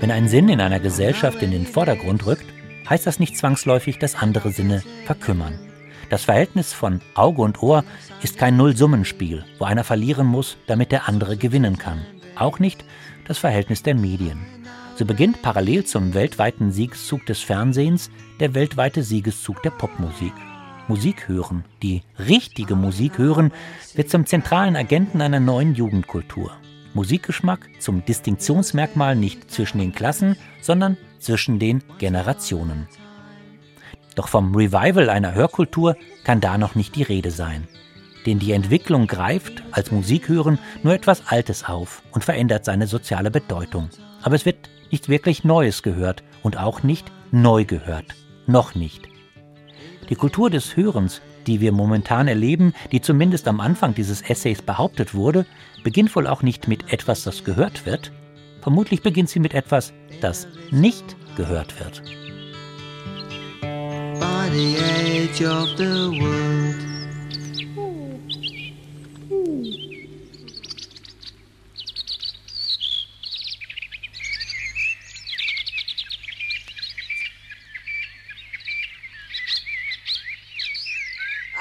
Wenn 0.00 0.10
ein 0.10 0.26
Sinn 0.26 0.48
in 0.48 0.60
einer 0.60 0.80
Gesellschaft 0.80 1.40
in 1.40 1.52
den 1.52 1.66
Vordergrund 1.66 2.26
rückt, 2.26 2.46
heißt 2.90 3.06
das 3.06 3.20
nicht 3.20 3.38
zwangsläufig, 3.38 4.00
dass 4.00 4.16
andere 4.16 4.50
Sinne 4.50 4.82
verkümmern. 5.04 5.60
Das 6.10 6.24
Verhältnis 6.24 6.72
von 6.72 7.00
Auge 7.14 7.42
und 7.42 7.62
Ohr 7.62 7.84
ist 8.22 8.38
kein 8.38 8.56
Nullsummenspiel, 8.56 9.44
wo 9.60 9.66
einer 9.66 9.84
verlieren 9.84 10.26
muss, 10.26 10.56
damit 10.66 10.90
der 10.90 11.08
andere 11.08 11.36
gewinnen 11.36 11.78
kann. 11.78 12.04
Auch 12.34 12.58
nicht 12.58 12.84
das 13.28 13.38
Verhältnis 13.38 13.84
der 13.84 13.94
Medien. 13.94 14.55
So 14.96 15.04
beginnt 15.04 15.42
parallel 15.42 15.84
zum 15.84 16.14
weltweiten 16.14 16.72
Siegeszug 16.72 17.26
des 17.26 17.40
Fernsehens 17.40 18.10
der 18.40 18.54
weltweite 18.54 19.02
Siegeszug 19.02 19.62
der 19.62 19.68
Popmusik. 19.70 20.32
Musik 20.88 21.28
hören, 21.28 21.64
die 21.82 22.00
richtige 22.18 22.76
Musik 22.76 23.18
hören, 23.18 23.52
wird 23.94 24.08
zum 24.08 24.24
zentralen 24.24 24.74
Agenten 24.74 25.20
einer 25.20 25.38
neuen 25.38 25.74
Jugendkultur. 25.74 26.50
Musikgeschmack 26.94 27.68
zum 27.78 28.06
Distinktionsmerkmal 28.06 29.16
nicht 29.16 29.50
zwischen 29.50 29.80
den 29.80 29.92
Klassen, 29.92 30.34
sondern 30.62 30.96
zwischen 31.18 31.58
den 31.58 31.82
Generationen. 31.98 32.88
Doch 34.14 34.28
vom 34.28 34.54
Revival 34.54 35.10
einer 35.10 35.34
Hörkultur 35.34 35.96
kann 36.24 36.40
da 36.40 36.56
noch 36.56 36.74
nicht 36.74 36.96
die 36.96 37.02
Rede 37.02 37.32
sein. 37.32 37.68
Denn 38.24 38.38
die 38.38 38.52
Entwicklung 38.52 39.06
greift, 39.06 39.62
als 39.72 39.90
Musik 39.90 40.28
hören, 40.28 40.58
nur 40.82 40.94
etwas 40.94 41.26
Altes 41.26 41.66
auf 41.66 42.02
und 42.12 42.24
verändert 42.24 42.64
seine 42.64 42.86
soziale 42.86 43.30
Bedeutung. 43.30 43.90
Aber 44.22 44.34
es 44.34 44.46
wird 44.46 44.70
nicht 44.90 45.08
wirklich 45.08 45.44
Neues 45.44 45.82
gehört 45.82 46.22
und 46.42 46.58
auch 46.58 46.82
nicht 46.82 47.10
neu 47.30 47.64
gehört. 47.64 48.14
Noch 48.46 48.74
nicht. 48.74 49.08
Die 50.08 50.14
Kultur 50.14 50.50
des 50.50 50.76
Hörens, 50.76 51.20
die 51.46 51.60
wir 51.60 51.72
momentan 51.72 52.28
erleben, 52.28 52.74
die 52.92 53.00
zumindest 53.00 53.48
am 53.48 53.60
Anfang 53.60 53.94
dieses 53.94 54.22
Essays 54.22 54.62
behauptet 54.62 55.14
wurde, 55.14 55.46
beginnt 55.82 56.14
wohl 56.14 56.26
auch 56.26 56.42
nicht 56.42 56.68
mit 56.68 56.92
etwas, 56.92 57.24
das 57.24 57.44
gehört 57.44 57.86
wird. 57.86 58.12
Vermutlich 58.60 59.02
beginnt 59.02 59.28
sie 59.28 59.40
mit 59.40 59.54
etwas, 59.54 59.92
das 60.20 60.48
nicht 60.70 61.16
gehört 61.36 61.78
wird. 61.80 62.02
By 64.20 64.48
the 64.52 64.76
edge 64.76 65.44
of 65.48 65.68
the 65.76 66.20
world. 66.20 66.95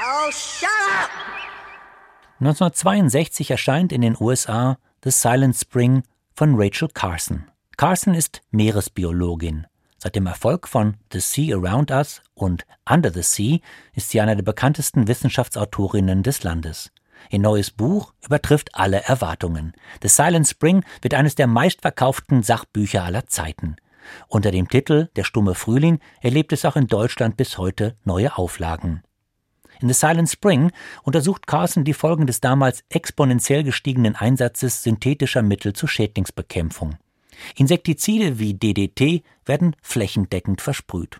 Oh, 0.08 0.30
shut 0.30 0.70
up! 1.02 1.10
1962 2.40 3.50
erscheint 3.50 3.92
in 3.92 4.02
den 4.02 4.16
USA 4.20 4.78
The 5.04 5.10
Silent 5.10 5.56
Spring 5.56 6.04
von 6.36 6.54
Rachel 6.56 6.90
Carson. 6.90 7.50
Carson 7.76 8.14
ist 8.14 8.44
Meeresbiologin. 8.52 9.66
Seit 9.98 10.16
dem 10.16 10.28
Erfolg 10.28 10.68
von 10.68 10.98
The 11.12 11.20
Sea 11.20 11.56
Around 11.58 11.90
Us 11.90 12.22
und 12.36 12.68
Under 12.88 13.12
the 13.12 13.24
Sea 13.24 13.62
ist 13.94 14.12
sie 14.12 14.22
eine 14.22 14.36
der 14.36 14.44
bekanntesten 14.44 15.08
Wissenschaftsautorinnen 15.08 16.22
des 16.22 16.44
Landes. 16.44 16.92
Ihr 17.32 17.40
neues 17.40 17.72
Buch 17.72 18.14
übertrifft 18.24 18.76
alle 18.76 19.02
Erwartungen. 19.06 19.74
The 20.04 20.10
Silent 20.10 20.48
Spring 20.48 20.86
wird 21.02 21.16
eines 21.16 21.34
der 21.34 21.48
meistverkauften 21.48 22.44
Sachbücher 22.44 23.04
aller 23.04 23.26
Zeiten. 23.26 23.78
Unter 24.28 24.52
dem 24.52 24.70
Titel 24.70 25.10
Der 25.16 25.24
stumme 25.24 25.56
Frühling 25.56 26.00
erlebt 26.22 26.54
es 26.54 26.64
auch 26.64 26.76
in 26.76 26.86
Deutschland 26.86 27.38
bis 27.38 27.58
heute 27.58 27.96
neue 28.04 28.38
Auflagen. 28.38 29.02
In 29.82 29.88
The 29.88 29.94
Silent 29.94 30.30
Spring 30.30 30.72
untersucht 31.04 31.48
Carson 31.48 31.84
die 31.84 31.94
Folgen 31.94 32.28
des 32.28 32.42
damals 32.42 32.84
exponentiell 32.90 33.64
gestiegenen 33.64 34.16
Einsatzes 34.16 34.84
synthetischer 34.84 35.42
Mittel 35.42 35.74
zur 35.74 35.90
Schädlingsbekämpfung. 35.90 36.96
Insektizide 37.56 38.40
wie 38.40 38.54
DDT 38.54 39.24
werden 39.46 39.76
flächendeckend 39.82 40.62
versprüht. 40.62 41.20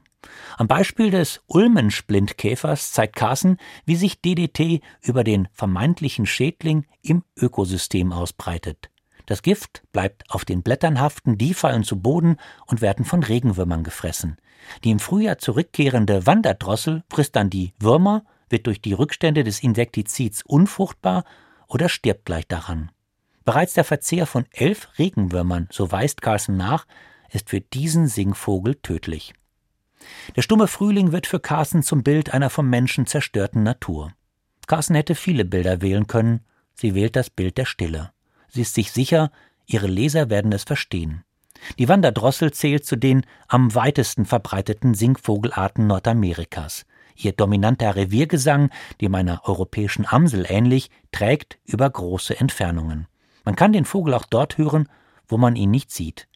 Am 0.58 0.68
Beispiel 0.68 1.12
des 1.12 1.42
Ulmensplintkäfers 1.48 2.92
zeigt 2.92 3.16
Carson, 3.16 3.58
wie 3.86 3.96
sich 3.96 4.22
DDT 4.22 4.82
über 5.02 5.24
den 5.24 5.48
vermeintlichen 5.52 6.26
Schädling 6.26 6.86
im 7.02 7.24
Ökosystem 7.38 8.12
ausbreitet. 8.12 8.90
Das 9.26 9.42
Gift 9.42 9.84
bleibt 9.92 10.24
auf 10.30 10.46
den 10.46 10.62
Blättern 10.62 11.00
haften, 11.00 11.38
die 11.38 11.54
fallen 11.54 11.84
zu 11.84 12.00
Boden 12.00 12.38
und 12.68 12.82
werden 12.82 13.06
von 13.06 13.24
Regenwürmern 13.24 13.84
gefressen. 13.84 14.38
Die 14.84 14.92
im 14.92 15.00
Frühjahr 15.00 15.38
zurückkehrende 15.38 16.26
Wanderdrossel 16.26 17.04
frisst 17.10 17.36
dann 17.36 17.50
die 17.50 17.74
Würmer 17.80 18.24
wird 18.50 18.68
durch 18.68 18.82
die 18.82 18.94
Rückstände 18.94 19.44
des 19.44 19.62
Insektizids 19.62 20.44
unfruchtbar 20.44 21.24
oder 21.68 21.90
stirbt 21.90 22.26
gleich 22.26 22.48
daran. 22.48 22.92
Bereits 23.44 23.74
der 23.74 23.84
Verzehr 23.84 24.26
von 24.26 24.46
elf 24.52 24.90
Regenwürmern, 24.98 25.68
so 25.72 25.92
weist 25.92 26.22
Carson 26.22 26.58
nach, 26.58 26.86
ist 27.30 27.50
für 27.50 27.62
diesen 27.62 28.08
Singvogel 28.08 28.76
tödlich. 28.76 29.34
Der 30.36 30.42
stumme 30.42 30.68
Frühling 30.68 31.12
wird 31.12 31.28
für 31.28 31.40
Carson 31.40 31.84
zum 31.84 32.04
Bild 32.04 32.34
einer 32.34 32.50
vom 32.50 32.70
Menschen 32.70 33.06
zerstörten 33.06 33.64
Natur. 33.64 34.12
Carson 34.68 34.96
hätte 34.96 35.16
viele 35.16 35.46
Bilder 35.46 35.82
wählen 35.82 36.08
können, 36.08 36.42
sie 36.74 36.96
wählt 36.96 37.16
das 37.16 37.30
Bild 37.30 37.58
der 37.58 37.66
Stille. 37.66 38.12
Sie 38.48 38.62
ist 38.62 38.74
sich 38.74 38.92
sicher, 38.92 39.32
ihre 39.66 39.88
Leser 39.88 40.30
werden 40.30 40.52
es 40.52 40.64
verstehen. 40.64 41.24
Die 41.78 41.88
Wanderdrossel 41.88 42.52
zählt 42.52 42.86
zu 42.86 42.96
den 42.96 43.26
am 43.48 43.74
weitesten 43.76 44.26
verbreiteten 44.26 44.94
Singvogelarten 44.94 45.88
Nordamerikas. 45.88 46.86
Ihr 47.16 47.32
dominanter 47.32 47.96
Reviergesang, 47.96 48.70
dem 49.02 49.16
einer 49.16 49.42
europäischen 49.46 50.06
Amsel 50.06 50.46
ähnlich, 50.48 50.90
trägt 51.12 51.58
über 51.64 51.90
große 51.90 52.40
Entfernungen. 52.40 53.08
Man 53.44 53.56
kann 53.56 53.74
den 53.74 53.86
Vogel 53.86 54.14
auch 54.14 54.26
dort 54.26 54.58
hören, 54.58 54.90
wo 55.28 55.38
man 55.38 55.56
ihn 55.56 55.72
nicht 55.72 55.92
sieht. 55.92 56.28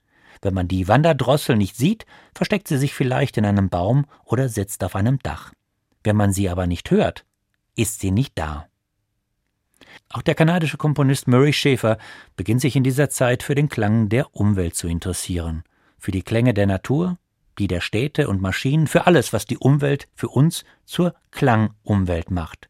Wenn 0.41 0.53
man 0.53 0.67
die 0.67 0.87
Wanderdrossel 0.87 1.57
nicht 1.57 1.75
sieht, 1.75 2.05
versteckt 2.33 2.67
sie 2.67 2.77
sich 2.77 2.93
vielleicht 2.93 3.37
in 3.37 3.45
einem 3.45 3.69
Baum 3.69 4.05
oder 4.23 4.47
sitzt 4.47 4.83
auf 4.83 4.95
einem 4.95 5.19
Dach. 5.19 5.53
Wenn 6.03 6.15
man 6.15 6.31
sie 6.31 6.49
aber 6.49 6.65
nicht 6.65 6.91
hört, 6.91 7.25
ist 7.75 7.99
sie 7.99 8.11
nicht 8.11 8.37
da. 8.37 8.67
Auch 10.09 10.21
der 10.21 10.35
kanadische 10.35 10.77
Komponist 10.77 11.27
Murray 11.27 11.53
Schafer 11.53 11.97
beginnt 12.35 12.61
sich 12.61 12.75
in 12.75 12.83
dieser 12.83 13.09
Zeit 13.09 13.43
für 13.43 13.55
den 13.55 13.69
Klang 13.69 14.09
der 14.09 14.33
Umwelt 14.33 14.75
zu 14.75 14.87
interessieren, 14.87 15.63
für 15.97 16.11
die 16.11 16.23
Klänge 16.23 16.53
der 16.53 16.67
Natur, 16.67 17.17
die 17.59 17.67
der 17.67 17.81
Städte 17.81 18.27
und 18.27 18.41
Maschinen, 18.41 18.87
für 18.87 19.05
alles, 19.05 19.33
was 19.33 19.45
die 19.45 19.57
Umwelt 19.57 20.07
für 20.15 20.29
uns 20.29 20.63
zur 20.85 21.13
Klangumwelt 21.31 22.31
macht. 22.31 22.69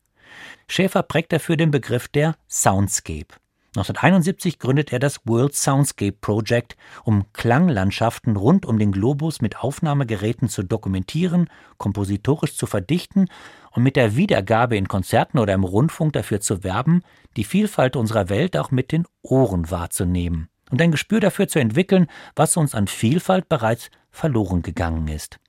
Schäfer 0.67 1.03
prägt 1.03 1.31
dafür 1.31 1.57
den 1.57 1.71
Begriff 1.71 2.07
der 2.07 2.35
Soundscape. 2.49 3.35
1971 3.75 4.57
gründet 4.57 4.91
er 4.91 4.97
das 4.97 5.21
World 5.25 5.55
Soundscape 5.55 6.17
Project, 6.19 6.75
um 7.03 7.31
Klanglandschaften 7.33 8.35
rund 8.35 8.65
um 8.65 8.79
den 8.79 8.91
Globus 8.91 9.41
mit 9.41 9.59
Aufnahmegeräten 9.59 10.49
zu 10.49 10.63
dokumentieren, 10.63 11.49
kompositorisch 11.77 12.55
zu 12.55 12.65
verdichten 12.65 13.29
und 13.71 13.83
mit 13.83 13.95
der 13.95 14.15
Wiedergabe 14.15 14.75
in 14.75 14.87
Konzerten 14.87 15.37
oder 15.37 15.53
im 15.53 15.63
Rundfunk 15.63 16.13
dafür 16.13 16.41
zu 16.41 16.63
werben, 16.63 17.03
die 17.37 17.43
Vielfalt 17.43 17.95
unserer 17.95 18.29
Welt 18.29 18.57
auch 18.57 18.71
mit 18.71 18.91
den 18.91 19.05
Ohren 19.21 19.69
wahrzunehmen 19.69 20.49
und 20.71 20.81
ein 20.81 20.91
Gespür 20.91 21.19
dafür 21.19 21.47
zu 21.47 21.59
entwickeln, 21.59 22.07
was 22.35 22.57
uns 22.57 22.75
an 22.75 22.87
Vielfalt 22.87 23.49
bereits 23.49 23.89
verloren 24.11 24.61
gegangen 24.61 25.07
ist. 25.07 25.39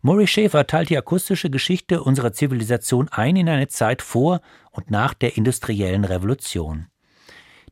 Murray 0.00 0.26
Schäfer 0.26 0.66
teilt 0.66 0.90
die 0.90 0.98
akustische 0.98 1.48
Geschichte 1.48 2.02
unserer 2.02 2.32
Zivilisation 2.32 3.08
ein 3.10 3.36
in 3.36 3.48
eine 3.48 3.68
Zeit 3.68 4.02
vor 4.02 4.40
und 4.72 4.90
nach 4.90 5.14
der 5.14 5.36
industriellen 5.36 6.04
Revolution. 6.04 6.88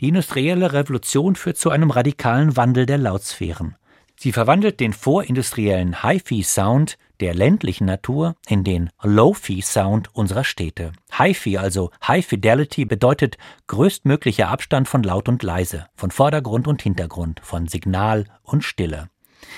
Die 0.00 0.08
industrielle 0.08 0.72
Revolution 0.72 1.34
führt 1.34 1.58
zu 1.58 1.70
einem 1.70 1.90
radikalen 1.90 2.56
Wandel 2.56 2.86
der 2.86 2.98
Lautsphären. 2.98 3.76
Sie 4.16 4.32
verwandelt 4.32 4.80
den 4.80 4.92
vorindustriellen 4.92 6.02
Hi-Fi-Sound 6.02 6.98
der 7.20 7.34
ländlichen 7.34 7.86
Natur 7.86 8.36
in 8.46 8.64
den 8.64 8.90
Low-Fi-Sound 9.02 10.14
unserer 10.14 10.44
Städte. 10.44 10.92
Hi-Fi, 11.12 11.58
also 11.58 11.90
High 12.06 12.26
Fidelity, 12.26 12.84
bedeutet 12.84 13.38
größtmöglicher 13.66 14.48
Abstand 14.48 14.88
von 14.88 15.02
laut 15.02 15.28
und 15.28 15.42
leise, 15.42 15.86
von 15.94 16.10
Vordergrund 16.10 16.68
und 16.68 16.82
Hintergrund, 16.82 17.40
von 17.42 17.66
Signal 17.66 18.26
und 18.42 18.62
Stille. 18.62 19.08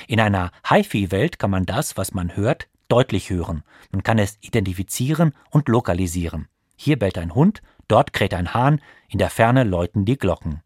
In 0.09 0.21
einer 0.21 0.51
Hi-Fi-Welt 0.65 1.39
kann 1.39 1.51
man 1.51 1.67
das, 1.67 1.97
was 1.97 2.15
man 2.15 2.37
hört, 2.37 2.69
deutlich 2.89 3.31
hören. 3.31 3.63
Man 3.91 4.03
kann 4.03 4.19
es 4.19 4.39
identifizieren 4.41 5.33
und 5.51 5.69
lokalisieren. 5.69 6.49
Hier 6.77 6.99
bellt 6.99 7.19
ein 7.19 7.35
Hund, 7.35 7.63
dort 7.89 8.13
kräht 8.13 8.35
ein 8.35 8.55
Hahn, 8.55 8.81
in 9.09 9.19
der 9.19 9.31
Ferne 9.31 9.65
läuten 9.65 10.05
die 10.05 10.19
Glocken. 10.19 10.63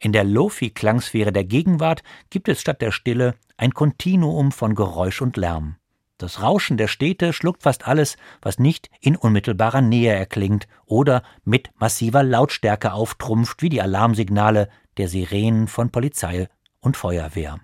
In 0.00 0.12
der 0.12 0.24
Lofi-Klangsphäre 0.24 1.32
der 1.32 1.44
Gegenwart 1.44 2.02
gibt 2.30 2.48
es 2.48 2.60
statt 2.60 2.80
der 2.80 2.92
Stille 2.92 3.34
ein 3.56 3.74
Kontinuum 3.74 4.52
von 4.52 4.74
Geräusch 4.74 5.20
und 5.22 5.36
Lärm. 5.36 5.76
Das 6.18 6.42
Rauschen 6.42 6.76
der 6.76 6.88
Städte 6.88 7.32
schluckt 7.32 7.64
fast 7.64 7.88
alles, 7.88 8.16
was 8.40 8.58
nicht 8.58 8.88
in 9.00 9.16
unmittelbarer 9.16 9.80
Nähe 9.80 10.12
erklingt 10.12 10.68
oder 10.86 11.22
mit 11.44 11.70
massiver 11.78 12.22
Lautstärke 12.22 12.92
auftrumpft, 12.92 13.62
wie 13.62 13.68
die 13.68 13.82
Alarmsignale 13.82 14.68
der 14.96 15.08
Sirenen 15.08 15.66
von 15.66 15.90
Polizei 15.90 16.48
und 16.80 16.96
Feuerwehr. 16.96 17.58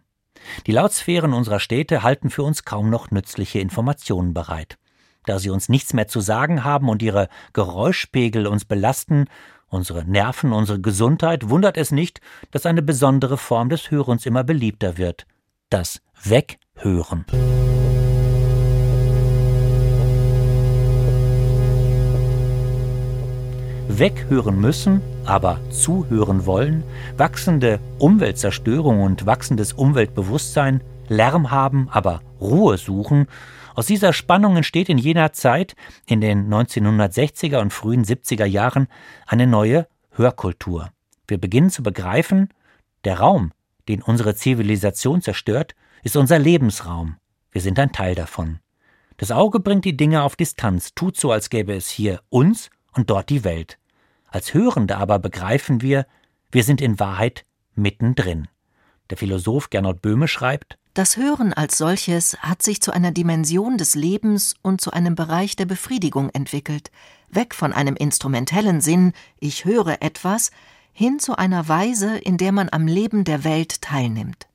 Die 0.66 0.72
Lautsphären 0.72 1.32
unserer 1.32 1.61
Städte 1.61 2.03
halten 2.03 2.30
für 2.30 2.43
uns 2.43 2.64
kaum 2.64 2.91
noch 2.91 3.11
nützliche 3.11 3.61
Informationen 3.61 4.34
bereit. 4.34 4.78
Da 5.26 5.38
sie 5.38 5.51
uns 5.51 5.68
nichts 5.68 5.93
mehr 5.93 6.09
zu 6.09 6.20
sagen 6.20 6.64
haben 6.64 6.88
und 6.88 7.03
ihre 7.03 7.28
Geräuschpegel 7.53 8.47
uns 8.47 8.64
belasten, 8.64 9.26
unsere 9.68 10.05
Nerven, 10.05 10.53
unsere 10.53 10.80
Gesundheit, 10.80 11.49
wundert 11.49 11.76
es 11.76 11.93
nicht, 11.93 12.20
dass 12.51 12.66
eine 12.66 12.82
besondere 12.82 13.36
Form 13.36 13.68
des 13.68 13.91
Hörens 13.91 14.26
immer 14.26 14.45
beliebter 14.45 14.99
wird. 14.99 15.26
Das 15.68 16.03
Weghören. 16.22 17.24
Weghören 23.99 24.61
müssen, 24.61 25.01
aber 25.24 25.61
zuhören 25.70 26.47
wollen, 26.47 26.84
wachsende 27.16 27.80
Umweltzerstörung 27.99 29.03
und 29.03 29.26
wachsendes 29.26 29.72
Umweltbewusstsein, 29.72 30.80
Lärm 31.09 31.51
haben, 31.51 31.88
aber 31.91 32.20
Ruhe 32.41 32.78
suchen, 32.78 33.26
aus 33.74 33.86
dieser 33.86 34.12
Spannung 34.12 34.57
entsteht 34.57 34.88
in 34.88 34.99
jener 34.99 35.32
Zeit, 35.32 35.74
in 36.07 36.20
den 36.20 36.53
1960er 36.53 37.61
und 37.61 37.72
frühen 37.72 38.05
70er 38.05 38.45
Jahren, 38.45 38.88
eine 39.26 39.47
neue 39.47 39.86
Hörkultur. 40.11 40.91
Wir 41.26 41.38
beginnen 41.38 41.70
zu 41.70 41.82
begreifen, 41.82 42.51
der 43.05 43.20
Raum, 43.20 43.53
den 43.88 44.03
unsere 44.03 44.34
Zivilisation 44.34 45.22
zerstört, 45.22 45.74
ist 46.03 46.16
unser 46.16 46.38
Lebensraum. 46.38 47.16
Wir 47.53 47.61
sind 47.61 47.78
ein 47.78 47.93
Teil 47.93 48.14
davon. 48.14 48.59
Das 49.16 49.30
Auge 49.30 49.61
bringt 49.61 49.84
die 49.84 49.97
Dinge 49.97 50.22
auf 50.22 50.36
Distanz, 50.36 50.95
tut 50.95 51.16
so, 51.16 51.32
als 51.32 51.51
gäbe 51.51 51.74
es 51.74 51.88
hier 51.88 52.20
uns 52.28 52.70
und 52.93 53.11
dort 53.11 53.30
die 53.30 53.45
Welt. 53.45 53.80
Als 54.31 54.55
Hörende 54.55 54.97
aber 54.97 55.18
begreifen 55.18 55.83
wir, 55.83 56.07
wir 56.51 56.64
sind 56.64 56.81
in 56.81 56.99
Wahrheit 56.99 57.45
mittendrin. 57.74 58.49
Der 59.11 59.16
Philosoph 59.16 59.70
Gernot 59.70 60.03
Böhme 60.03 60.28
schreibt, 60.28 60.78
das 60.95 61.16
Hören 61.16 61.53
als 61.53 61.78
solches 61.78 62.37
hat 62.41 62.62
sich 62.62 62.81
zu 62.81 62.93
einer 62.93 63.12
Dimension 63.12 63.78
des 63.78 63.95
Lebens 63.95 64.55
und 64.62 64.81
zu 64.81 64.93
einem 64.93 65.14
Bereich 65.14 65.55
der 65.55 65.66
Befriedigung 65.66 66.31
entwickelt, 66.31 66.91
weg 67.28 67.55
von 67.55 67.72
einem 67.72 67.95
instrumentellen 67.95 68.81
Sinn, 68.81 69.12
ich 69.39 69.64
höre 69.64 70.03
etwas, 70.03 70.51
hin 70.93 71.20
zu 71.20 71.37
einer 71.37 71.68
Weise, 71.68 72.18
in 72.18 72.39
der 72.39 72.51
man 72.51 72.68
am 72.72 72.89
Leben 72.89 73.22
der 73.22 73.45
Welt 73.45 73.83
teilnimmt. 73.83 74.49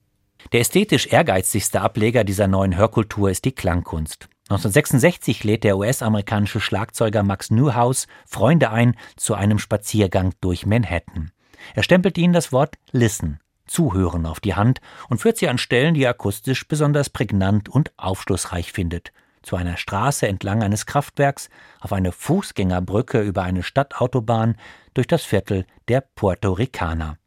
Der 0.52 0.60
ästhetisch 0.60 1.08
ehrgeizigste 1.08 1.82
Ableger 1.82 2.24
dieser 2.24 2.48
neuen 2.48 2.76
Hörkultur 2.76 3.32
ist 3.32 3.46
die 3.46 3.54
Klangkunst. 3.54 4.28
1966 4.48 5.44
lädt 5.44 5.64
der 5.64 5.76
US-amerikanische 5.76 6.60
Schlagzeuger 6.60 7.24
Max 7.24 7.50
Newhouse 7.50 8.06
Freunde 8.28 8.70
ein 8.70 8.96
zu 9.16 9.34
einem 9.34 9.58
Spaziergang 9.58 10.34
durch 10.40 10.68
Manhattan. 10.68 11.32
Er 11.74 11.82
stempelt 11.82 12.16
ihnen 12.20 12.34
das 12.34 12.52
Wort 12.52 12.76
Listen, 12.92 13.40
Zuhören 13.66 14.28
auf 14.28 14.40
die 14.40 14.54
Hand 14.54 14.82
und 15.10 15.18
führt 15.18 15.38
sie 15.38 15.50
an 15.50 15.58
Stellen, 15.58 15.96
die 15.96 16.04
er 16.04 16.12
akustisch 16.12 16.68
besonders 16.68 17.10
prägnant 17.10 17.70
und 17.70 17.92
aufschlussreich 17.98 18.72
findet. 18.72 19.12
Zu 19.42 19.56
einer 19.56 19.78
Straße 19.78 20.28
entlang 20.28 20.62
eines 20.62 20.86
Kraftwerks, 20.86 21.50
auf 21.80 21.92
eine 21.92 22.12
Fußgängerbrücke 22.12 23.22
über 23.22 23.42
eine 23.42 23.64
Stadtautobahn, 23.64 24.58
durch 24.94 25.08
das 25.08 25.24
Viertel 25.24 25.66
der 25.88 26.02
Puerto 26.02 26.52
Ricaner. 26.54 27.18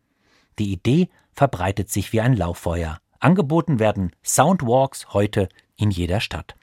Die 0.61 0.73
Idee 0.73 1.09
verbreitet 1.33 1.91
sich 1.91 2.12
wie 2.12 2.21
ein 2.21 2.37
Lauffeuer. 2.37 2.99
Angeboten 3.19 3.81
werden 3.81 4.12
Soundwalks 4.25 5.12
heute 5.12 5.49
in 5.77 5.91
jeder 5.91 6.21
Stadt. 6.21 6.58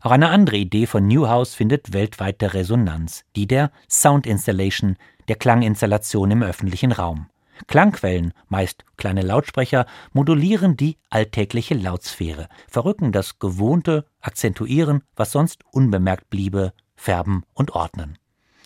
Auch 0.00 0.10
eine 0.10 0.30
andere 0.30 0.56
Idee 0.56 0.86
von 0.86 1.06
Newhouse 1.06 1.54
findet 1.54 1.92
weltweite 1.92 2.54
Resonanz, 2.54 3.24
die 3.36 3.46
der 3.46 3.70
Sound 3.88 4.26
Installation, 4.26 4.96
der 5.28 5.36
Klanginstallation 5.36 6.30
im 6.30 6.42
öffentlichen 6.42 6.92
Raum. 6.92 7.26
Klangquellen, 7.66 8.32
meist 8.48 8.84
kleine 8.96 9.22
Lautsprecher, 9.22 9.86
modulieren 10.12 10.76
die 10.76 10.96
alltägliche 11.10 11.74
Lautsphäre, 11.74 12.48
verrücken 12.68 13.12
das 13.12 13.38
Gewohnte, 13.38 14.06
akzentuieren, 14.20 15.02
was 15.14 15.32
sonst 15.32 15.64
unbemerkt 15.70 16.30
bliebe, 16.30 16.72
färben 16.96 17.44
und 17.54 17.72
ordnen. 17.72 18.18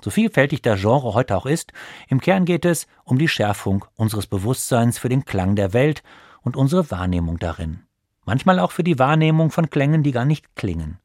So 0.03 0.11
vielfältig 0.11 0.63
das 0.63 0.81
Genre 0.81 1.15
heute 1.15 1.37
auch 1.37 1.47
ist, 1.47 1.73
im 2.09 2.21
Kern 2.21 2.45
geht 2.45 2.65
es 2.65 2.87
um 3.05 3.19
die 3.19 3.29
Schärfung 3.29 3.85
unseres 3.95 4.27
Bewusstseins 4.27 4.99
für 4.99 5.09
den 5.09 5.25
Klang 5.25 5.57
der 5.57 5.73
Welt 5.73 6.03
und 6.43 6.57
unsere 6.57 6.91
Wahrnehmung 6.91 7.39
darin. 7.39 7.81
Manchmal 8.27 8.59
auch 8.59 8.71
für 8.71 8.85
die 8.85 8.99
Wahrnehmung 8.99 9.51
von 9.51 9.71
Klängen, 9.71 10.03
die 10.03 10.13
gar 10.13 10.25
nicht 10.25 10.57
klingen. 10.57 10.99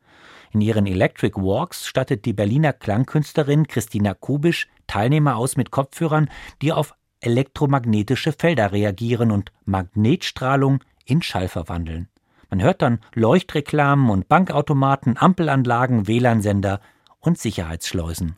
In 0.52 0.62
ihren 0.62 0.86
Electric 0.86 1.40
Walks 1.40 1.86
stattet 1.88 2.26
die 2.26 2.34
Berliner 2.34 2.74
Klangkünstlerin 2.74 3.68
Christina 3.68 4.14
Kubisch 4.14 4.68
Teilnehmer 4.88 5.38
aus 5.38 5.56
mit 5.56 5.72
Kopfhörern, 5.72 6.30
die 6.62 6.74
auf 6.74 6.96
elektromagnetische 7.22 8.32
Felder 8.32 8.72
reagieren 8.72 9.32
und 9.32 9.52
Magnetstrahlung 9.66 10.84
in 11.06 11.22
Schall 11.22 11.48
verwandeln. 11.48 12.08
Man 12.50 12.62
hört 12.62 12.82
dann 12.82 13.00
Leuchtreklamen 13.14 14.10
und 14.10 14.28
Bankautomaten, 14.28 15.18
Ampelanlagen, 15.18 16.08
WLAN-Sender 16.08 16.82
und 17.20 17.38
Sicherheitsschleusen. 17.38 18.38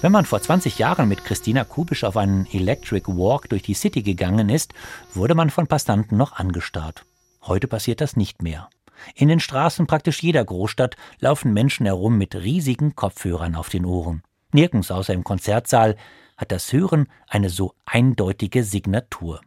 Wenn 0.00 0.12
man 0.12 0.26
vor 0.26 0.40
20 0.40 0.78
Jahren 0.78 1.08
mit 1.08 1.24
Christina 1.24 1.64
Kubisch 1.64 2.04
auf 2.04 2.16
einen 2.16 2.46
Electric 2.52 3.08
Walk 3.08 3.48
durch 3.48 3.62
die 3.62 3.74
City 3.74 4.02
gegangen 4.02 4.48
ist, 4.48 4.72
wurde 5.12 5.34
man 5.34 5.50
von 5.50 5.66
Passanten 5.66 6.16
noch 6.16 6.34
angestarrt. 6.34 7.04
Heute 7.42 7.66
passiert 7.66 8.00
das 8.00 8.16
nicht 8.16 8.40
mehr. 8.40 8.70
In 9.16 9.26
den 9.26 9.40
Straßen 9.40 9.88
praktisch 9.88 10.22
jeder 10.22 10.44
Großstadt 10.44 10.94
laufen 11.18 11.52
Menschen 11.52 11.86
herum 11.86 12.16
mit 12.16 12.36
riesigen 12.36 12.94
Kopfhörern 12.94 13.56
auf 13.56 13.70
den 13.70 13.84
Ohren. 13.84 14.22
Nirgends 14.52 14.92
außer 14.92 15.12
im 15.12 15.24
Konzertsaal 15.24 15.96
hat 16.36 16.52
das 16.52 16.72
Hören 16.72 17.08
eine 17.26 17.50
so 17.50 17.74
eindeutige 17.84 18.62
Signatur. 18.62 19.40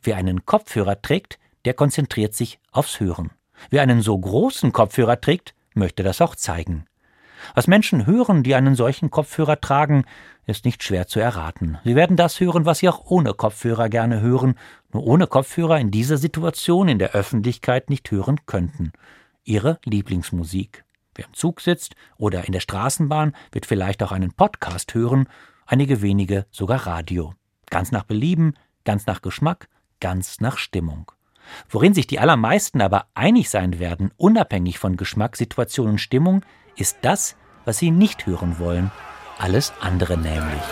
Wer 0.00 0.16
einen 0.16 0.46
Kopfhörer 0.46 1.02
trägt, 1.02 1.40
der 1.64 1.74
konzentriert 1.74 2.34
sich 2.34 2.60
aufs 2.70 3.00
Hören. 3.00 3.32
Wer 3.68 3.82
einen 3.82 4.02
so 4.02 4.16
großen 4.16 4.72
Kopfhörer 4.72 5.20
trägt, 5.20 5.54
möchte 5.74 6.04
das 6.04 6.20
auch 6.20 6.36
zeigen. 6.36 6.86
Was 7.54 7.66
Menschen 7.66 8.06
hören, 8.06 8.42
die 8.42 8.54
einen 8.54 8.74
solchen 8.74 9.10
Kopfhörer 9.10 9.60
tragen, 9.60 10.04
ist 10.46 10.64
nicht 10.64 10.82
schwer 10.82 11.06
zu 11.06 11.20
erraten. 11.20 11.78
Sie 11.84 11.94
werden 11.94 12.16
das 12.16 12.40
hören, 12.40 12.64
was 12.64 12.78
sie 12.78 12.88
auch 12.88 13.04
ohne 13.04 13.34
Kopfhörer 13.34 13.88
gerne 13.88 14.20
hören, 14.20 14.54
nur 14.92 15.04
ohne 15.04 15.26
Kopfhörer 15.26 15.78
in 15.78 15.90
dieser 15.90 16.16
Situation 16.16 16.88
in 16.88 16.98
der 16.98 17.12
Öffentlichkeit 17.12 17.90
nicht 17.90 18.10
hören 18.10 18.40
könnten. 18.46 18.92
Ihre 19.44 19.78
Lieblingsmusik. 19.84 20.84
Wer 21.14 21.26
im 21.26 21.34
Zug 21.34 21.60
sitzt 21.60 21.96
oder 22.16 22.46
in 22.46 22.52
der 22.52 22.60
Straßenbahn, 22.60 23.34
wird 23.52 23.66
vielleicht 23.66 24.02
auch 24.02 24.12
einen 24.12 24.32
Podcast 24.32 24.94
hören, 24.94 25.28
einige 25.66 26.00
wenige 26.00 26.46
sogar 26.50 26.86
Radio. 26.86 27.34
Ganz 27.70 27.92
nach 27.92 28.04
Belieben, 28.04 28.54
ganz 28.84 29.06
nach 29.06 29.20
Geschmack, 29.20 29.68
ganz 30.00 30.40
nach 30.40 30.58
Stimmung. 30.58 31.12
Worin 31.68 31.94
sich 31.94 32.06
die 32.06 32.18
allermeisten 32.18 32.80
aber 32.80 33.06
einig 33.14 33.50
sein 33.50 33.78
werden, 33.78 34.12
unabhängig 34.16 34.78
von 34.78 34.96
Geschmack, 34.96 35.36
Situation 35.36 35.88
und 35.90 35.98
Stimmung, 35.98 36.44
ist 36.80 36.98
das, 37.02 37.36
was 37.64 37.78
sie 37.78 37.90
nicht 37.90 38.26
hören 38.26 38.58
wollen. 38.58 38.90
Alles 39.38 39.72
andere 39.80 40.16
nämlich. 40.16 40.62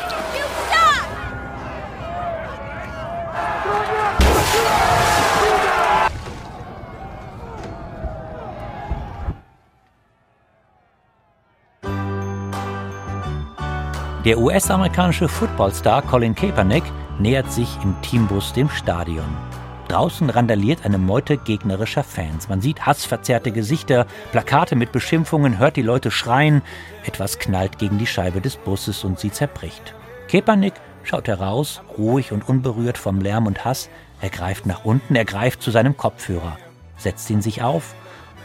Der 14.24 14.38
US-amerikanische 14.38 15.28
Footballstar 15.28 16.02
Colin 16.02 16.34
Kaepernick 16.34 16.82
nähert 17.20 17.52
sich 17.52 17.68
im 17.84 17.94
Teambus 18.02 18.52
dem 18.52 18.68
Stadion. 18.68 19.55
Draußen 19.88 20.30
randaliert 20.30 20.84
eine 20.84 20.98
Meute 20.98 21.36
gegnerischer 21.36 22.02
Fans. 22.02 22.48
Man 22.48 22.60
sieht 22.60 22.86
hassverzerrte 22.86 23.52
Gesichter, 23.52 24.06
Plakate 24.32 24.74
mit 24.74 24.92
Beschimpfungen, 24.92 25.58
hört 25.58 25.76
die 25.76 25.82
Leute 25.82 26.10
schreien. 26.10 26.62
Etwas 27.04 27.38
knallt 27.38 27.78
gegen 27.78 27.98
die 27.98 28.06
Scheibe 28.06 28.40
des 28.40 28.56
Busses 28.56 29.04
und 29.04 29.20
sie 29.20 29.30
zerbricht. 29.30 29.94
Kepanik 30.28 30.74
schaut 31.04 31.28
heraus, 31.28 31.82
ruhig 31.96 32.32
und 32.32 32.48
unberührt 32.48 32.98
vom 32.98 33.20
Lärm 33.20 33.46
und 33.46 33.64
Hass. 33.64 33.88
Er 34.20 34.30
greift 34.30 34.66
nach 34.66 34.84
unten, 34.84 35.14
er 35.14 35.24
greift 35.24 35.62
zu 35.62 35.70
seinem 35.70 35.96
Kopfhörer, 35.96 36.58
setzt 36.96 37.30
ihn 37.30 37.42
sich 37.42 37.62
auf 37.62 37.94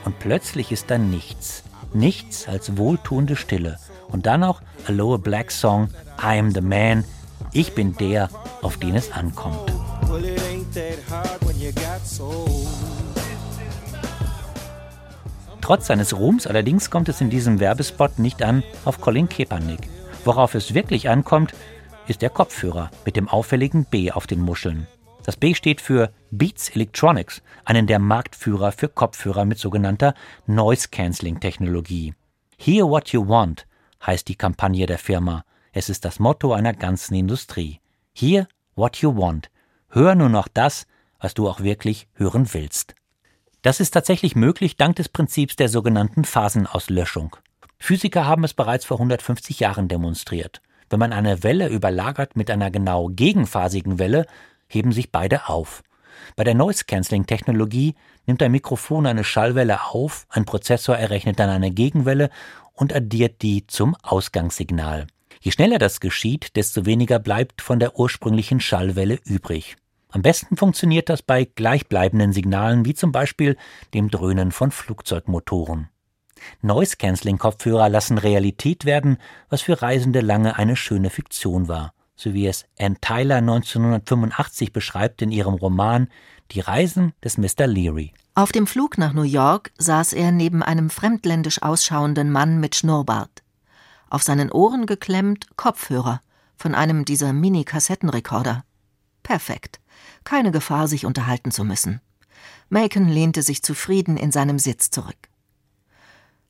und 0.06 0.20
plötzlich 0.20 0.72
ist 0.72 0.92
da 0.92 0.98
nichts. 0.98 1.64
Nichts 1.94 2.48
als 2.48 2.78
wohltuende 2.78 3.36
Stille. 3.36 3.78
Und 4.08 4.26
dann 4.26 4.42
noch 4.42 4.62
A 4.88 4.92
Lower 4.92 5.20
Black 5.20 5.52
Song, 5.52 5.89
I 6.22 6.39
am 6.39 6.52
the 6.52 6.62
man. 6.62 7.04
Ich 7.52 7.74
bin 7.74 7.98
der, 7.98 8.30
auf 8.62 8.78
den 8.78 8.96
es 8.96 9.12
ankommt. 9.12 9.74
Trotz 15.61 15.88
seines 15.88 16.17
Ruhms 16.17 16.47
allerdings 16.47 16.89
kommt 16.89 17.09
es 17.09 17.22
in 17.22 17.30
diesem 17.30 17.59
Werbespot 17.59 18.19
nicht 18.19 18.41
an 18.41 18.63
auf 18.86 18.99
Colin 19.01 19.30
Kaepernick. 19.30 19.89
Worauf 20.26 20.55
es 20.55 20.74
wirklich 20.74 21.09
ankommt, 21.09 21.53
ist 22.07 22.22
der 22.22 22.30
Kopfhörer 22.30 22.89
mit 23.05 23.15
dem 23.15 23.28
auffälligen 23.28 23.86
B 23.86 24.11
auf 24.11 24.28
den 24.28 24.41
Muscheln. 24.41 24.88
Das 25.24 25.38
B 25.38 25.53
steht 25.53 25.82
für 25.82 26.11
Beats 26.32 26.69
Electronics, 26.69 27.41
einen 27.63 27.86
der 27.86 27.99
Marktführer 27.99 28.72
für 28.72 28.89
Kopfhörer 28.89 29.45
mit 29.45 29.59
sogenannter 29.59 30.15
Noise 30.47 30.88
Cancelling 30.89 31.39
Technologie. 31.39 32.13
Hear 32.57 32.88
what 32.88 33.09
you 33.09 33.28
want 33.28 33.67
heißt 34.05 34.28
die 34.28 34.36
Kampagne 34.36 34.88
der 34.88 34.97
Firma. 34.97 35.45
Es 35.74 35.89
ist 35.89 36.05
das 36.05 36.19
Motto 36.19 36.53
einer 36.53 36.74
ganzen 36.74 37.15
Industrie. 37.15 37.80
Hear 38.13 38.47
what 38.76 38.97
you 38.97 39.15
want. 39.15 39.49
Hör 39.94 40.16
nur 40.16 40.30
noch 40.30 40.48
das, 40.48 40.88
was 41.20 41.34
du 41.34 41.50
auch 41.50 41.60
wirklich 41.60 42.08
hören 42.14 42.54
willst. 42.54 42.96
Das 43.62 43.82
ist 43.82 43.92
tatsächlich 43.92 44.38
möglich 44.38 44.78
dank 44.78 44.96
des 44.96 45.10
Prinzips 45.10 45.58
der 45.58 45.68
sogenannten 45.68 46.24
Phasenauslöschung. 46.24 47.36
Physiker 47.78 48.26
haben 48.26 48.46
es 48.46 48.54
bereits 48.54 48.86
vor 48.86 48.98
150 48.98 49.60
Jahren 49.60 49.89
demonstriert. 49.89 50.62
Wenn 50.89 51.00
man 51.00 51.12
eine 51.12 51.44
Welle 51.44 51.68
überlagert 51.68 52.38
mit 52.38 52.50
einer 52.50 52.72
genau 52.72 53.10
gegenphasigen 53.10 54.00
Welle, 54.00 54.28
heben 54.70 54.94
sich 54.94 55.12
beide 55.12 55.50
auf. 55.50 55.84
Bei 56.38 56.46
der 56.46 56.56
Noise 56.56 56.86
Cancelling 56.86 57.26
Technologie 57.26 57.96
nimmt 58.28 58.42
ein 58.42 58.52
Mikrofon 58.52 59.06
eine 59.06 59.26
Schallwelle 59.26 59.84
auf, 59.84 60.26
ein 60.30 60.46
Prozessor 60.46 60.96
errechnet 60.96 61.38
dann 61.39 61.50
eine 61.50 61.72
Gegenwelle 61.72 62.30
und 62.74 62.96
addiert 62.96 63.42
die 63.42 63.68
zum 63.68 63.96
Ausgangssignal. 64.04 65.08
Je 65.42 65.52
schneller 65.52 65.80
das 65.80 66.00
geschieht, 66.00 66.56
desto 66.56 66.86
weniger 66.86 67.20
bleibt 67.20 67.62
von 67.62 67.80
der 67.80 68.00
ursprünglichen 68.00 68.62
Schallwelle 68.62 69.20
übrig. 69.26 69.76
Am 70.12 70.22
besten 70.22 70.57
funktioniert 70.57 71.09
das 71.09 71.22
bei 71.22 71.45
gleichbleibenden 71.45 72.34
Signalen 72.34 72.86
wie 72.86 72.93
zum 72.93 73.12
Beispiel 73.12 73.57
dem 73.93 74.09
Dröhnen 74.09 74.51
von 74.51 74.72
Flugzeugmotoren. 74.72 75.89
Noise-Canceling-Kopfhörer 76.62 77.89
lassen 77.89 78.18
Realität 78.18 78.86
werden, 78.86 79.18
was 79.49 79.62
für 79.62 79.82
Reisende 79.82 80.22
lange 80.22 80.57
eine 80.57 80.76
schöne 80.76 81.09
Fiktion 81.09 81.68
war. 81.68 81.93
so 82.22 82.36
wie 82.36 82.45
es 82.45 82.66
Ann 82.80 82.97
Tyler 83.01 83.38
1985 83.38 84.72
beschreibt 84.72 85.24
in 85.24 85.32
ihrem 85.32 85.55
Roman 85.55 86.07
Die 86.51 86.59
Reisen 86.59 87.14
des 87.24 87.39
Mr. 87.39 87.66
Leary. 87.66 88.14
Auf 88.36 88.51
dem 88.51 88.68
Flug 88.68 88.99
nach 88.99 89.14
New 89.14 89.24
York 89.24 89.72
saß 89.80 90.14
er 90.14 90.32
neben 90.32 90.62
einem 90.62 90.91
fremdländisch 90.91 91.64
ausschauenden 91.64 92.32
Mann 92.32 92.59
mit 92.59 92.76
Schnurrbart. 92.76 93.41
Auf 94.09 94.22
seinen 94.22 94.51
Ohren 94.51 94.86
geklemmt 94.86 95.47
Kopfhörer 95.57 96.22
von 96.57 96.76
einem 96.76 97.05
dieser 97.05 97.34
Mini-Kassettenrekorder. 97.34 98.66
Perfekt. 99.24 99.80
Keine 100.24 100.52
Gefahr, 100.52 100.88
sich 100.88 101.06
unterhalten 101.06 101.52
zu 101.52 101.64
müssen. 101.64 102.02
Macon 102.70 103.08
lehnte 103.08 103.43
sich 103.43 103.64
zufrieden 103.64 104.18
in 104.18 104.32
seinem 104.32 104.60
Sitz 104.60 104.91
zurück. 104.91 105.30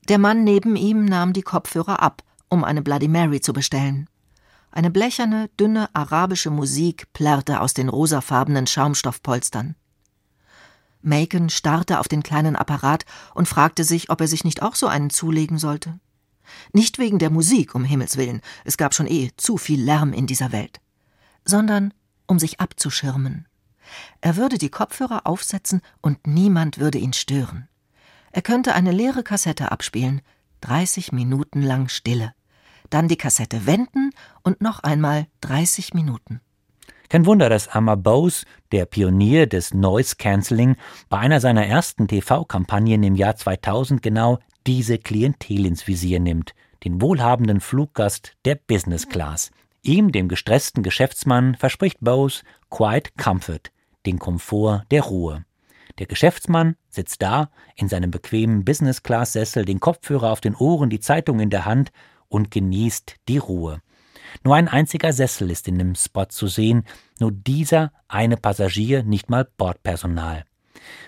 Der 0.08 0.18
Mann 0.18 0.44
neben 0.44 0.76
ihm 0.76 1.06
nahm 1.06 1.34
die 1.34 1.42
Kopfhörer 1.42 2.02
ab, 2.02 2.24
um 2.50 2.64
eine 2.64 2.82
Bloody 2.82 3.08
Mary 3.08 3.42
zu 3.42 3.54
bestellen. 3.54 4.10
Eine 4.72 4.90
blecherne, 4.90 5.50
dünne 5.60 5.90
arabische 5.94 6.50
Musik 6.50 7.12
plärrte 7.14 7.60
aus 7.62 7.74
den 7.74 7.90
rosafarbenen 7.90 8.68
Schaumstoffpolstern. 8.68 9.76
Macon 11.02 11.50
starrte 11.50 12.00
auf 12.00 12.08
den 12.08 12.24
kleinen 12.24 12.56
Apparat 12.56 13.06
und 13.34 13.48
fragte 13.48 13.84
sich, 13.84 14.10
ob 14.10 14.22
er 14.22 14.28
sich 14.28 14.44
nicht 14.44 14.62
auch 14.62 14.76
so 14.76 14.88
einen 14.88 15.10
zulegen 15.10 15.58
sollte. 15.58 16.00
Nicht 16.74 17.00
wegen 17.00 17.20
der 17.20 17.30
Musik, 17.30 17.76
um 17.76 17.84
Himmels 17.84 18.18
willen, 18.18 18.42
es 18.66 18.78
gab 18.78 18.94
schon 18.94 19.08
eh 19.08 19.32
zu 19.38 19.58
viel 19.58 19.82
Lärm 19.82 20.14
in 20.14 20.28
dieser 20.28 20.52
Welt, 20.52 20.80
sondern 21.46 21.94
um 22.28 22.40
sich 22.40 22.60
abzuschirmen. 22.60 23.48
Er 24.22 24.36
würde 24.36 24.58
die 24.58 24.70
Kopfhörer 24.70 25.28
aufsetzen 25.28 25.82
und 26.02 26.28
niemand 26.28 26.78
würde 26.78 26.98
ihn 26.98 27.14
stören. 27.14 27.68
Er 28.32 28.42
könnte 28.42 28.74
eine 28.74 28.92
leere 28.92 29.24
Kassette 29.24 29.72
abspielen, 29.72 30.22
30 30.62 31.12
Minuten 31.12 31.62
lang 31.62 31.90
Stille. 31.90 32.34
Dann 32.90 33.08
die 33.08 33.18
Kassette 33.18 33.66
wenden 33.66 34.12
und 34.44 34.62
noch 34.62 34.80
einmal 34.82 35.28
30 35.42 35.94
Minuten. 35.94 36.42
Kein 37.10 37.26
Wunder, 37.26 37.50
dass 37.50 37.68
Amar 37.68 37.98
Bose, 37.98 38.46
der 38.72 38.86
Pionier 38.86 39.46
des 39.46 39.74
Noise 39.74 40.16
Cancelling, 40.16 40.78
bei 41.10 41.18
einer 41.18 41.42
seiner 41.42 41.66
ersten 41.66 42.08
TV-Kampagnen 42.08 43.04
im 43.04 43.16
Jahr 43.16 43.36
2000 43.36 44.02
genau 44.02 44.40
diese 44.66 44.98
Klientel 44.98 45.66
ins 45.66 45.88
Visier 45.88 46.22
nimmt, 46.22 46.54
den 46.86 47.02
wohlhabenden 47.02 47.60
Fluggast 47.60 48.38
der 48.46 48.56
Business 48.56 49.10
Class. 49.10 49.52
Ihm, 49.84 50.12
dem 50.12 50.28
gestressten 50.28 50.84
Geschäftsmann, 50.84 51.56
verspricht 51.56 51.98
Bose 52.02 52.44
Quiet 52.70 53.18
Comfort, 53.18 53.72
den 54.06 54.20
Komfort 54.20 54.84
der 54.92 55.02
Ruhe. 55.02 55.44
Der 55.98 56.06
Geschäftsmann 56.06 56.76
sitzt 56.90 57.24
da, 57.24 57.50
in 57.76 57.90
seinem 57.90 58.12
bequemen 58.12 58.64
Business-Class-Sessel, 58.64 59.66
den 59.66 59.80
Kopfhörer 59.80 60.32
auf 60.32 60.40
den 60.40 60.56
Ohren, 60.56 60.92
die 60.92 61.00
Zeitung 61.00 61.40
in 61.40 61.50
der 61.50 61.66
Hand 61.66 61.92
und 62.28 62.52
genießt 62.52 63.16
die 63.28 63.40
Ruhe. 63.40 63.82
Nur 64.44 64.56
ein 64.56 64.68
einziger 64.68 65.14
Sessel 65.14 65.50
ist 65.50 65.68
in 65.68 65.80
dem 65.80 65.96
Spot 65.96 66.26
zu 66.26 66.48
sehen, 66.48 66.86
nur 67.20 67.32
dieser 67.32 67.92
eine 68.08 68.38
Passagier, 68.38 69.02
nicht 69.02 69.32
mal 69.32 69.48
Bordpersonal. 69.58 70.46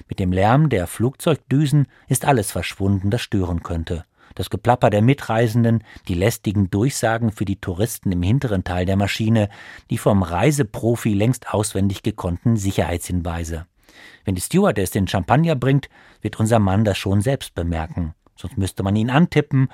Mit 0.10 0.18
dem 0.18 0.32
Lärm 0.32 0.70
der 0.70 0.88
Flugzeugdüsen 0.88 1.88
ist 2.08 2.26
alles 2.26 2.52
verschwunden, 2.52 3.12
das 3.12 3.22
stören 3.22 3.62
könnte. 3.62 4.04
Das 4.36 4.50
Geplapper 4.50 4.90
der 4.90 5.02
Mitreisenden, 5.02 5.84
die 6.08 6.14
lästigen 6.14 6.70
Durchsagen 6.70 7.32
für 7.32 7.46
die 7.46 7.60
Touristen 7.60 8.12
im 8.12 8.24
hinteren 8.24 8.64
Teil 8.64 8.86
der 8.86 8.96
Maschine, 8.96 9.50
die 9.90 9.98
vom 9.98 10.24
Reiseprofi 10.24 11.14
längst 11.14 11.54
auswendig 11.54 12.04
gekonnten 12.04 12.58
Sicherheitshinweise. 12.58 13.66
Wenn 14.26 14.36
die 14.36 14.42
Stewardess 14.42 14.92
den 14.92 15.08
Champagner 15.08 15.56
bringt, 15.56 15.90
wird 16.22 16.40
unser 16.40 16.60
Mann 16.60 16.84
das 16.84 16.98
schon 16.98 17.22
selbst 17.22 17.56
bemerken. 17.56 18.14
Sonst 18.36 18.58
müsste 18.58 18.84
man 18.84 18.96
ihn 18.96 19.10
antippen 19.10 19.70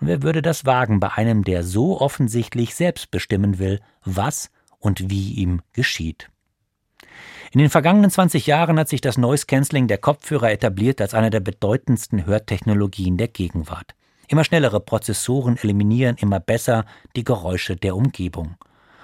und 0.00 0.06
wer 0.06 0.22
würde 0.22 0.42
das 0.42 0.64
wagen 0.64 0.98
bei 0.98 1.12
einem, 1.12 1.44
der 1.44 1.62
so 1.62 2.00
offensichtlich 2.00 2.74
selbst 2.74 3.10
bestimmen 3.10 3.58
will, 3.58 3.80
was 4.04 4.50
und 4.78 5.10
wie 5.10 5.34
ihm 5.34 5.60
geschieht? 5.72 6.30
In 7.52 7.58
den 7.58 7.70
vergangenen 7.70 8.10
20 8.10 8.46
Jahren 8.46 8.78
hat 8.78 8.88
sich 8.88 9.00
das 9.00 9.18
Noise 9.18 9.46
Cancelling 9.46 9.88
der 9.88 9.98
Kopfhörer 9.98 10.52
etabliert 10.52 11.00
als 11.00 11.14
eine 11.14 11.30
der 11.30 11.40
bedeutendsten 11.40 12.24
Hörtechnologien 12.24 13.16
der 13.16 13.28
Gegenwart. 13.28 13.94
Immer 14.30 14.44
schnellere 14.44 14.78
Prozessoren 14.78 15.56
eliminieren 15.56 16.14
immer 16.20 16.38
besser 16.38 16.84
die 17.16 17.24
Geräusche 17.24 17.74
der 17.74 17.96
Umgebung. 17.96 18.54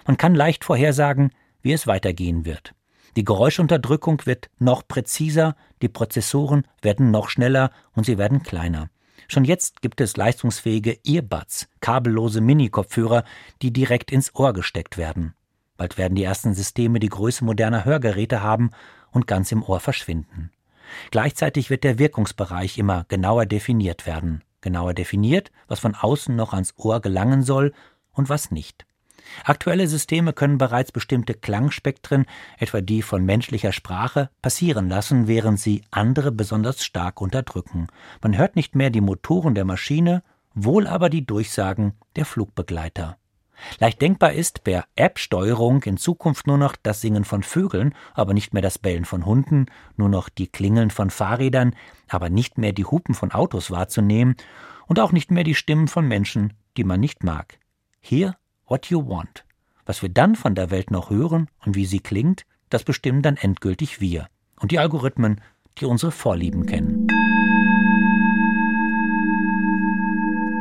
Man 0.06 0.16
kann 0.16 0.36
leicht 0.36 0.64
vorhersagen, 0.64 1.32
wie 1.62 1.72
es 1.72 1.88
weitergehen 1.88 2.44
wird. 2.44 2.74
Die 3.16 3.24
Geräuschunterdrückung 3.24 4.24
wird 4.24 4.50
noch 4.60 4.86
präziser, 4.86 5.56
die 5.82 5.88
Prozessoren 5.88 6.64
werden 6.80 7.10
noch 7.10 7.28
schneller 7.28 7.72
und 7.92 8.06
sie 8.06 8.18
werden 8.18 8.44
kleiner. 8.44 8.88
Schon 9.26 9.44
jetzt 9.44 9.82
gibt 9.82 10.00
es 10.00 10.16
leistungsfähige 10.16 10.96
Earbuds, 11.04 11.66
kabellose 11.80 12.40
Mini-Kopfhörer, 12.40 13.24
die 13.62 13.72
direkt 13.72 14.12
ins 14.12 14.32
Ohr 14.32 14.52
gesteckt 14.52 14.96
werden. 14.96 15.34
Bald 15.76 15.98
werden 15.98 16.14
die 16.14 16.22
ersten 16.22 16.54
Systeme 16.54 17.00
die 17.00 17.08
Größe 17.08 17.44
moderner 17.44 17.84
Hörgeräte 17.84 18.44
haben 18.44 18.70
und 19.10 19.26
ganz 19.26 19.50
im 19.50 19.64
Ohr 19.64 19.80
verschwinden. 19.80 20.52
Gleichzeitig 21.10 21.68
wird 21.68 21.82
der 21.82 21.98
Wirkungsbereich 21.98 22.78
immer 22.78 23.06
genauer 23.08 23.46
definiert 23.46 24.06
werden. 24.06 24.44
Genauer 24.60 24.94
definiert, 24.94 25.50
was 25.68 25.80
von 25.80 25.94
außen 25.94 26.34
noch 26.34 26.52
ans 26.52 26.74
Ohr 26.76 27.00
gelangen 27.00 27.42
soll 27.42 27.72
und 28.12 28.28
was 28.28 28.50
nicht. 28.50 28.86
Aktuelle 29.44 29.86
Systeme 29.86 30.32
können 30.32 30.58
bereits 30.58 30.92
bestimmte 30.92 31.34
Klangspektren, 31.34 32.26
etwa 32.58 32.80
die 32.80 33.02
von 33.02 33.24
menschlicher 33.24 33.72
Sprache, 33.72 34.30
passieren 34.42 34.88
lassen, 34.88 35.26
während 35.26 35.60
sie 35.60 35.82
andere 35.90 36.32
besonders 36.32 36.84
stark 36.84 37.20
unterdrücken. 37.20 37.88
Man 38.22 38.36
hört 38.36 38.56
nicht 38.56 38.74
mehr 38.74 38.90
die 38.90 39.00
Motoren 39.00 39.54
der 39.54 39.64
Maschine, 39.64 40.22
wohl 40.54 40.86
aber 40.86 41.10
die 41.10 41.26
Durchsagen 41.26 41.94
der 42.14 42.24
Flugbegleiter. 42.24 43.18
Leicht 43.78 44.00
denkbar 44.02 44.32
ist 44.32 44.64
per 44.64 44.84
App-Steuerung 44.96 45.82
in 45.84 45.96
Zukunft 45.96 46.46
nur 46.46 46.58
noch 46.58 46.76
das 46.76 47.00
Singen 47.00 47.24
von 47.24 47.42
Vögeln, 47.42 47.94
aber 48.14 48.34
nicht 48.34 48.52
mehr 48.52 48.62
das 48.62 48.78
Bellen 48.78 49.04
von 49.04 49.26
Hunden, 49.26 49.66
nur 49.96 50.08
noch 50.08 50.28
die 50.28 50.46
Klingeln 50.46 50.90
von 50.90 51.10
Fahrrädern, 51.10 51.74
aber 52.08 52.30
nicht 52.30 52.58
mehr 52.58 52.72
die 52.72 52.84
Hupen 52.84 53.14
von 53.14 53.32
Autos 53.32 53.70
wahrzunehmen 53.70 54.36
und 54.86 55.00
auch 55.00 55.12
nicht 55.12 55.30
mehr 55.30 55.44
die 55.44 55.54
Stimmen 55.54 55.88
von 55.88 56.06
Menschen, 56.06 56.52
die 56.76 56.84
man 56.84 57.00
nicht 57.00 57.24
mag. 57.24 57.58
Hier 58.00 58.36
What 58.66 58.86
You 58.86 59.08
Want. 59.08 59.44
Was 59.84 60.02
wir 60.02 60.08
dann 60.08 60.36
von 60.36 60.54
der 60.54 60.70
Welt 60.70 60.90
noch 60.90 61.10
hören 61.10 61.48
und 61.64 61.76
wie 61.76 61.86
sie 61.86 62.00
klingt, 62.00 62.44
das 62.70 62.84
bestimmen 62.84 63.22
dann 63.22 63.36
endgültig 63.36 64.00
wir 64.00 64.28
und 64.60 64.72
die 64.72 64.78
Algorithmen, 64.78 65.40
die 65.78 65.84
unsere 65.84 66.12
Vorlieben 66.12 66.66
kennen. 66.66 67.05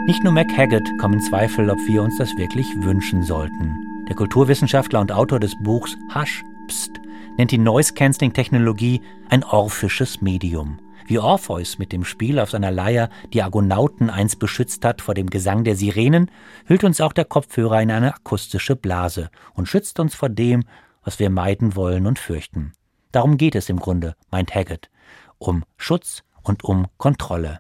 Nicht 0.08 0.24
nur 0.24 0.34
Mac 0.34 0.56
Haggett 0.56 0.88
kommen 0.99 1.20
Zweifel, 1.20 1.68
ob 1.68 1.80
wir 1.88 2.03
uns 2.03 2.20
das 2.20 2.30
wirklich 2.38 2.68
wünschen 2.84 3.24
sollten. 3.24 4.06
Der 4.08 4.16
Kulturwissenschaftler 4.16 4.99
und 4.99 5.12
Autor 5.12 5.39
des 5.39 5.56
Buchs 5.64 5.97
Hush, 6.14 6.43
Psst 6.68 6.91
nennt 7.39 7.49
die 7.49 7.58
Noise-Canceling-Technologie 7.58 9.01
ein 9.30 9.43
orphisches 9.43 10.22
Medium. 10.22 10.78
Wie 11.08 11.18
Orpheus 11.18 11.80
mit 11.80 11.91
dem 11.91 12.06
Spiel 12.06 12.38
auf 12.38 12.51
seiner 12.51 12.70
Leier 12.70 13.10
die 13.34 13.41
Argonauten 13.41 14.12
einst 14.12 14.38
beschützt 14.38 14.86
hat 14.86 15.01
vor 15.01 15.16
dem 15.16 15.28
Gesang 15.28 15.64
der 15.64 15.76
Sirenen, 15.76 16.30
hüllt 16.68 16.84
uns 16.84 17.01
auch 17.01 17.14
der 17.14 17.26
Kopfhörer 17.26 17.82
in 17.82 17.89
eine 17.89 18.14
akustische 18.14 18.76
Blase 18.76 19.32
und 19.56 19.68
schützt 19.68 19.99
uns 19.99 20.14
vor 20.14 20.30
dem, 20.30 20.66
was 21.03 21.18
wir 21.18 21.32
meiden 21.32 21.76
wollen 21.76 22.06
und 22.06 22.20
fürchten. 22.20 22.74
Darum 23.12 23.38
geht 23.38 23.56
es 23.56 23.70
im 23.70 23.80
Grunde, 23.80 24.16
meint 24.30 24.53
Haggett, 24.53 24.91
um 25.39 25.64
Schutz 25.78 26.24
und 26.43 26.64
um 26.64 26.86
Kontrolle. 26.97 27.60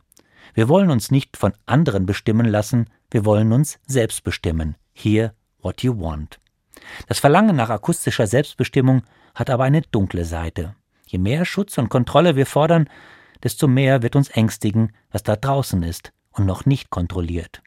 Wir 0.53 0.69
wollen 0.69 0.91
uns 0.91 1.11
nicht 1.11 1.37
von 1.37 1.53
anderen 1.65 2.05
bestimmen 2.05 2.45
lassen, 2.45 2.89
wir 3.11 3.25
wollen 3.25 3.51
uns 3.51 3.79
selbst 3.85 4.23
bestimmen. 4.23 4.75
Hear 4.93 5.33
what 5.61 5.83
you 5.83 5.99
want. 5.99 6.39
Das 7.07 7.19
Verlangen 7.19 7.55
nach 7.55 7.69
akustischer 7.69 8.27
Selbstbestimmung 8.27 9.03
hat 9.33 9.49
aber 9.49 9.63
eine 9.63 9.81
dunkle 9.81 10.25
Seite. 10.25 10.75
Je 11.07 11.19
mehr 11.19 11.45
Schutz 11.45 11.77
und 11.77 11.89
Kontrolle 11.89 12.35
wir 12.35 12.45
fordern, 12.45 12.89
desto 13.43 13.67
mehr 13.67 14.01
wird 14.01 14.15
uns 14.15 14.29
ängstigen, 14.29 14.91
was 15.11 15.23
da 15.23 15.35
draußen 15.35 15.83
ist 15.83 16.11
und 16.31 16.45
noch 16.45 16.65
nicht 16.65 16.89
kontrolliert. 16.89 17.61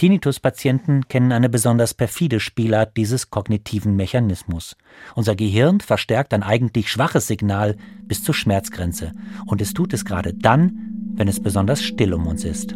Tinnitus-Patienten 0.00 1.08
kennen 1.08 1.30
eine 1.30 1.50
besonders 1.50 1.92
perfide 1.92 2.40
Spielart 2.40 2.96
dieses 2.96 3.28
kognitiven 3.28 3.96
Mechanismus. 3.96 4.78
Unser 5.14 5.36
Gehirn 5.36 5.80
verstärkt 5.80 6.32
ein 6.32 6.42
eigentlich 6.42 6.90
schwaches 6.90 7.26
Signal 7.26 7.76
bis 8.04 8.24
zur 8.24 8.34
Schmerzgrenze 8.34 9.12
und 9.44 9.60
es 9.60 9.74
tut 9.74 9.92
es 9.92 10.06
gerade 10.06 10.32
dann, 10.32 11.12
wenn 11.16 11.28
es 11.28 11.38
besonders 11.38 11.82
still 11.82 12.14
um 12.14 12.26
uns 12.26 12.46
ist. 12.46 12.70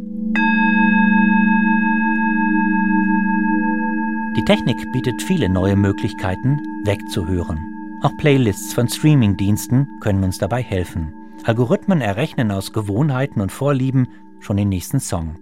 Die 4.36 4.44
Technik 4.44 4.76
bietet 4.92 5.22
viele 5.22 5.48
neue 5.48 5.76
Möglichkeiten, 5.76 6.58
wegzuhören. 6.84 7.58
Auch 8.02 8.14
Playlists 8.18 8.74
von 8.74 8.86
Streamingdiensten 8.86 9.88
können 10.00 10.24
uns 10.24 10.36
dabei 10.36 10.62
helfen. 10.62 11.14
Algorithmen 11.44 12.02
errechnen 12.02 12.50
aus 12.50 12.74
Gewohnheiten 12.74 13.40
und 13.40 13.50
Vorlieben 13.50 14.08
schon 14.40 14.58
den 14.58 14.68
nächsten 14.68 15.00
Song. 15.00 15.38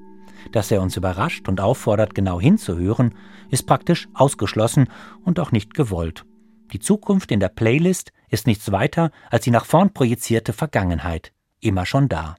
Dass 0.51 0.71
er 0.71 0.83
uns 0.83 0.97
überrascht 0.97 1.49
und 1.49 1.61
auffordert, 1.61 2.15
genau 2.15 2.41
hinzuhören, 2.41 3.15
ist 3.51 3.67
praktisch 3.67 4.09
ausgeschlossen 4.15 4.89
und 5.25 5.39
auch 5.39 5.53
nicht 5.53 5.75
gewollt. 5.75 6.25
Die 6.73 6.81
Zukunft 6.81 7.31
in 7.31 7.41
der 7.41 7.49
Playlist 7.49 8.13
ist 8.29 8.47
nichts 8.47 8.73
weiter 8.73 9.11
als 9.31 9.45
die 9.45 9.51
nach 9.51 9.67
vorn 9.67 9.93
projizierte 9.93 10.53
Vergangenheit, 10.53 11.33
immer 11.61 11.87
schon 11.87 12.09
da. 12.09 12.35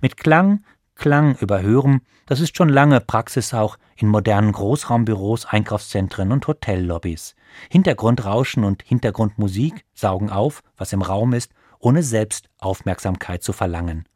Mit 0.00 0.16
Klang, 0.16 0.64
Klang 0.94 1.36
überhören, 1.36 2.00
das 2.26 2.40
ist 2.40 2.56
schon 2.56 2.68
lange 2.68 3.00
Praxis 3.00 3.54
auch 3.54 3.78
in 3.96 4.08
modernen 4.08 4.52
Großraumbüros, 4.52 5.46
Einkaufszentren 5.46 6.32
und 6.32 6.46
Hotellobbys. 6.46 7.36
Hintergrundrauschen 7.70 8.64
und 8.64 8.82
Hintergrundmusik 8.82 9.84
saugen 9.94 10.30
auf, 10.30 10.62
was 10.76 10.92
im 10.92 11.02
Raum 11.02 11.34
ist, 11.34 11.52
ohne 11.78 12.02
selbst 12.02 12.50
Aufmerksamkeit 12.58 13.42
zu 13.42 13.52
verlangen. 13.52 14.08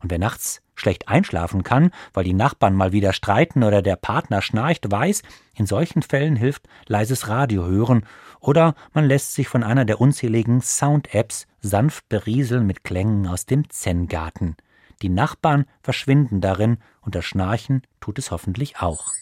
Und 0.00 0.10
wer 0.10 0.18
nachts 0.18 0.60
schlecht 0.74 1.08
einschlafen 1.08 1.62
kann, 1.62 1.90
weil 2.12 2.24
die 2.24 2.34
Nachbarn 2.34 2.74
mal 2.74 2.92
wieder 2.92 3.12
streiten 3.12 3.62
oder 3.62 3.82
der 3.82 3.96
Partner 3.96 4.42
schnarcht, 4.42 4.90
weiß, 4.90 5.22
in 5.54 5.66
solchen 5.66 6.02
Fällen 6.02 6.36
hilft 6.36 6.68
leises 6.86 7.28
Radio 7.28 7.64
hören 7.64 8.06
oder 8.40 8.74
man 8.92 9.04
lässt 9.04 9.34
sich 9.34 9.48
von 9.48 9.62
einer 9.62 9.84
der 9.84 10.00
unzähligen 10.00 10.60
Sound-Apps 10.60 11.46
sanft 11.60 12.08
berieseln 12.08 12.66
mit 12.66 12.84
Klängen 12.84 13.26
aus 13.26 13.46
dem 13.46 13.70
Zen-Garten. 13.70 14.56
Die 15.02 15.08
Nachbarn 15.08 15.66
verschwinden 15.82 16.40
darin 16.40 16.78
und 17.00 17.14
das 17.14 17.24
Schnarchen 17.24 17.82
tut 18.00 18.18
es 18.18 18.30
hoffentlich 18.30 18.80
auch. 18.80 19.12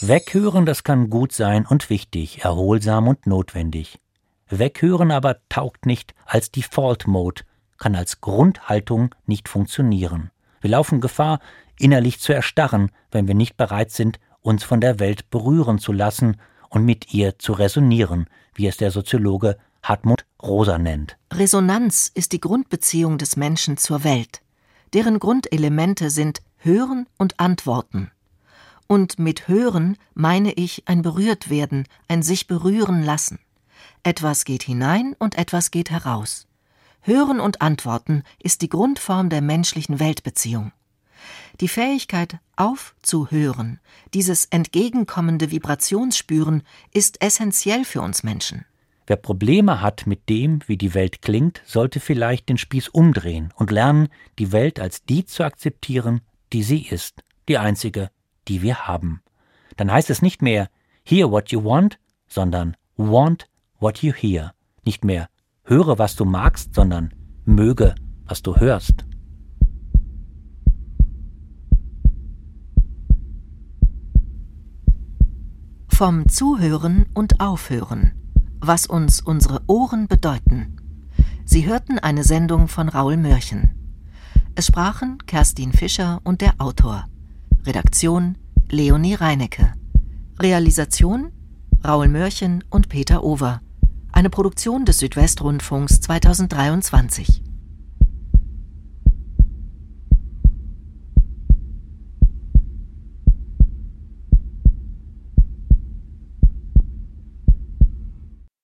Weghören, 0.00 0.66
das 0.66 0.84
kann 0.84 1.08
gut 1.08 1.32
sein 1.32 1.64
und 1.66 1.88
wichtig, 1.88 2.44
erholsam 2.44 3.08
und 3.08 3.26
notwendig. 3.26 3.98
Weghören 4.48 5.10
aber 5.10 5.38
taugt 5.48 5.86
nicht 5.86 6.14
als 6.26 6.50
Default 6.50 7.06
Mode, 7.06 7.42
kann 7.84 7.96
als 7.96 8.22
Grundhaltung 8.22 9.14
nicht 9.26 9.46
funktionieren. 9.46 10.30
Wir 10.62 10.70
laufen 10.70 11.02
Gefahr, 11.02 11.38
innerlich 11.78 12.18
zu 12.18 12.32
erstarren, 12.32 12.90
wenn 13.10 13.28
wir 13.28 13.34
nicht 13.34 13.58
bereit 13.58 13.90
sind, 13.90 14.18
uns 14.40 14.64
von 14.64 14.80
der 14.80 15.00
Welt 15.00 15.28
berühren 15.28 15.78
zu 15.78 15.92
lassen 15.92 16.40
und 16.70 16.86
mit 16.86 17.12
ihr 17.12 17.38
zu 17.38 17.52
resonieren, 17.52 18.26
wie 18.54 18.68
es 18.68 18.78
der 18.78 18.90
Soziologe 18.90 19.58
Hartmut 19.82 20.24
Rosa 20.42 20.78
nennt. 20.78 21.18
Resonanz 21.30 22.10
ist 22.14 22.32
die 22.32 22.40
Grundbeziehung 22.40 23.18
des 23.18 23.36
Menschen 23.36 23.76
zur 23.76 24.02
Welt. 24.02 24.40
Deren 24.94 25.18
Grundelemente 25.18 26.08
sind 26.08 26.40
Hören 26.56 27.06
und 27.18 27.38
Antworten. 27.38 28.10
Und 28.86 29.18
mit 29.18 29.46
Hören 29.46 29.98
meine 30.14 30.54
ich 30.54 30.84
ein 30.88 31.02
Berührtwerden, 31.02 31.86
ein 32.08 32.22
sich 32.22 32.46
berühren 32.46 33.02
lassen. 33.02 33.40
Etwas 34.04 34.46
geht 34.46 34.62
hinein 34.62 35.14
und 35.18 35.36
etwas 35.36 35.70
geht 35.70 35.90
heraus. 35.90 36.46
Hören 37.06 37.38
und 37.38 37.60
Antworten 37.60 38.22
ist 38.42 38.62
die 38.62 38.70
Grundform 38.70 39.28
der 39.28 39.42
menschlichen 39.42 40.00
Weltbeziehung. 40.00 40.72
Die 41.60 41.68
Fähigkeit 41.68 42.38
aufzuhören, 42.56 43.78
dieses 44.14 44.46
entgegenkommende 44.46 45.50
Vibrationsspüren, 45.50 46.62
ist 46.94 47.20
essentiell 47.22 47.84
für 47.84 48.00
uns 48.00 48.22
Menschen. 48.22 48.64
Wer 49.06 49.16
Probleme 49.16 49.82
hat 49.82 50.06
mit 50.06 50.30
dem, 50.30 50.60
wie 50.66 50.78
die 50.78 50.94
Welt 50.94 51.20
klingt, 51.20 51.60
sollte 51.66 52.00
vielleicht 52.00 52.48
den 52.48 52.56
Spieß 52.56 52.88
umdrehen 52.88 53.52
und 53.54 53.70
lernen, 53.70 54.08
die 54.38 54.50
Welt 54.50 54.80
als 54.80 55.04
die 55.04 55.26
zu 55.26 55.44
akzeptieren, 55.44 56.22
die 56.54 56.62
sie 56.62 56.86
ist, 56.86 57.22
die 57.48 57.58
einzige, 57.58 58.10
die 58.48 58.62
wir 58.62 58.88
haben. 58.88 59.20
Dann 59.76 59.92
heißt 59.92 60.08
es 60.08 60.22
nicht 60.22 60.40
mehr 60.40 60.70
Hear 61.04 61.30
what 61.30 61.50
you 61.50 61.62
want, 61.62 61.98
sondern 62.28 62.78
Want 62.96 63.46
what 63.78 63.98
you 63.98 64.14
hear. 64.14 64.54
Nicht 64.86 65.04
mehr 65.04 65.28
höre, 65.64 65.98
was 65.98 66.14
du 66.14 66.24
magst, 66.24 66.74
sondern 66.74 67.12
möge, 67.44 67.94
was 68.26 68.42
du 68.42 68.56
hörst. 68.56 69.04
Vom 75.88 76.28
Zuhören 76.28 77.06
und 77.14 77.40
Aufhören. 77.40 78.12
Was 78.60 78.86
uns 78.86 79.20
unsere 79.20 79.60
Ohren 79.66 80.08
bedeuten. 80.08 80.76
Sie 81.44 81.66
hörten 81.66 81.98
eine 81.98 82.24
Sendung 82.24 82.66
von 82.68 82.88
Raul 82.88 83.16
Mörchen. 83.16 83.70
Es 84.54 84.66
sprachen 84.66 85.18
Kerstin 85.26 85.72
Fischer 85.72 86.20
und 86.24 86.40
der 86.40 86.54
Autor. 86.58 87.04
Redaktion 87.64 88.38
Leonie 88.70 89.14
Reinecke. 89.14 89.72
Realisation 90.40 91.32
Raul 91.84 92.08
Mörchen 92.08 92.64
und 92.70 92.88
Peter 92.88 93.22
Over. 93.22 93.60
Eine 94.16 94.30
Produktion 94.30 94.84
des 94.84 94.98
Südwestrundfunks 94.98 96.00
2023. 96.00 97.42